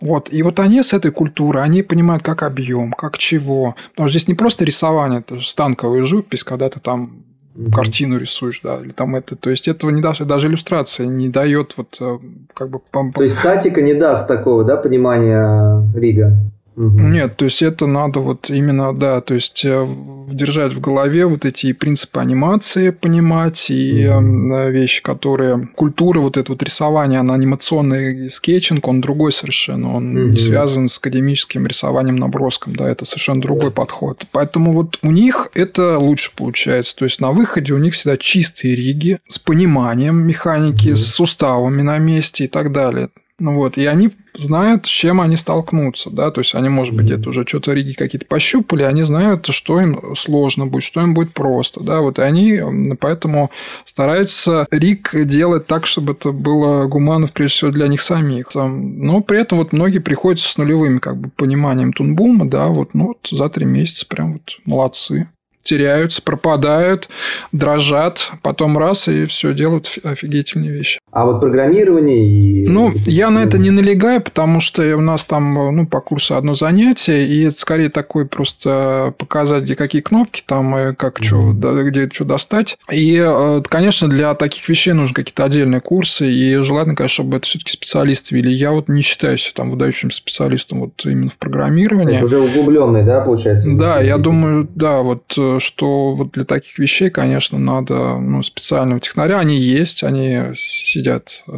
Вот. 0.00 0.32
И 0.32 0.42
вот 0.42 0.60
они 0.60 0.82
с 0.82 0.92
этой 0.92 1.10
культуры, 1.10 1.60
они 1.60 1.82
понимают, 1.82 2.22
как 2.22 2.42
объем, 2.42 2.92
как 2.92 3.18
чего. 3.18 3.76
Потому 3.90 4.08
что 4.08 4.18
здесь 4.18 4.28
не 4.28 4.34
просто 4.34 4.64
рисование, 4.64 5.20
это 5.20 5.38
же 5.38 5.48
станковая 5.48 6.04
живопись, 6.04 6.44
когда 6.44 6.68
ты 6.68 6.80
там 6.80 7.24
угу. 7.56 7.70
картину 7.72 8.18
рисуешь, 8.18 8.60
да, 8.62 8.80
или 8.80 8.92
там 8.92 9.16
это, 9.16 9.36
то 9.36 9.50
есть 9.50 9.68
этого 9.68 9.90
не 9.90 10.02
даст, 10.02 10.22
даже 10.22 10.48
иллюстрация 10.48 11.06
не 11.06 11.28
дает 11.28 11.74
вот 11.76 11.96
э, 12.00 12.18
как 12.54 12.70
бы... 12.70 12.80
То 13.14 13.22
есть 13.22 13.36
статика 13.36 13.82
не 13.82 13.94
даст 13.94 14.28
такого, 14.28 14.64
да, 14.64 14.76
понимания 14.76 15.82
рига? 15.94 16.36
Угу. 16.76 17.00
Нет, 17.00 17.36
то 17.36 17.46
есть 17.46 17.62
это 17.62 17.86
надо 17.86 18.20
вот 18.20 18.50
именно, 18.50 18.92
да, 18.92 19.22
то 19.22 19.32
есть 19.32 19.64
э, 19.64 19.86
держать 20.28 20.74
в 20.74 20.80
голове 20.80 21.24
вот 21.24 21.46
эти 21.46 21.72
принципы 21.72 22.20
анимации, 22.20 22.90
понимать, 22.90 23.70
и 23.70 24.06
угу. 24.06 24.68
вещи, 24.68 25.02
которые... 25.02 25.68
Культура 25.74 26.20
вот 26.20 26.36
это 26.36 26.52
вот 26.52 26.62
рисование, 26.62 27.20
она 27.20 27.32
анимационный 27.32 28.28
скетчинг, 28.28 28.86
он 28.88 29.00
другой 29.00 29.32
совершенно, 29.32 29.96
он 29.96 30.16
угу. 30.16 30.28
не 30.28 30.38
связан 30.38 30.88
с 30.88 30.98
академическим 30.98 31.66
рисованием 31.66 32.16
наброском, 32.16 32.76
да, 32.76 32.90
это 32.90 33.06
совершенно 33.06 33.40
другой 33.40 33.70
yes. 33.70 33.74
подход. 33.74 34.26
Поэтому 34.32 34.72
вот 34.72 34.98
у 35.00 35.10
них 35.10 35.48
это 35.54 35.98
лучше 35.98 36.32
получается, 36.36 36.94
то 36.94 37.06
есть 37.06 37.22
на 37.22 37.32
выходе 37.32 37.72
у 37.72 37.78
них 37.78 37.94
всегда 37.94 38.18
чистые 38.18 38.74
риги 38.74 39.18
с 39.28 39.38
пониманием 39.38 40.16
механики, 40.26 40.88
угу. 40.88 40.96
с 40.96 41.06
суставами 41.06 41.80
на 41.80 41.96
месте 41.96 42.44
и 42.44 42.48
так 42.48 42.70
далее. 42.70 43.08
Ну 43.38 43.54
вот, 43.54 43.76
и 43.76 43.84
они 43.84 44.12
знают, 44.32 44.86
с 44.86 44.88
чем 44.88 45.20
они 45.20 45.36
столкнутся, 45.36 46.08
да, 46.08 46.30
то 46.30 46.40
есть 46.40 46.54
они, 46.54 46.70
может 46.70 46.94
быть, 46.94 47.04
где-то 47.04 47.28
уже 47.28 47.44
что-то 47.46 47.74
риги 47.74 47.92
какие-то 47.92 48.24
пощупали, 48.24 48.82
они 48.82 49.02
знают, 49.02 49.46
что 49.48 49.78
им 49.78 50.14
сложно 50.16 50.66
будет, 50.66 50.84
что 50.84 51.02
им 51.02 51.12
будет 51.12 51.34
просто, 51.34 51.82
да, 51.82 52.00
вот, 52.00 52.18
и 52.18 52.22
они 52.22 52.62
поэтому 52.98 53.50
стараются 53.84 54.66
риг 54.70 55.10
делать 55.12 55.66
так, 55.66 55.84
чтобы 55.84 56.14
это 56.14 56.32
было 56.32 56.86
гуманно, 56.86 57.26
прежде 57.26 57.56
всего, 57.56 57.70
для 57.72 57.88
них 57.88 58.00
самих. 58.00 58.54
Но 58.54 59.20
при 59.20 59.40
этом 59.40 59.58
вот 59.58 59.70
многие 59.72 59.98
приходят 59.98 60.40
с 60.40 60.56
нулевым, 60.56 60.98
как 60.98 61.18
бы, 61.18 61.28
пониманием 61.28 61.92
тунбума, 61.92 62.48
да, 62.48 62.68
вот, 62.68 62.94
ну, 62.94 63.08
вот 63.08 63.28
за 63.30 63.50
три 63.50 63.66
месяца 63.66 64.06
прям 64.06 64.34
вот 64.34 64.58
молодцы 64.64 65.28
теряются, 65.62 66.22
пропадают, 66.22 67.08
дрожат, 67.50 68.30
потом 68.42 68.78
раз 68.78 69.08
и 69.08 69.26
все 69.26 69.52
делают 69.52 69.98
офигительные 70.04 70.70
вещи. 70.70 71.00
А 71.16 71.24
вот 71.24 71.40
программирование 71.40 72.28
и... 72.28 72.68
Ну, 72.68 72.92
я 73.06 73.30
на 73.30 73.38
это 73.38 73.56
не 73.56 73.70
налегаю, 73.70 74.20
потому 74.20 74.60
что 74.60 74.82
у 74.98 75.00
нас 75.00 75.24
там 75.24 75.74
ну, 75.74 75.86
по 75.86 76.02
курсу 76.02 76.36
одно 76.36 76.52
занятие, 76.52 77.26
и 77.26 77.44
это 77.44 77.56
скорее 77.56 77.88
такой 77.88 78.26
просто 78.26 79.14
показать, 79.16 79.62
где 79.62 79.76
какие 79.76 80.02
кнопки, 80.02 80.42
там, 80.44 80.76
и 80.76 80.94
как 80.94 81.24
что, 81.24 81.54
где 81.54 82.10
что 82.12 82.26
достать. 82.26 82.76
И, 82.92 83.16
э, 83.16 83.62
конечно, 83.66 84.08
для 84.08 84.34
таких 84.34 84.68
вещей 84.68 84.92
нужны 84.92 85.14
какие-то 85.14 85.44
отдельные 85.44 85.80
курсы, 85.80 86.30
и 86.30 86.56
желательно, 86.56 86.94
конечно, 86.94 87.14
чтобы 87.24 87.38
это 87.38 87.46
все-таки 87.46 87.72
специалисты 87.72 88.34
вели. 88.34 88.52
Я 88.52 88.72
вот 88.72 88.90
не 88.90 89.00
считаю 89.00 89.38
себя 89.38 89.52
там 89.54 89.70
выдающим 89.70 90.10
специалистом 90.10 90.80
вот 90.80 91.02
именно 91.06 91.30
в 91.30 91.38
программировании. 91.38 92.16
Это 92.16 92.26
уже 92.26 92.40
углубленный, 92.40 93.04
да, 93.04 93.22
получается? 93.22 93.74
Да, 93.74 94.02
я 94.02 94.18
думаю, 94.18 94.68
да, 94.74 95.00
вот 95.00 95.32
э, 95.38 95.60
что 95.60 96.12
вот 96.12 96.32
для 96.32 96.44
таких 96.44 96.78
вещей, 96.78 97.08
конечно, 97.08 97.58
надо 97.58 98.18
ну, 98.18 98.42
специального 98.42 99.00
технаря. 99.00 99.38
Они 99.38 99.56
есть, 99.56 100.04
они 100.04 100.52
сидят 100.56 101.05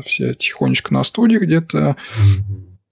все 0.05 0.34
тихонечко 0.34 0.92
на 0.94 1.05
студии 1.05 1.38
где-то. 1.38 1.96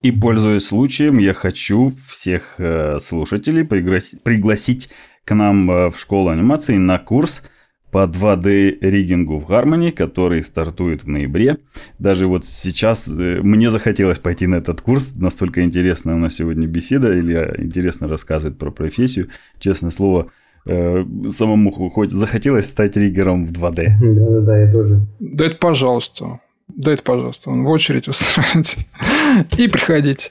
И, 0.06 0.12
пользуясь 0.12 0.66
случаем, 0.66 1.18
я 1.18 1.34
хочу 1.34 1.92
всех 2.10 2.56
э, 2.58 3.00
слушателей 3.00 3.64
пригласить 3.64 4.88
к 5.24 5.34
нам 5.34 5.68
э, 5.68 5.90
в 5.90 5.98
школу 5.98 6.28
анимации 6.28 6.76
на 6.76 6.98
курс 6.98 7.42
по 7.90 8.04
2D 8.04 8.78
ригингу 8.82 9.40
в 9.40 9.50
Harmony, 9.50 9.90
который 9.90 10.44
стартует 10.44 11.02
в 11.02 11.08
ноябре. 11.08 11.56
Даже 11.98 12.28
вот 12.28 12.46
сейчас 12.46 13.08
э, 13.08 13.40
мне 13.42 13.68
захотелось 13.68 14.20
пойти 14.20 14.46
на 14.46 14.56
этот 14.56 14.80
курс, 14.80 15.12
настолько 15.16 15.64
интересная 15.64 16.14
у 16.14 16.18
нас 16.18 16.34
сегодня 16.34 16.68
беседа, 16.68 17.18
Илья 17.18 17.54
интересно 17.58 18.06
рассказывает 18.06 18.58
про 18.58 18.70
профессию. 18.70 19.30
Честное 19.58 19.90
слово, 19.90 20.30
самому 20.64 21.70
хоть 21.70 22.12
захотелось 22.12 22.66
стать 22.66 22.96
риггером 22.96 23.46
в 23.46 23.50
2D. 23.50 23.88
Да-да-да, 24.00 24.58
я 24.60 24.72
тоже. 24.72 25.00
Да 25.18 25.46
это 25.46 25.56
пожалуйста. 25.56 26.40
Да 26.76 26.92
это 26.92 27.02
пожалуйста. 27.02 27.50
В 27.50 27.68
очередь 27.70 28.06
устраивайте. 28.06 28.86
И 29.58 29.66
приходите. 29.68 30.30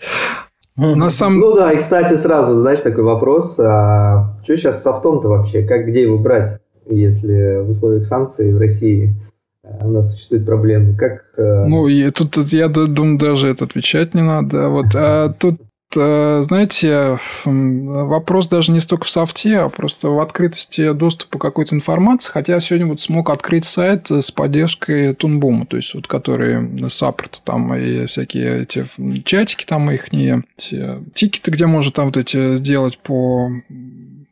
На 0.78 1.10
самом... 1.10 1.40
Ну 1.40 1.56
да, 1.56 1.72
и 1.72 1.78
кстати, 1.78 2.16
сразу, 2.16 2.56
знаешь, 2.56 2.82
такой 2.82 3.06
вопрос. 3.06 3.58
А 3.62 4.36
что 4.44 4.58
сейчас 4.58 4.80
с 4.80 4.84
софтом-то 4.84 5.30
вообще? 5.30 5.64
Как, 5.64 5.88
где 5.88 6.02
его 6.02 6.18
брать, 6.18 6.60
если 6.86 7.64
в 7.64 7.70
условиях 7.70 8.04
санкций 8.06 8.54
в 8.54 8.58
России 8.58 9.16
э, 9.64 9.86
у 9.86 9.92
нас 9.92 10.12
существует 10.12 10.46
проблема? 10.46 10.98
Как... 10.98 11.28
Э, 11.38 11.66
ну, 11.66 11.88
и 11.88 12.10
тут, 12.12 12.32
тут 12.32 12.48
я 12.48 12.68
думаю, 12.68 13.18
даже 13.18 13.48
это 13.48 13.64
отвечать 13.64 14.14
не 14.14 14.22
надо. 14.22 14.68
Вот, 14.68 14.88
а 14.96 15.30
тут 15.30 15.62
знаете, 15.96 17.18
вопрос 17.46 18.48
даже 18.48 18.72
не 18.72 18.80
столько 18.80 19.06
в 19.06 19.10
софте, 19.10 19.60
а 19.60 19.70
просто 19.70 20.10
в 20.10 20.20
открытости 20.20 20.94
доступа 20.94 21.40
к 21.40 21.42
какой-то 21.42 21.76
информации. 21.76 22.32
Хотя 22.32 22.54
я 22.54 22.60
сегодня 22.60 22.88
вот 22.88 23.02
смог 23.02 23.30
открыть 23.30 23.66
сайт 23.66 24.12
с 24.12 24.32
поддержкой 24.32 25.14
Тунбума, 25.16 25.66
то 25.66 25.78
есть 25.78 25.94
вот 25.94 26.08
который 26.08 26.90
саппорт 26.90 27.42
там 27.44 27.74
и 27.74 28.06
всякие 28.06 28.64
эти 28.64 28.86
чатики 29.24 29.66
там 29.66 29.90
их 29.92 30.12
не 30.14 30.44
тикеты, 30.58 31.52
где 31.52 31.66
можно 31.66 31.92
там 31.92 32.06
вот 32.08 32.18
эти 32.18 32.58
сделать 32.58 32.98
по 33.00 33.50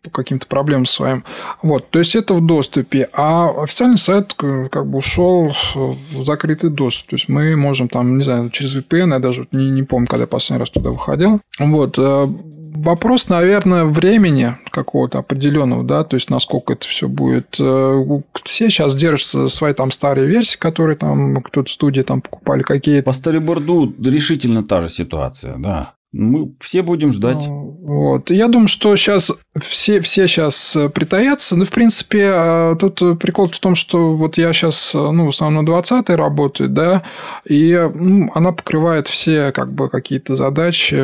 по 0.04 0.10
каким-то 0.10 0.48
проблемам 0.48 0.86
своим. 0.86 1.24
Вот, 1.62 1.90
то 1.90 2.00
есть 2.00 2.16
это 2.16 2.34
в 2.34 2.46
доступе. 2.46 3.10
А 3.14 3.50
официальный 3.64 3.98
сайт 3.98 4.34
как 4.34 4.86
бы 4.86 4.98
ушел 4.98 5.54
в 5.76 6.24
закрытый 6.24 6.70
доступ. 6.70 7.10
То 7.10 7.16
есть 7.16 7.30
мы 7.30 7.56
можем 7.56 7.88
там, 7.88 8.18
не 8.18 8.24
знаю, 8.24 8.50
через 8.50 8.76
VPN, 8.76 9.14
я 9.14 9.20
даже 9.20 9.48
не, 9.52 9.70
не 9.70 9.84
помню, 9.84 10.08
когда 10.08 10.24
я 10.24 10.28
последний 10.28 10.60
раз 10.60 10.70
туда 10.70 10.90
выходил. 10.90 11.40
Вот. 11.60 11.98
Э, 11.98 12.28
вопрос, 12.74 13.30
наверное, 13.30 13.86
времени 13.86 14.58
какого-то 14.72 15.20
определенного, 15.20 15.84
да, 15.84 16.04
то 16.04 16.16
есть 16.16 16.30
насколько 16.30 16.74
это 16.74 16.86
все 16.88 17.08
будет. 17.08 17.56
Э, 17.60 18.04
все 18.44 18.70
сейчас 18.70 18.96
держатся 18.96 19.48
свои 19.48 19.74
там 19.74 19.92
старые 19.92 20.28
версии, 20.28 20.58
которые 20.58 20.98
там 20.98 21.42
кто-то 21.42 21.72
студии 21.72 22.02
там 22.02 22.22
покупали 22.22 22.64
какие-то. 22.64 23.04
По 23.04 23.14
стариборду 23.14 23.94
решительно 24.04 24.64
та 24.64 24.82
же 24.82 24.90
ситуация, 24.90 25.56
да. 25.58 25.94
Мы 26.14 26.54
все 26.60 26.84
будем 26.84 27.12
ждать. 27.12 27.44
Ну, 27.48 27.76
вот. 27.82 28.30
Я 28.30 28.48
думаю, 28.48 28.68
что 28.68 28.96
сейчас 28.96 29.32
все, 29.60 30.00
все 30.00 30.28
сейчас 30.28 30.76
э, 30.76 30.88
притаятся. 30.88 31.56
Ну, 31.56 31.66
в 31.66 31.72
принципе, 31.72 32.30
э, 32.32 32.76
тут 32.80 33.20
прикол 33.20 33.50
в 33.50 33.60
том, 33.60 33.74
что 33.74 34.14
вот 34.14 34.38
я 34.38 34.54
сейчас, 34.54 34.94
э, 34.94 35.00
ну, 35.00 35.26
в 35.26 35.30
основном 35.30 35.64
на 35.64 35.66
20 35.66 36.10
работаю, 36.12 36.70
да, 36.70 37.02
и 37.46 37.74
ну, 37.96 38.30
она 38.36 38.52
покрывает 38.52 39.08
все 39.08 39.52
как 39.52 39.74
бы 39.74 39.90
какие-то 39.90 40.36
задачи 40.36 40.96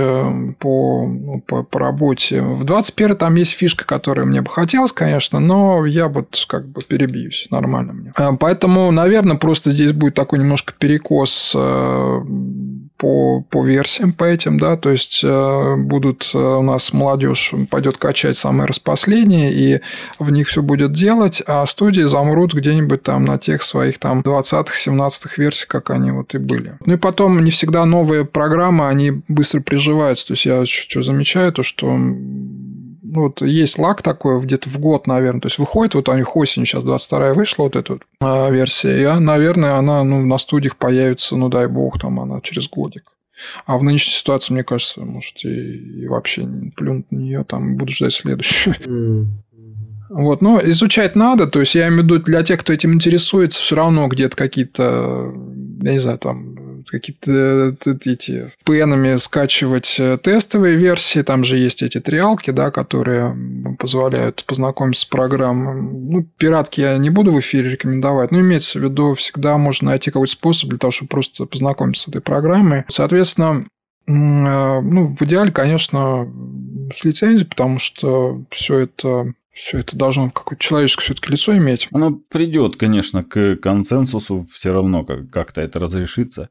по, 0.60 1.08
ну, 1.08 1.44
по, 1.46 1.64
по 1.64 1.80
работе. 1.80 2.44
В 2.44 2.64
21 2.64 3.16
там 3.16 3.34
есть 3.34 3.54
фишка, 3.54 3.86
которая 3.86 4.28
мне 4.28 4.42
бы 4.42 4.50
хотелось, 4.52 4.92
конечно, 4.92 5.40
но 5.40 5.88
я 5.88 6.08
вот 6.08 6.46
как 6.48 6.70
бы 6.70 6.84
перебьюсь. 6.84 7.48
Нормально 7.50 7.94
мне. 7.94 8.14
Поэтому, 8.40 8.92
наверное, 8.92 9.38
просто 9.38 9.72
здесь 9.72 9.92
будет 9.92 10.14
такой 10.14 10.38
немножко 10.38 10.72
перекос 10.78 11.58
по, 13.00 13.42
по 13.50 13.66
версиям, 13.66 14.12
по 14.12 14.26
этим, 14.26 14.60
да, 14.60 14.76
то 14.76 14.90
есть 14.90 15.22
э, 15.24 15.76
будут 15.78 16.32
э, 16.34 16.38
у 16.38 16.62
нас 16.62 16.92
молодежь 16.92 17.54
пойдет 17.72 17.96
качать 17.98 18.36
самые 18.36 18.68
распоследние, 18.68 19.54
и 19.54 19.82
в 20.20 20.30
них 20.32 20.50
все 20.50 20.62
будет 20.62 20.92
делать, 20.92 21.42
а 21.48 21.66
студии 21.66 22.02
замрут 22.02 22.54
где-нибудь 22.54 23.02
там 23.02 23.24
на 23.24 23.38
тех 23.38 23.64
своих 23.64 24.00
там 24.00 24.20
20-х, 24.20 24.74
17-х 24.76 25.34
версиях, 25.38 25.70
как 25.70 25.92
они 25.92 26.12
вот 26.12 26.36
и 26.36 26.40
были. 26.40 26.74
Ну 26.86 26.94
и 26.94 26.98
потом 26.98 27.42
не 27.42 27.52
всегда 27.52 27.86
новые 27.86 28.26
программы, 28.26 28.90
они 28.90 29.22
быстро 29.30 29.62
приживаются, 29.62 30.28
то 30.28 30.34
есть 30.34 30.46
я 30.46 30.66
что 30.66 31.02
замечаю, 31.02 31.54
то 31.54 31.64
что 31.64 31.98
вот 33.14 33.42
есть 33.42 33.78
лак 33.78 34.02
такой 34.02 34.40
где-то 34.42 34.70
в 34.70 34.80
год, 34.80 35.08
наверное. 35.08 35.42
То 35.42 35.48
есть 35.48 35.58
выходит, 35.58 35.96
вот 35.96 36.10
у 36.10 36.14
них 36.14 36.36
осенью 36.36 36.66
сейчас 36.66 36.84
22 36.84 37.34
вышла 37.34 37.64
вот 37.64 37.76
эта 37.76 37.94
вот, 37.94 38.02
а, 38.22 38.50
версия. 38.50 39.02
И, 39.02 39.20
наверное, 39.20 39.76
она 39.76 40.04
ну, 40.04 40.26
на 40.26 40.38
студиях 40.38 40.76
появится, 40.76 41.36
ну 41.36 41.50
дай 41.50 41.68
бог, 41.68 42.00
там 42.00 42.20
она 42.20 42.42
через 42.42 42.70
годик. 42.70 43.12
А 43.66 43.78
в 43.78 43.84
нынешней 43.84 44.14
ситуации, 44.14 44.54
мне 44.54 44.64
кажется, 44.64 45.02
может, 45.02 45.44
и, 45.46 46.04
и 46.04 46.08
вообще 46.08 46.48
плюнуть 46.76 47.12
на 47.12 47.18
нее, 47.18 47.44
там 47.48 47.78
буду 47.78 47.92
ждать 47.92 48.14
следующую. 48.14 48.76
Mm. 48.90 49.26
Вот, 50.10 50.42
но 50.42 50.60
изучать 50.72 51.16
надо, 51.16 51.46
то 51.46 51.60
есть 51.60 51.76
я 51.76 51.88
имею 51.88 52.02
в 52.02 52.06
виду 52.06 52.20
для 52.20 52.42
тех, 52.42 52.60
кто 52.60 52.74
этим 52.74 52.94
интересуется, 52.94 53.62
все 53.62 53.76
равно 53.76 54.08
где-то 54.08 54.36
какие-то, 54.36 55.32
я 55.84 55.92
не 55.92 56.00
знаю, 56.00 56.18
там 56.18 56.56
какие-то 56.90 57.32
э, 57.86 57.94
эти 58.06 58.52
пенами 58.66 59.16
скачивать 59.18 59.98
э, 60.00 60.18
тестовые 60.22 60.76
версии. 60.76 61.22
Там 61.22 61.44
же 61.44 61.58
есть 61.58 61.84
эти 61.84 62.00
триалки, 62.00 62.52
да, 62.52 62.72
которые 62.72 63.36
позволяют 63.78 64.44
познакомиться 64.46 65.04
с 65.04 65.06
программой. 65.06 65.82
Ну, 65.82 66.24
пиратки 66.38 66.82
я 66.82 66.98
не 66.98 67.10
буду 67.10 67.32
в 67.32 67.40
эфире 67.40 67.72
рекомендовать, 67.72 68.32
но 68.32 68.40
имеется 68.40 68.80
в 68.80 68.84
виду, 68.84 69.14
всегда 69.14 69.58
можно 69.58 69.90
найти 69.90 70.12
какой-то 70.12 70.32
способ 70.32 70.70
для 70.70 70.80
того, 70.80 70.92
чтобы 70.92 71.10
просто 71.10 71.46
познакомиться 71.46 72.04
с 72.04 72.08
этой 72.08 72.22
программой. 72.22 72.86
Соответственно, 72.88 73.66
э, 74.08 74.12
ну, 74.12 75.16
в 75.16 75.22
идеале, 75.22 75.52
конечно, 75.52 76.28
с 76.92 77.04
лицензией, 77.04 77.48
потому 77.48 77.80
что 77.80 78.42
все 78.50 78.80
это 78.80 79.34
все 79.60 79.80
это 79.80 79.98
должно 79.98 80.32
какое-то 80.32 80.64
человеческое 80.64 81.04
все-таки 81.04 81.32
лицо 81.34 81.56
иметь. 81.58 81.90
Оно 81.92 82.12
придет, 82.12 82.78
конечно, 82.78 83.24
к 83.24 83.58
консенсусу, 83.58 84.48
все 84.52 84.72
равно 84.72 85.04
как-то 85.04 85.62
это 85.62 85.80
разрешится. 85.80 86.50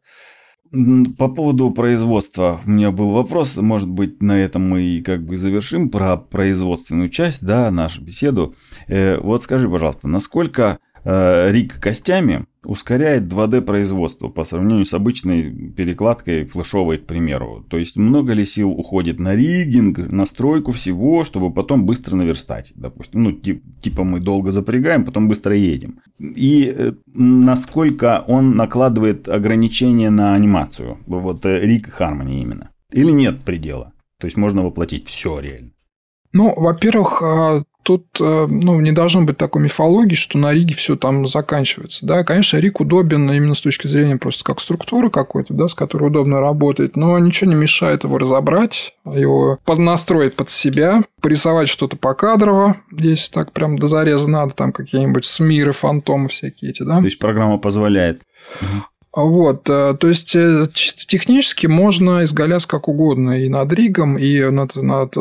По 1.16 1.28
поводу 1.28 1.70
производства 1.70 2.60
у 2.66 2.70
меня 2.70 2.90
был 2.90 3.12
вопрос, 3.12 3.56
может 3.56 3.88
быть, 3.88 4.20
на 4.20 4.38
этом 4.38 4.68
мы 4.68 4.82
и 4.82 5.02
как 5.02 5.24
бы 5.24 5.38
завершим 5.38 5.88
про 5.88 6.18
производственную 6.18 7.08
часть, 7.08 7.42
да, 7.42 7.70
нашу 7.70 8.02
беседу. 8.02 8.54
Э, 8.86 9.18
вот 9.18 9.42
скажи, 9.42 9.66
пожалуйста, 9.70 10.08
насколько 10.08 10.78
э, 11.04 11.50
риг 11.52 11.80
костями 11.80 12.46
ускоряет 12.64 13.24
2D 13.24 13.62
производство 13.62 14.28
по 14.28 14.44
сравнению 14.44 14.84
с 14.84 14.92
обычной 14.92 15.70
перекладкой 15.70 16.44
флешовой, 16.44 16.98
к 16.98 17.06
примеру. 17.06 17.64
То 17.68 17.78
есть 17.78 17.96
много 17.96 18.32
ли 18.32 18.44
сил 18.44 18.70
уходит 18.70 19.18
на 19.18 19.34
ригинг, 19.34 19.98
настройку 19.98 20.72
всего, 20.72 21.24
чтобы 21.24 21.52
потом 21.52 21.86
быстро 21.86 22.16
наверстать, 22.16 22.72
допустим. 22.74 23.22
Ну, 23.22 23.32
типа 23.32 24.04
мы 24.04 24.20
долго 24.20 24.50
запрягаем, 24.50 25.04
потом 25.04 25.28
быстро 25.28 25.54
едем. 25.54 26.00
И 26.18 26.72
э, 26.76 26.92
насколько 27.14 28.24
он 28.26 28.56
накладывает 28.56 29.28
ограничения 29.28 30.10
на 30.10 30.34
анимацию, 30.34 30.98
вот 31.06 31.46
э, 31.46 31.60
риг 31.60 31.88
Harmony 31.98 32.42
именно. 32.42 32.70
Или 32.92 33.10
нет 33.10 33.40
предела? 33.42 33.92
То 34.18 34.26
есть 34.26 34.36
можно 34.36 34.62
воплотить 34.62 35.06
все 35.06 35.38
реально. 35.38 35.70
Ну, 36.32 36.52
во-первых, 36.54 37.22
а, 37.22 37.64
тут 37.88 38.04
э, 38.20 38.46
ну, 38.50 38.80
не 38.80 38.92
должно 38.92 39.22
быть 39.22 39.38
такой 39.38 39.62
мифологии, 39.62 40.14
что 40.14 40.36
на 40.36 40.52
Риге 40.52 40.74
все 40.74 40.94
там 40.94 41.26
заканчивается. 41.26 42.04
Да, 42.04 42.22
конечно, 42.22 42.58
Риг 42.58 42.80
удобен 42.80 43.32
именно 43.32 43.54
с 43.54 43.62
точки 43.62 43.86
зрения 43.86 44.16
просто 44.16 44.44
как 44.44 44.60
структуры 44.60 45.08
какой-то, 45.08 45.54
да, 45.54 45.68
с 45.68 45.74
которой 45.74 46.08
удобно 46.08 46.38
работать, 46.38 46.96
но 46.96 47.18
ничего 47.18 47.50
не 47.50 47.56
мешает 47.56 48.04
его 48.04 48.18
разобрать, 48.18 48.92
его 49.06 49.58
поднастроить 49.64 50.36
под 50.36 50.50
себя, 50.50 51.02
порисовать 51.22 51.70
что-то 51.70 51.96
покадрово, 51.96 52.76
если 52.92 53.32
так 53.32 53.52
прям 53.52 53.78
до 53.78 53.86
зареза 53.86 54.28
надо, 54.28 54.52
там 54.52 54.72
какие-нибудь 54.72 55.24
смиры, 55.24 55.72
фантомы 55.72 56.28
всякие 56.28 56.72
эти, 56.72 56.82
да. 56.82 56.98
То 56.98 57.06
есть 57.06 57.18
программа 57.18 57.56
позволяет. 57.56 58.20
Вот, 59.14 59.68
э, 59.70 59.96
то 59.98 60.08
есть 60.08 60.36
э, 60.36 60.66
чисто 60.72 61.06
технически 61.06 61.66
можно 61.66 62.24
изгаляться 62.24 62.68
как 62.68 62.88
угодно 62.88 63.42
и 63.42 63.48
над 63.48 63.72
ригом, 63.72 64.18
и 64.18 64.50
над, 64.50 64.76
над 64.76 65.14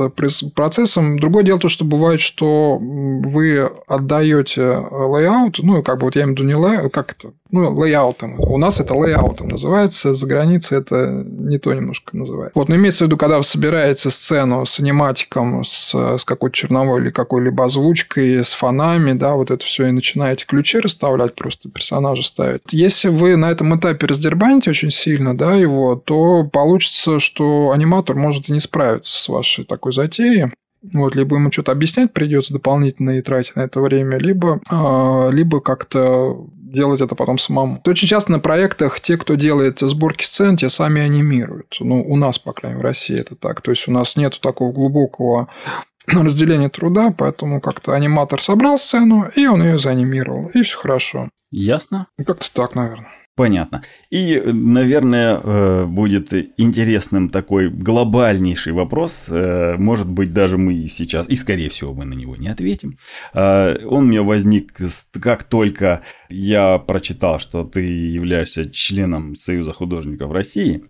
процессом. 0.53 1.17
Другое 1.17 1.43
дело 1.43 1.59
то, 1.59 1.69
что 1.69 1.85
бывает, 1.85 2.19
что 2.19 2.77
вы 2.79 3.71
отдаете 3.87 4.61
layout, 4.61 5.59
ну, 5.59 5.81
как 5.83 5.99
бы 5.99 6.05
вот 6.05 6.15
я 6.15 6.23
имею 6.23 6.35
в 6.35 6.39
виду 6.39 6.47
не 6.47 6.55
layout, 6.55 6.93
как 6.93 7.11
это, 7.13 7.31
ну, 7.49 7.73
лейаутом. 7.79 8.39
У 8.39 8.57
нас 8.57 8.81
это 8.81 8.93
лейаутом 8.93 9.47
называется, 9.47 10.13
за 10.13 10.27
границей 10.27 10.79
это 10.79 11.23
не 11.25 11.57
то 11.57 11.73
немножко 11.73 12.15
называют. 12.15 12.53
Вот, 12.55 12.67
но 12.67 12.75
имеется 12.75 13.05
в 13.05 13.07
виду, 13.07 13.15
когда 13.15 13.37
вы 13.37 13.43
собираете 13.43 14.09
сцену 14.09 14.65
с 14.65 14.81
аниматиком, 14.81 15.63
с, 15.63 15.95
с 15.95 16.25
какой-то 16.25 16.55
черновой 16.55 17.01
или 17.01 17.09
какой-либо 17.09 17.63
озвучкой, 17.63 18.43
с 18.43 18.51
фонами, 18.51 19.13
да, 19.13 19.35
вот 19.35 19.49
это 19.49 19.63
все, 19.63 19.87
и 19.87 19.91
начинаете 19.91 20.45
ключи 20.45 20.79
расставлять, 20.79 21.35
просто 21.35 21.69
персонажа 21.69 22.23
ставить. 22.23 22.61
Если 22.69 23.07
вы 23.07 23.37
на 23.37 23.49
этом 23.49 23.76
этапе 23.77 24.07
раздербаните 24.07 24.71
очень 24.71 24.91
сильно, 24.91 25.37
да, 25.37 25.55
его, 25.55 25.95
то 25.95 26.43
получится, 26.43 27.19
что 27.19 27.71
аниматор 27.71 28.15
может 28.15 28.49
и 28.49 28.51
не 28.53 28.59
справиться 28.59 29.21
с 29.21 29.29
вашей 29.29 29.65
такой 29.65 29.93
затеей. 29.93 30.51
Вот, 30.93 31.15
либо 31.15 31.35
ему 31.35 31.51
что-то 31.51 31.71
объяснять 31.71 32.13
придется 32.13 32.53
дополнительно 32.53 33.17
и 33.17 33.21
тратить 33.21 33.55
на 33.55 33.61
это 33.61 33.81
время, 33.81 34.17
либо, 34.17 34.61
э, 34.69 35.29
либо 35.31 35.59
как-то 35.59 36.45
делать 36.53 37.01
это 37.01 37.15
потом 37.15 37.37
самому. 37.37 37.81
Очень 37.85 38.07
часто 38.07 38.31
на 38.31 38.39
проектах 38.39 38.99
те, 38.99 39.17
кто 39.17 39.35
делает 39.35 39.79
сборки 39.79 40.23
сцен, 40.23 40.57
те 40.57 40.69
сами 40.69 41.01
анимируют. 41.01 41.77
Ну, 41.79 42.03
у 42.03 42.15
нас, 42.15 42.37
по 42.39 42.53
крайней 42.53 42.75
мере, 42.77 42.83
в 42.83 42.89
России 42.89 43.19
это 43.19 43.35
так. 43.35 43.61
То 43.61 43.71
есть, 43.71 43.87
у 43.87 43.91
нас 43.91 44.15
нет 44.15 44.39
такого 44.41 44.71
глубокого 44.71 45.47
разделения 46.07 46.69
труда, 46.69 47.13
поэтому 47.17 47.61
как-то 47.61 47.93
аниматор 47.93 48.41
собрал 48.41 48.77
сцену, 48.77 49.29
и 49.35 49.47
он 49.47 49.63
ее 49.63 49.79
заанимировал, 49.79 50.47
и 50.53 50.61
все 50.61 50.77
хорошо. 50.77 51.29
Ясно? 51.51 52.07
Как-то 52.25 52.53
так, 52.53 52.75
наверное. 52.75 53.07
Понятно. 53.37 53.83
И, 54.09 54.41
наверное, 54.51 55.39
э, 55.43 55.85
будет 55.85 56.33
интересным 56.57 57.29
такой 57.29 57.69
глобальнейший 57.69 58.73
вопрос. 58.73 59.27
Э, 59.29 59.75
может 59.77 60.09
быть, 60.09 60.33
даже 60.33 60.57
мы 60.57 60.87
сейчас, 60.87 61.29
и 61.29 61.35
скорее 61.35 61.69
всего, 61.69 61.93
мы 61.93 62.05
на 62.05 62.15
него 62.15 62.35
не 62.35 62.47
ответим. 62.47 62.97
Э, 63.35 63.77
он 63.85 64.05
у 64.05 64.07
меня 64.07 64.23
возник, 64.23 64.75
как 65.21 65.43
только 65.43 66.01
я 66.29 66.79
прочитал, 66.79 67.37
что 67.37 67.63
ты 67.63 67.81
являешься 67.81 68.71
членом 68.71 69.35
Союза 69.35 69.71
художников 69.71 70.31
России. 70.31 70.81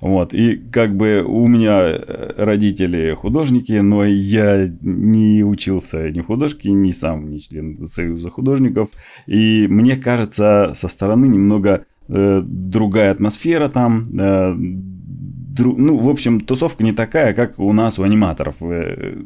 Вот, 0.00 0.32
и 0.32 0.56
как 0.56 0.96
бы 0.96 1.24
у 1.26 1.48
меня 1.48 1.92
родители 2.38 3.14
художники, 3.14 3.72
но 3.72 4.04
я 4.04 4.72
не 4.80 5.42
учился 5.42 6.08
ни 6.10 6.20
в 6.20 6.26
художке, 6.26 6.70
ни 6.70 6.92
сам 6.92 7.28
не 7.28 7.40
член 7.40 7.84
Союза 7.84 8.30
художников. 8.30 8.90
И 9.26 9.66
мне 9.68 9.96
кажется, 9.96 10.70
со 10.72 10.86
стороны 10.86 11.26
немного 11.26 11.84
Э, 12.08 12.40
другая 12.44 13.10
атмосфера 13.10 13.68
там, 13.68 14.08
э, 14.18 14.54
дру, 14.56 15.74
ну, 15.76 15.98
в 15.98 16.08
общем, 16.08 16.40
тусовка 16.40 16.84
не 16.84 16.92
такая, 16.92 17.34
как 17.34 17.58
у 17.58 17.72
нас, 17.72 17.98
у 17.98 18.04
аниматоров. 18.04 18.56
Э, 18.60 19.22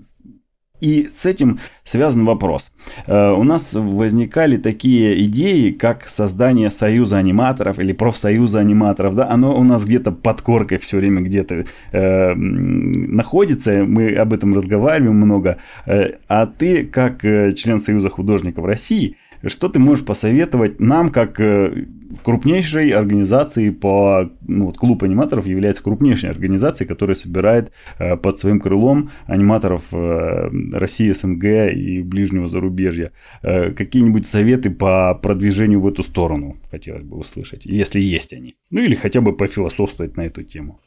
и 0.80 1.04
с 1.04 1.26
этим 1.26 1.58
связан 1.82 2.24
вопрос. 2.24 2.72
У 3.06 3.44
нас 3.44 3.74
возникали 3.74 4.56
такие 4.56 5.26
идеи, 5.26 5.72
как 5.72 6.08
создание 6.08 6.70
союза 6.70 7.18
аниматоров 7.18 7.78
или 7.78 7.92
профсоюза 7.92 8.60
аниматоров. 8.60 9.14
Да? 9.14 9.28
Оно 9.28 9.54
у 9.54 9.62
нас 9.62 9.84
где-то 9.84 10.10
под 10.10 10.40
коркой 10.40 10.78
все 10.78 10.96
время 10.96 11.20
где-то 11.20 11.66
э, 11.92 12.34
находится. 12.34 13.84
Мы 13.84 14.14
об 14.14 14.32
этом 14.32 14.54
разговариваем 14.54 15.16
много. 15.16 15.58
А 15.84 16.46
ты, 16.46 16.86
как 16.86 17.20
член 17.20 17.82
Союза 17.82 18.08
художников 18.08 18.64
России, 18.64 19.18
что 19.46 19.68
ты 19.68 19.78
можешь 19.78 20.04
посоветовать 20.04 20.80
нам, 20.80 21.10
как 21.10 21.40
э, 21.40 21.86
крупнейшей 22.22 22.90
организации 22.90 23.70
по... 23.70 24.30
Ну, 24.46 24.66
вот 24.66 24.78
клуб 24.78 25.02
аниматоров 25.02 25.46
является 25.46 25.82
крупнейшей 25.82 26.30
организацией, 26.30 26.88
которая 26.88 27.14
собирает 27.14 27.72
э, 27.98 28.16
под 28.16 28.38
своим 28.38 28.60
крылом 28.60 29.10
аниматоров 29.26 29.84
э, 29.92 30.50
России, 30.72 31.12
СНГ 31.12 31.72
и 31.74 32.02
ближнего 32.02 32.48
зарубежья. 32.48 33.12
Какие-нибудь 33.42 34.26
советы 34.26 34.70
по 34.70 35.14
продвижению 35.14 35.80
в 35.80 35.86
эту 35.86 36.02
сторону 36.02 36.56
хотелось 36.70 37.02
бы 37.02 37.16
услышать, 37.16 37.66
если 37.66 38.00
есть 38.00 38.32
они. 38.32 38.56
Ну 38.70 38.80
или 38.80 38.94
хотя 38.94 39.20
бы 39.20 39.36
пофилософствовать 39.36 40.16
на 40.16 40.22
эту 40.22 40.42
тему. 40.42 40.80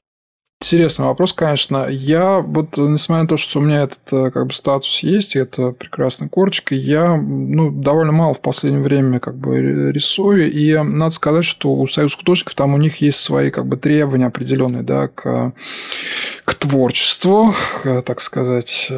Интересный 0.64 1.08
вопрос, 1.08 1.34
конечно. 1.34 1.88
Я 1.90 2.40
вот, 2.40 2.78
несмотря 2.78 3.24
на 3.24 3.28
то, 3.28 3.36
что 3.36 3.60
у 3.60 3.62
меня 3.62 3.84
этот 3.84 4.00
э, 4.14 4.32
как 4.32 4.48
бы 4.48 4.54
статус 4.54 5.00
есть, 5.00 5.36
и 5.36 5.40
это 5.40 5.72
прекрасная 5.72 6.30
корочка, 6.30 6.74
я 6.74 7.18
ну, 7.18 7.70
довольно 7.70 8.14
мало 8.14 8.34
в 8.34 8.40
последнее 8.40 8.82
время 8.82 9.20
как 9.20 9.36
бы 9.36 9.92
рисую, 9.92 10.50
и 10.50 10.78
надо 10.78 11.10
сказать, 11.10 11.44
что 11.44 11.74
у 11.74 11.86
Союза 11.86 12.16
художников 12.16 12.56
там 12.56 12.74
у 12.74 12.78
них 12.78 13.02
есть 13.02 13.20
свои 13.20 13.52
как 13.52 13.66
бы 13.66 13.76
требования 13.76 14.28
определенные, 14.28 14.84
да, 14.84 15.10
к, 15.10 15.52
к 16.46 16.54
творчеству, 16.56 17.54
к, 17.82 18.02
так 18.02 18.22
сказать, 18.22 18.90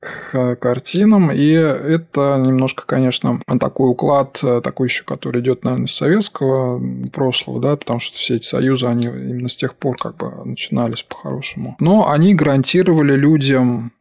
к 0.00 0.56
картинам, 0.56 1.32
и 1.32 1.48
это 1.48 2.36
немножко, 2.44 2.84
конечно, 2.84 3.40
такой 3.58 3.88
уклад, 3.88 4.38
такой 4.62 4.88
еще, 4.88 5.02
который 5.04 5.40
идет, 5.40 5.64
наверное, 5.64 5.86
с 5.86 5.94
советского 5.94 6.78
прошлого, 7.08 7.58
да, 7.58 7.74
потому 7.74 8.00
что 8.00 8.18
все 8.18 8.36
эти 8.36 8.44
союзы, 8.44 8.86
они 8.86 9.06
именно 9.06 9.48
с 9.48 9.56
тех 9.56 9.76
пор 9.76 9.96
как 9.96 10.18
бы 10.18 10.30
начинались 10.44 11.05
по-хорошему. 11.08 11.76
Но 11.80 12.10
они 12.10 12.34
гарантировали 12.34 13.14
людям 13.14 13.92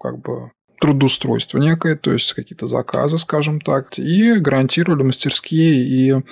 как 0.00 0.20
бы 0.20 0.50
трудоустройство 0.80 1.58
некое, 1.58 1.94
то 1.94 2.12
есть 2.12 2.32
какие-то 2.32 2.66
заказы, 2.66 3.16
скажем 3.18 3.60
так, 3.60 3.98
и 3.98 4.34
гарантировали 4.34 5.04
мастерские 5.04 5.84
и 5.86 6.22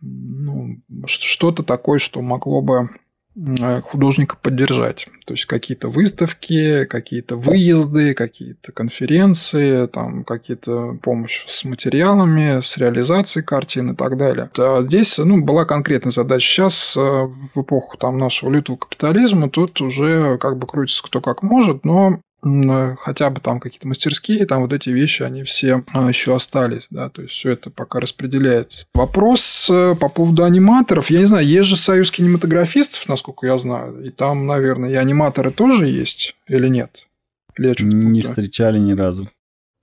ну, 0.00 0.78
что-то 1.06 1.62
такое, 1.62 1.98
что 1.98 2.20
могло 2.22 2.62
бы 2.62 2.90
художника 3.82 4.36
поддержать. 4.40 5.08
То 5.24 5.34
есть 5.34 5.46
какие-то 5.46 5.88
выставки, 5.88 6.84
какие-то 6.84 7.36
выезды, 7.36 8.14
какие-то 8.14 8.72
конференции, 8.72 9.86
там 9.86 10.24
какие-то 10.24 10.98
помощь 11.02 11.44
с 11.46 11.64
материалами, 11.64 12.60
с 12.60 12.76
реализацией 12.76 13.44
картин 13.44 13.92
и 13.92 13.96
так 13.96 14.16
далее. 14.16 14.50
А 14.58 14.82
здесь 14.82 15.18
ну, 15.18 15.42
была 15.42 15.64
конкретная 15.64 16.10
задача. 16.10 16.46
Сейчас 16.46 16.96
э, 16.96 17.00
в 17.00 17.60
эпоху 17.60 17.96
там, 17.96 18.18
нашего 18.18 18.50
лютого 18.50 18.76
капитализма 18.76 19.48
тут 19.48 19.80
уже 19.80 20.38
как 20.38 20.58
бы 20.58 20.66
крутится 20.66 21.02
кто 21.02 21.20
как 21.20 21.42
может, 21.42 21.84
но 21.84 22.10
Э, 22.10 22.29
хотя 22.42 23.30
бы 23.30 23.40
там 23.40 23.60
какие-то 23.60 23.86
мастерские, 23.86 24.46
там 24.46 24.62
вот 24.62 24.72
эти 24.72 24.88
вещи, 24.90 25.22
они 25.22 25.42
все 25.42 25.84
а, 25.92 26.08
еще 26.08 26.34
остались, 26.34 26.86
да, 26.90 27.08
то 27.08 27.22
есть 27.22 27.34
все 27.34 27.52
это 27.52 27.70
пока 27.70 28.00
распределяется. 28.00 28.86
Вопрос 28.94 29.68
э, 29.70 29.94
по 30.00 30.08
поводу 30.08 30.44
аниматоров, 30.44 31.10
я 31.10 31.20
не 31.20 31.26
знаю, 31.26 31.46
есть 31.46 31.68
же 31.68 31.76
союз 31.76 32.10
кинематографистов, 32.10 33.08
насколько 33.08 33.46
я 33.46 33.58
знаю, 33.58 34.02
и 34.02 34.10
там, 34.10 34.46
наверное, 34.46 34.90
и 34.90 34.94
аниматоры 34.94 35.50
тоже 35.50 35.86
есть 35.86 36.34
или 36.48 36.68
нет? 36.68 37.06
Или 37.56 37.68
я 37.68 37.74
не 37.80 38.22
встречали 38.22 38.78
ни 38.78 38.92
разу. 38.92 39.28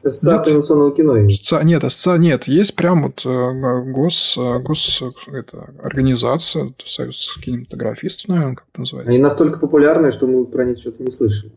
Ассоциация 0.04 0.52
анимационного 0.52 0.96
кино 0.96 1.18
есть. 1.18 1.44
Асоци... 1.44 1.66
Нет, 1.66 1.84
асоци... 1.84 2.20
нет, 2.20 2.48
есть 2.48 2.76
прям 2.76 3.04
вот 3.04 3.26
э, 3.26 3.92
гос, 3.92 4.38
гос 4.38 5.04
это, 5.28 5.74
организация, 5.82 6.74
союз 6.86 7.38
кинематографистов, 7.42 8.30
наверное, 8.30 8.56
как 8.56 8.66
это 8.72 8.82
называется. 8.82 9.10
Они 9.12 9.20
настолько 9.20 9.60
популярны, 9.60 10.12
что 10.12 10.28
мы 10.28 10.46
про 10.46 10.66
них 10.66 10.80
что-то 10.80 11.04
не 11.04 11.10
слышали. 11.10 11.52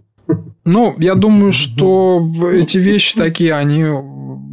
Ну, 0.65 0.95
я 0.99 1.15
думаю, 1.15 1.53
что 1.53 2.23
эти 2.53 2.79
вещи 2.79 3.17
такие, 3.17 3.55
они 3.55 3.87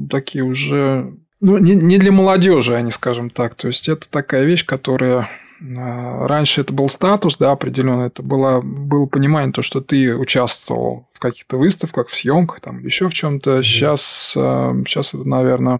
такие 0.09 0.43
уже... 0.43 1.13
Ну, 1.39 1.57
не, 1.57 1.75
не 1.75 1.97
для 1.97 2.11
молодежи, 2.11 2.73
они, 2.73 2.91
скажем 2.91 3.30
так. 3.30 3.55
То 3.55 3.67
есть, 3.67 3.89
это 3.89 4.09
такая 4.09 4.45
вещь, 4.45 4.65
которая 4.65 5.30
а, 5.61 6.28
Раньше 6.28 6.61
это 6.61 6.73
был 6.73 6.89
статус, 6.89 7.38
да, 7.38 7.51
определенно. 7.51 8.03
Это 8.03 8.23
было, 8.23 8.61
было 8.61 9.05
понимание, 9.05 9.51
то, 9.51 9.61
что 9.61 9.82
ты 9.82 10.15
участвовал 10.15 11.09
в 11.13 11.19
каких-то 11.19 11.57
выставках, 11.57 12.09
в 12.09 12.15
съемках, 12.15 12.61
там, 12.61 12.84
еще 12.86 13.07
в 13.09 13.13
чем-то. 13.13 13.61
Сейчас, 13.63 14.32
сейчас 14.34 15.13
а, 15.13 15.17
это, 15.17 15.28
наверное, 15.28 15.80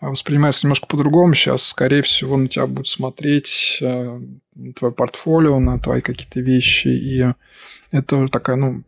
воспринимается 0.00 0.66
немножко 0.66 0.86
по-другому. 0.86 1.34
Сейчас, 1.34 1.64
скорее 1.64 2.02
всего, 2.02 2.36
на 2.36 2.48
тебя 2.48 2.66
будут 2.66 2.88
смотреть 2.88 3.78
э, 3.82 4.20
на 4.54 4.72
твое 4.72 4.94
портфолио, 4.94 5.58
на 5.58 5.78
твои 5.78 6.00
какие-то 6.00 6.40
вещи. 6.40 6.88
И 6.88 7.24
это 7.90 8.28
такая, 8.28 8.56
ну, 8.56 8.82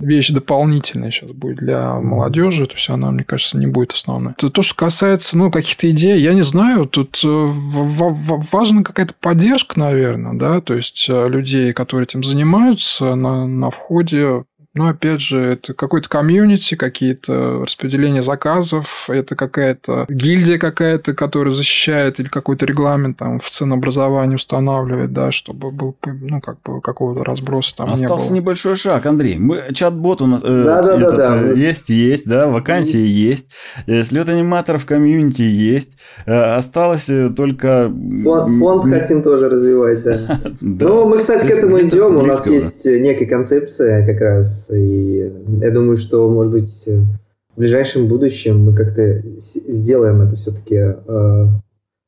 вещь 0.00 0.30
дополнительная 0.30 1.10
сейчас 1.10 1.30
будет 1.30 1.58
для 1.58 1.94
молодежи, 2.00 2.66
то 2.66 2.74
есть 2.74 2.88
она, 2.88 3.10
мне 3.10 3.24
кажется, 3.24 3.58
не 3.58 3.66
будет 3.66 3.92
основной. 3.92 4.32
Это 4.32 4.50
то, 4.50 4.62
что 4.62 4.74
касается, 4.74 5.36
ну, 5.36 5.50
каких-то 5.50 5.90
идей, 5.90 6.20
я 6.20 6.32
не 6.32 6.42
знаю, 6.42 6.86
тут 6.86 7.20
э, 7.24 7.28
важна 7.28 8.82
какая-то 8.82 9.14
поддержка, 9.20 9.78
наверное, 9.78 10.34
да, 10.34 10.60
то 10.60 10.74
есть 10.74 11.06
э, 11.08 11.28
людей, 11.28 11.72
которые 11.72 12.04
этим 12.04 12.24
занимаются 12.24 13.14
на, 13.14 13.46
на 13.46 13.70
входе 13.70 14.44
но 14.72 14.88
опять 14.88 15.20
же, 15.20 15.40
это 15.40 15.74
какой-то 15.74 16.08
комьюнити, 16.08 16.76
какие-то 16.76 17.62
распределения 17.62 18.22
заказов, 18.22 19.10
это 19.10 19.34
какая-то 19.34 20.06
гильдия 20.08 20.58
какая-то, 20.58 21.12
которая 21.12 21.52
защищает 21.52 22.20
или 22.20 22.28
какой-то 22.28 22.66
регламент 22.66 23.16
там 23.16 23.40
в 23.40 23.50
ценообразовании 23.50 24.36
устанавливает, 24.36 25.12
да, 25.12 25.32
чтобы 25.32 25.72
был, 25.72 25.96
ну, 26.04 26.40
как 26.40 26.62
бы 26.62 26.80
какого-то 26.80 27.24
разброса 27.24 27.74
там 27.78 27.92
Остался 27.92 28.26
не 28.26 28.30
было. 28.30 28.42
небольшой 28.42 28.76
шаг, 28.76 29.06
Андрей. 29.06 29.38
Мы, 29.38 29.72
чат-бот 29.74 30.22
у 30.22 30.26
нас 30.26 30.40
э, 30.44 30.64
да, 30.64 30.82
да, 30.82 30.96
этот, 30.96 31.16
да, 31.16 31.36
да. 31.36 31.52
есть, 31.52 31.88
есть, 31.90 32.28
да, 32.28 32.46
вакансии 32.46 33.00
mm-hmm. 33.00 33.30
есть, 33.30 33.50
э, 33.88 34.04
слет 34.04 34.28
аниматоров 34.28 34.86
комьюнити 34.86 35.42
есть, 35.42 35.98
э, 36.26 36.32
осталось 36.32 37.08
э, 37.08 37.30
только... 37.36 37.92
Фонд, 38.22 38.58
фонд 38.60 38.84
хотим 38.84 39.24
тоже 39.24 39.48
развивать, 39.48 40.02
да. 40.04 40.38
Ну, 40.60 41.08
мы, 41.08 41.18
кстати, 41.18 41.44
к 41.44 41.50
этому 41.50 41.80
идем, 41.80 42.18
у 42.18 42.22
нас 42.22 42.46
есть 42.46 42.86
некая 42.86 43.26
концепция 43.26 44.06
как 44.06 44.20
раз 44.20 44.59
и 44.68 45.32
я 45.60 45.70
думаю, 45.70 45.96
что, 45.96 46.28
может 46.28 46.52
быть, 46.52 46.86
в 46.86 47.58
ближайшем 47.58 48.08
будущем 48.08 48.64
мы 48.64 48.74
как-то 48.74 49.18
сделаем 49.18 50.20
это 50.20 50.36
все-таки, 50.36 50.76
э, 50.76 51.46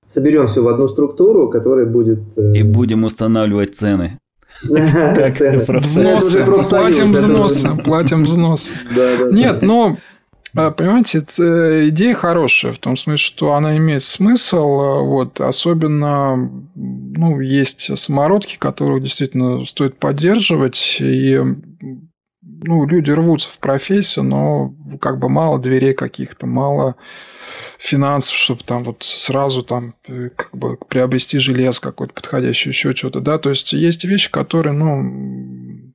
соберем 0.06 0.46
все 0.46 0.62
в 0.62 0.68
одну 0.68 0.88
структуру, 0.88 1.48
которая 1.48 1.86
будет... 1.86 2.20
Э, 2.36 2.52
и 2.52 2.62
будем 2.62 3.04
устанавливать 3.04 3.74
цены. 3.74 4.18
Взносы, 4.64 6.44
платим 6.44 7.12
взносы, 7.12 7.68
платим 7.82 8.24
взносы. 8.24 8.74
Нет, 9.32 9.62
но 9.62 9.96
а, 10.54 10.70
Понимаете, 10.70 11.18
это 11.18 11.88
идея 11.88 12.14
хорошая, 12.14 12.72
в 12.72 12.78
том 12.78 12.96
смысле, 12.96 13.16
что 13.16 13.54
она 13.54 13.76
имеет 13.78 14.02
смысл. 14.02 15.02
Вот, 15.04 15.40
особенно 15.40 16.36
ну, 16.74 17.40
есть 17.40 17.96
самородки, 17.98 18.58
которых 18.58 19.02
действительно 19.02 19.64
стоит 19.64 19.98
поддерживать. 19.98 20.98
И 21.00 21.40
ну, 22.42 22.86
люди 22.86 23.10
рвутся 23.10 23.48
в 23.50 23.58
профессию, 23.58 24.24
но 24.24 24.74
как 25.00 25.18
бы 25.18 25.28
мало 25.28 25.58
дверей 25.58 25.94
каких-то, 25.94 26.46
мало 26.46 26.96
финансов, 27.78 28.36
чтобы 28.36 28.62
там 28.64 28.82
вот 28.84 29.02
сразу 29.02 29.62
там 29.62 29.94
э, 30.06 30.30
как 30.30 30.50
бы 30.52 30.76
приобрести 30.76 31.38
желез 31.38 31.78
какой-то 31.80 32.12
подходящий, 32.12 32.70
еще 32.70 32.94
что-то, 32.94 33.20
да, 33.20 33.38
то 33.38 33.50
есть 33.50 33.72
есть 33.72 34.04
вещи, 34.04 34.30
которые, 34.30 34.74
ну, 34.74 35.92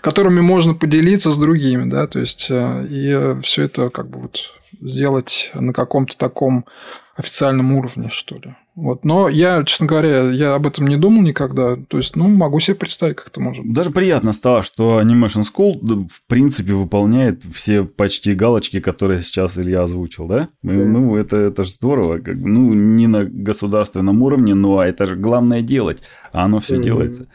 которыми 0.00 0.40
можно 0.40 0.74
поделиться 0.74 1.32
с 1.32 1.38
другими, 1.38 1.88
да, 1.90 2.06
то 2.06 2.20
есть 2.20 2.46
э, 2.50 2.86
и 2.88 3.40
все 3.42 3.64
это 3.64 3.90
как 3.90 4.08
бы 4.08 4.20
вот 4.20 4.52
сделать 4.80 5.50
на 5.54 5.72
каком-то 5.72 6.16
таком 6.16 6.66
официальном 7.16 7.72
уровне, 7.72 8.10
что 8.10 8.36
ли. 8.36 8.54
Вот. 8.76 9.06
Но 9.06 9.30
я, 9.30 9.64
честно 9.64 9.86
говоря, 9.86 10.30
я 10.30 10.54
об 10.54 10.66
этом 10.66 10.86
не 10.86 10.98
думал 10.98 11.22
никогда. 11.22 11.76
То 11.88 11.96
есть, 11.96 12.14
ну, 12.14 12.28
могу 12.28 12.60
себе 12.60 12.76
представить, 12.76 13.16
как 13.16 13.28
это 13.28 13.40
может 13.40 13.64
быть. 13.64 13.72
Даже 13.74 13.90
приятно 13.90 14.34
стало, 14.34 14.62
что 14.62 15.00
Animation 15.00 15.42
School, 15.42 16.06
в 16.08 16.22
принципе, 16.28 16.74
выполняет 16.74 17.42
все 17.54 17.84
почти 17.84 18.34
галочки, 18.34 18.80
которые 18.80 19.22
сейчас 19.22 19.56
Илья 19.56 19.82
озвучил, 19.82 20.26
да? 20.26 20.50
да. 20.62 20.72
Ну, 20.72 21.16
это, 21.16 21.38
это 21.38 21.64
же 21.64 21.72
здорово. 21.72 22.18
Как, 22.18 22.36
ну, 22.36 22.74
не 22.74 23.06
на 23.06 23.24
государственном 23.24 24.22
уровне, 24.22 24.54
но 24.54 24.84
это 24.84 25.06
же 25.06 25.16
главное 25.16 25.62
делать, 25.62 26.02
а 26.32 26.44
оно 26.44 26.60
все 26.60 26.76
mm-hmm. 26.76 26.82
делается. 26.82 27.28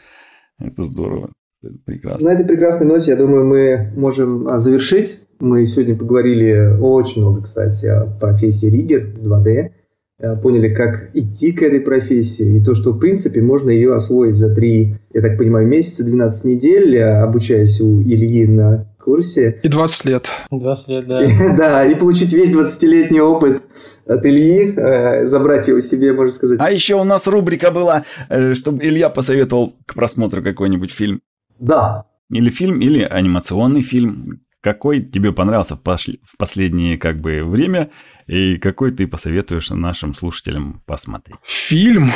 Это 0.60 0.84
здорово. 0.84 1.32
Это 1.60 1.74
прекрасно. 1.84 2.28
На 2.28 2.34
этой 2.34 2.46
прекрасной 2.46 2.86
ноте, 2.86 3.10
я 3.10 3.16
думаю, 3.16 3.46
мы 3.46 3.92
можем 3.96 4.46
а, 4.46 4.60
завершить. 4.60 5.20
Мы 5.40 5.66
сегодня 5.66 5.96
поговорили 5.96 6.78
очень 6.80 7.22
много, 7.22 7.42
кстати, 7.42 7.86
о 7.86 8.04
профессии 8.04 8.66
Риггер 8.66 9.16
2D. 9.20 9.81
Э, 10.22 10.36
поняли, 10.36 10.72
как 10.72 11.10
идти 11.14 11.50
к 11.50 11.62
этой 11.62 11.80
профессии, 11.80 12.58
и 12.58 12.64
то, 12.64 12.76
что, 12.76 12.92
в 12.92 13.00
принципе, 13.00 13.42
можно 13.42 13.70
ее 13.70 13.92
освоить 13.92 14.36
за 14.36 14.54
три, 14.54 14.94
я 15.12 15.20
так 15.20 15.36
понимаю, 15.36 15.66
месяца, 15.66 16.04
12 16.04 16.44
недель, 16.44 16.94
э, 16.94 17.22
обучаясь 17.22 17.80
у 17.80 18.00
Ильи 18.00 18.46
на 18.46 18.86
курсе. 19.04 19.58
И 19.64 19.68
20 19.68 20.04
лет. 20.04 20.30
20 20.52 20.88
лет, 20.90 21.08
да. 21.08 21.24
И, 21.24 21.56
да, 21.56 21.84
и 21.84 21.96
получить 21.96 22.32
весь 22.32 22.54
20-летний 22.54 23.20
опыт 23.20 23.62
от 24.06 24.24
Ильи, 24.24 24.72
э, 24.76 25.26
забрать 25.26 25.66
его 25.66 25.80
себе, 25.80 26.12
можно 26.12 26.30
сказать. 26.30 26.60
А 26.62 26.70
еще 26.70 26.94
у 26.94 27.02
нас 27.02 27.26
рубрика 27.26 27.72
была, 27.72 28.04
чтобы 28.52 28.84
Илья 28.84 29.10
посоветовал 29.10 29.74
к 29.86 29.94
просмотру 29.94 30.40
какой-нибудь 30.40 30.92
фильм. 30.92 31.20
Да. 31.58 32.06
Или 32.30 32.50
фильм, 32.50 32.80
или 32.80 33.02
анимационный 33.02 33.82
фильм, 33.82 34.41
какой 34.62 35.02
тебе 35.02 35.32
понравился 35.32 35.76
в, 35.76 35.82
пошли, 35.82 36.20
в 36.24 36.36
последнее 36.38 36.96
как 36.96 37.20
бы 37.20 37.42
время 37.44 37.90
и 38.26 38.56
какой 38.56 38.92
ты 38.92 39.06
посоветуешь 39.06 39.70
нашим 39.70 40.14
слушателям 40.14 40.82
посмотреть? 40.86 41.36
Фильм. 41.42 42.12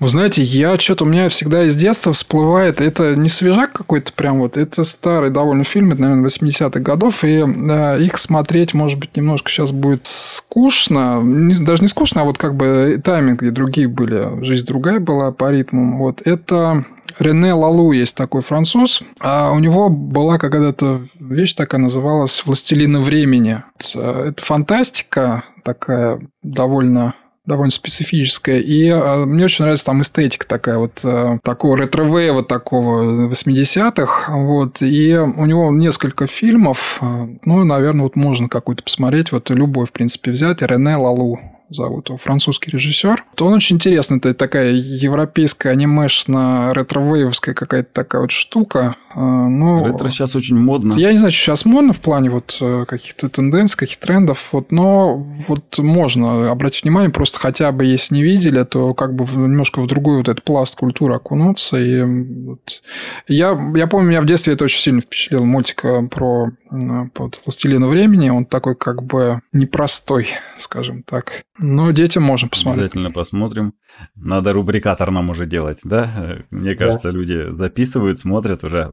Вы 0.00 0.08
знаете, 0.08 0.42
я 0.42 0.78
что-то 0.78 1.04
у 1.04 1.08
меня 1.08 1.30
всегда 1.30 1.64
из 1.64 1.74
детства 1.74 2.12
всплывает, 2.12 2.82
это 2.82 3.16
не 3.16 3.30
свежак 3.30 3.72
какой-то 3.72 4.12
прям 4.12 4.40
вот, 4.40 4.58
это 4.58 4.84
старый 4.84 5.30
довольно 5.30 5.64
фильм, 5.64 5.92
это, 5.92 6.02
наверное, 6.02 6.28
80-х 6.28 6.80
годов, 6.80 7.24
и 7.24 7.38
э, 7.38 8.02
их 8.02 8.18
смотреть, 8.18 8.74
может 8.74 9.00
быть, 9.00 9.16
немножко 9.16 9.50
сейчас 9.50 9.72
будет 9.72 10.02
скучно, 10.04 11.22
не, 11.22 11.54
даже 11.54 11.80
не 11.80 11.88
скучно, 11.88 12.20
а 12.20 12.24
вот 12.24 12.36
как 12.36 12.54
бы 12.54 13.00
тайминги 13.02 13.48
другие 13.48 13.88
были, 13.88 14.44
жизнь 14.44 14.66
другая 14.66 15.00
была 15.00 15.32
по 15.32 15.50
ритму. 15.50 15.96
Вот 15.96 16.20
это 16.26 16.84
Рене 17.18 17.52
Лалу 17.52 17.92
есть 17.92 18.16
такой 18.16 18.42
француз. 18.42 19.02
А 19.20 19.50
у 19.50 19.58
него 19.58 19.88
была 19.88 20.38
когда-то 20.38 21.04
вещь 21.18 21.54
такая, 21.54 21.80
называлась 21.80 22.44
«Властелина 22.44 23.00
времени». 23.00 23.62
Это 23.94 24.42
фантастика 24.42 25.44
такая 25.64 26.20
довольно 26.42 27.14
довольно 27.46 27.70
специфическая. 27.70 28.58
И 28.58 28.88
э, 28.88 29.24
мне 29.24 29.44
очень 29.44 29.62
нравится 29.62 29.86
там 29.86 30.02
эстетика 30.02 30.46
такая 30.46 30.78
вот, 30.78 31.00
э, 31.04 31.38
такого 31.42 31.76
ретро-вейва 31.76 32.42
такого 32.42 33.28
80-х. 33.30 34.32
Вот. 34.32 34.82
И 34.82 35.16
у 35.16 35.46
него 35.46 35.70
несколько 35.70 36.26
фильмов. 36.26 36.98
Э, 37.00 37.28
ну, 37.44 37.64
наверное, 37.64 38.02
вот 38.02 38.16
можно 38.16 38.48
какой-то 38.48 38.82
посмотреть. 38.82 39.30
Вот 39.32 39.48
любой, 39.50 39.86
в 39.86 39.92
принципе, 39.92 40.32
взять. 40.32 40.60
Рене 40.60 40.96
Лалу 40.96 41.38
зовут 41.68 42.08
его, 42.08 42.18
французский 42.18 42.70
режиссер. 42.70 43.24
То 43.34 43.46
он 43.46 43.54
очень 43.54 43.76
интересный, 43.76 44.18
это 44.18 44.34
такая 44.34 44.72
европейская 44.72 45.70
анимешная 45.70 46.72
ретро-вейвовская 46.74 47.54
какая-то 47.54 47.88
такая 47.92 48.22
вот 48.22 48.30
штука. 48.30 48.96
А, 49.18 49.48
но... 49.48 49.82
Ретро 49.82 50.10
сейчас 50.10 50.36
очень 50.36 50.58
модно. 50.58 50.92
Я 50.92 51.10
не 51.10 51.16
знаю, 51.16 51.32
что 51.32 51.40
сейчас 51.40 51.64
модно 51.64 51.94
в 51.94 52.00
плане 52.02 52.28
вот 52.28 52.58
э, 52.60 52.84
каких-то 52.86 53.30
тенденций, 53.30 53.78
каких-то 53.78 54.06
трендов, 54.06 54.50
вот, 54.52 54.70
но 54.70 55.16
вот 55.48 55.78
можно 55.78 56.50
обратить 56.50 56.82
внимание, 56.82 57.08
просто 57.08 57.38
хотя 57.38 57.72
бы 57.72 57.86
если 57.86 58.14
не 58.14 58.22
видели, 58.22 58.62
то 58.64 58.92
как 58.92 59.14
бы 59.14 59.24
немножко 59.24 59.80
в 59.80 59.86
другой 59.86 60.18
вот 60.18 60.28
этот 60.28 60.44
пласт 60.44 60.78
культуры 60.78 61.14
окунуться. 61.14 61.78
И 61.78 62.02
вот... 62.02 62.82
я, 63.26 63.58
я 63.74 63.86
помню, 63.86 64.10
меня 64.10 64.20
в 64.20 64.26
детстве 64.26 64.52
это 64.52 64.64
очень 64.64 64.80
сильно 64.80 65.00
впечатлило, 65.00 65.44
мультик 65.44 65.82
э, 65.86 66.06
про 66.08 66.50
вот, 66.70 67.40
«Властелина 67.46 67.88
времени», 67.88 68.28
он 68.28 68.44
такой 68.44 68.76
как 68.76 69.02
бы 69.02 69.40
непростой, 69.52 70.28
скажем 70.58 71.02
так. 71.02 71.44
Но 71.58 71.90
детям 71.90 72.22
можно 72.22 72.48
посмотреть. 72.48 72.92
Обязательно 72.92 73.12
посмотрим. 73.12 73.72
Надо 74.14 74.52
рубрикатор 74.52 75.10
нам 75.10 75.30
уже 75.30 75.46
делать, 75.46 75.80
да? 75.84 76.38
Мне 76.50 76.74
кажется, 76.74 77.12
да. 77.12 77.18
люди 77.18 77.46
записывают, 77.54 78.18
смотрят 78.18 78.64
уже. 78.64 78.92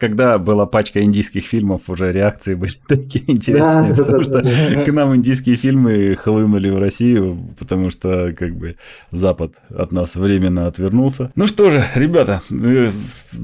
Когда 0.00 0.38
была 0.38 0.66
пачка 0.66 1.02
индийских 1.02 1.44
фильмов, 1.44 1.88
уже 1.88 2.12
реакции 2.12 2.54
были 2.54 2.72
такие 2.88 3.30
интересные, 3.30 3.94
да, 3.94 4.04
потому 4.04 4.18
да, 4.18 4.24
что 4.24 4.42
да. 4.42 4.84
к 4.84 4.92
нам 4.92 5.16
индийские 5.16 5.56
фильмы 5.56 6.16
хлынули 6.16 6.70
в 6.70 6.78
Россию, 6.78 7.38
потому 7.58 7.90
что 7.90 8.32
как 8.36 8.56
бы 8.56 8.76
Запад 9.10 9.54
от 9.70 9.92
нас 9.92 10.16
временно 10.16 10.66
отвернулся. 10.66 11.32
Ну 11.34 11.46
что 11.46 11.70
же, 11.70 11.82
ребята, 11.94 12.42
э, 12.50 12.88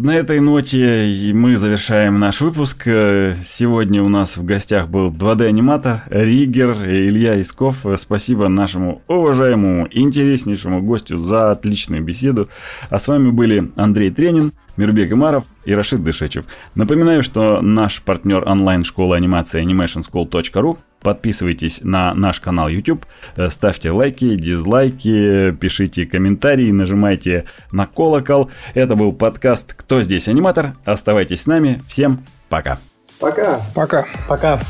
на 0.03 0.17
этой 0.17 0.41
ноте 0.41 1.33
мы 1.35 1.57
завершаем 1.57 2.19
наш 2.19 2.41
выпуск. 2.41 2.85
Сегодня 2.85 4.03
у 4.03 4.09
нас 4.09 4.37
в 4.37 4.45
гостях 4.45 4.89
был 4.89 5.09
2D-аниматор 5.09 6.03
Ригер 6.11 6.73
Илья 6.85 7.41
Исков. 7.41 7.85
Спасибо 7.97 8.49
нашему 8.49 9.03
уважаемому, 9.09 9.89
интереснейшему 9.91 10.83
гостю 10.85 11.19
за 11.19 11.51
отличную 11.51 12.03
беседу. 12.03 12.49
А 12.91 12.99
с 12.99 13.09
вами 13.09 13.31
были 13.31 13.73
Андрей 13.77 14.11
Тренин, 14.11 14.53
Мирбек 14.77 15.13
Имаров 15.13 15.45
и 15.65 15.75
Рашид 15.75 16.03
Дышечев. 16.03 16.45
Напоминаю, 16.75 17.23
что 17.23 17.61
наш 17.61 18.03
партнер 18.03 18.47
онлайн-школы 18.49 19.17
анимации 19.17 19.65
animationschool.ru. 19.65 20.79
Подписывайтесь 21.01 21.81
на 21.83 22.15
наш 22.15 22.41
канал 22.41 22.69
YouTube, 22.69 23.05
ставьте 23.51 23.91
лайки, 23.91 24.37
дизлайки, 24.37 25.53
пишите 25.53 26.07
комментарии, 26.07 26.71
нажимайте 26.71 27.45
на 27.73 27.87
колокол. 27.87 28.51
Это 28.73 28.97
был 28.97 29.13
подкаст 29.13 29.75
«Кто 29.75 30.01
здесь 30.01 30.29
аниматор?». 30.29 30.75
Оставайтесь 30.87 31.43
с 31.43 31.47
нами. 31.47 31.83
Всем 31.87 32.25
пока. 32.49 32.79
Пока. 33.21 33.61
Пока. 33.75 34.07
Пока. 34.27 34.61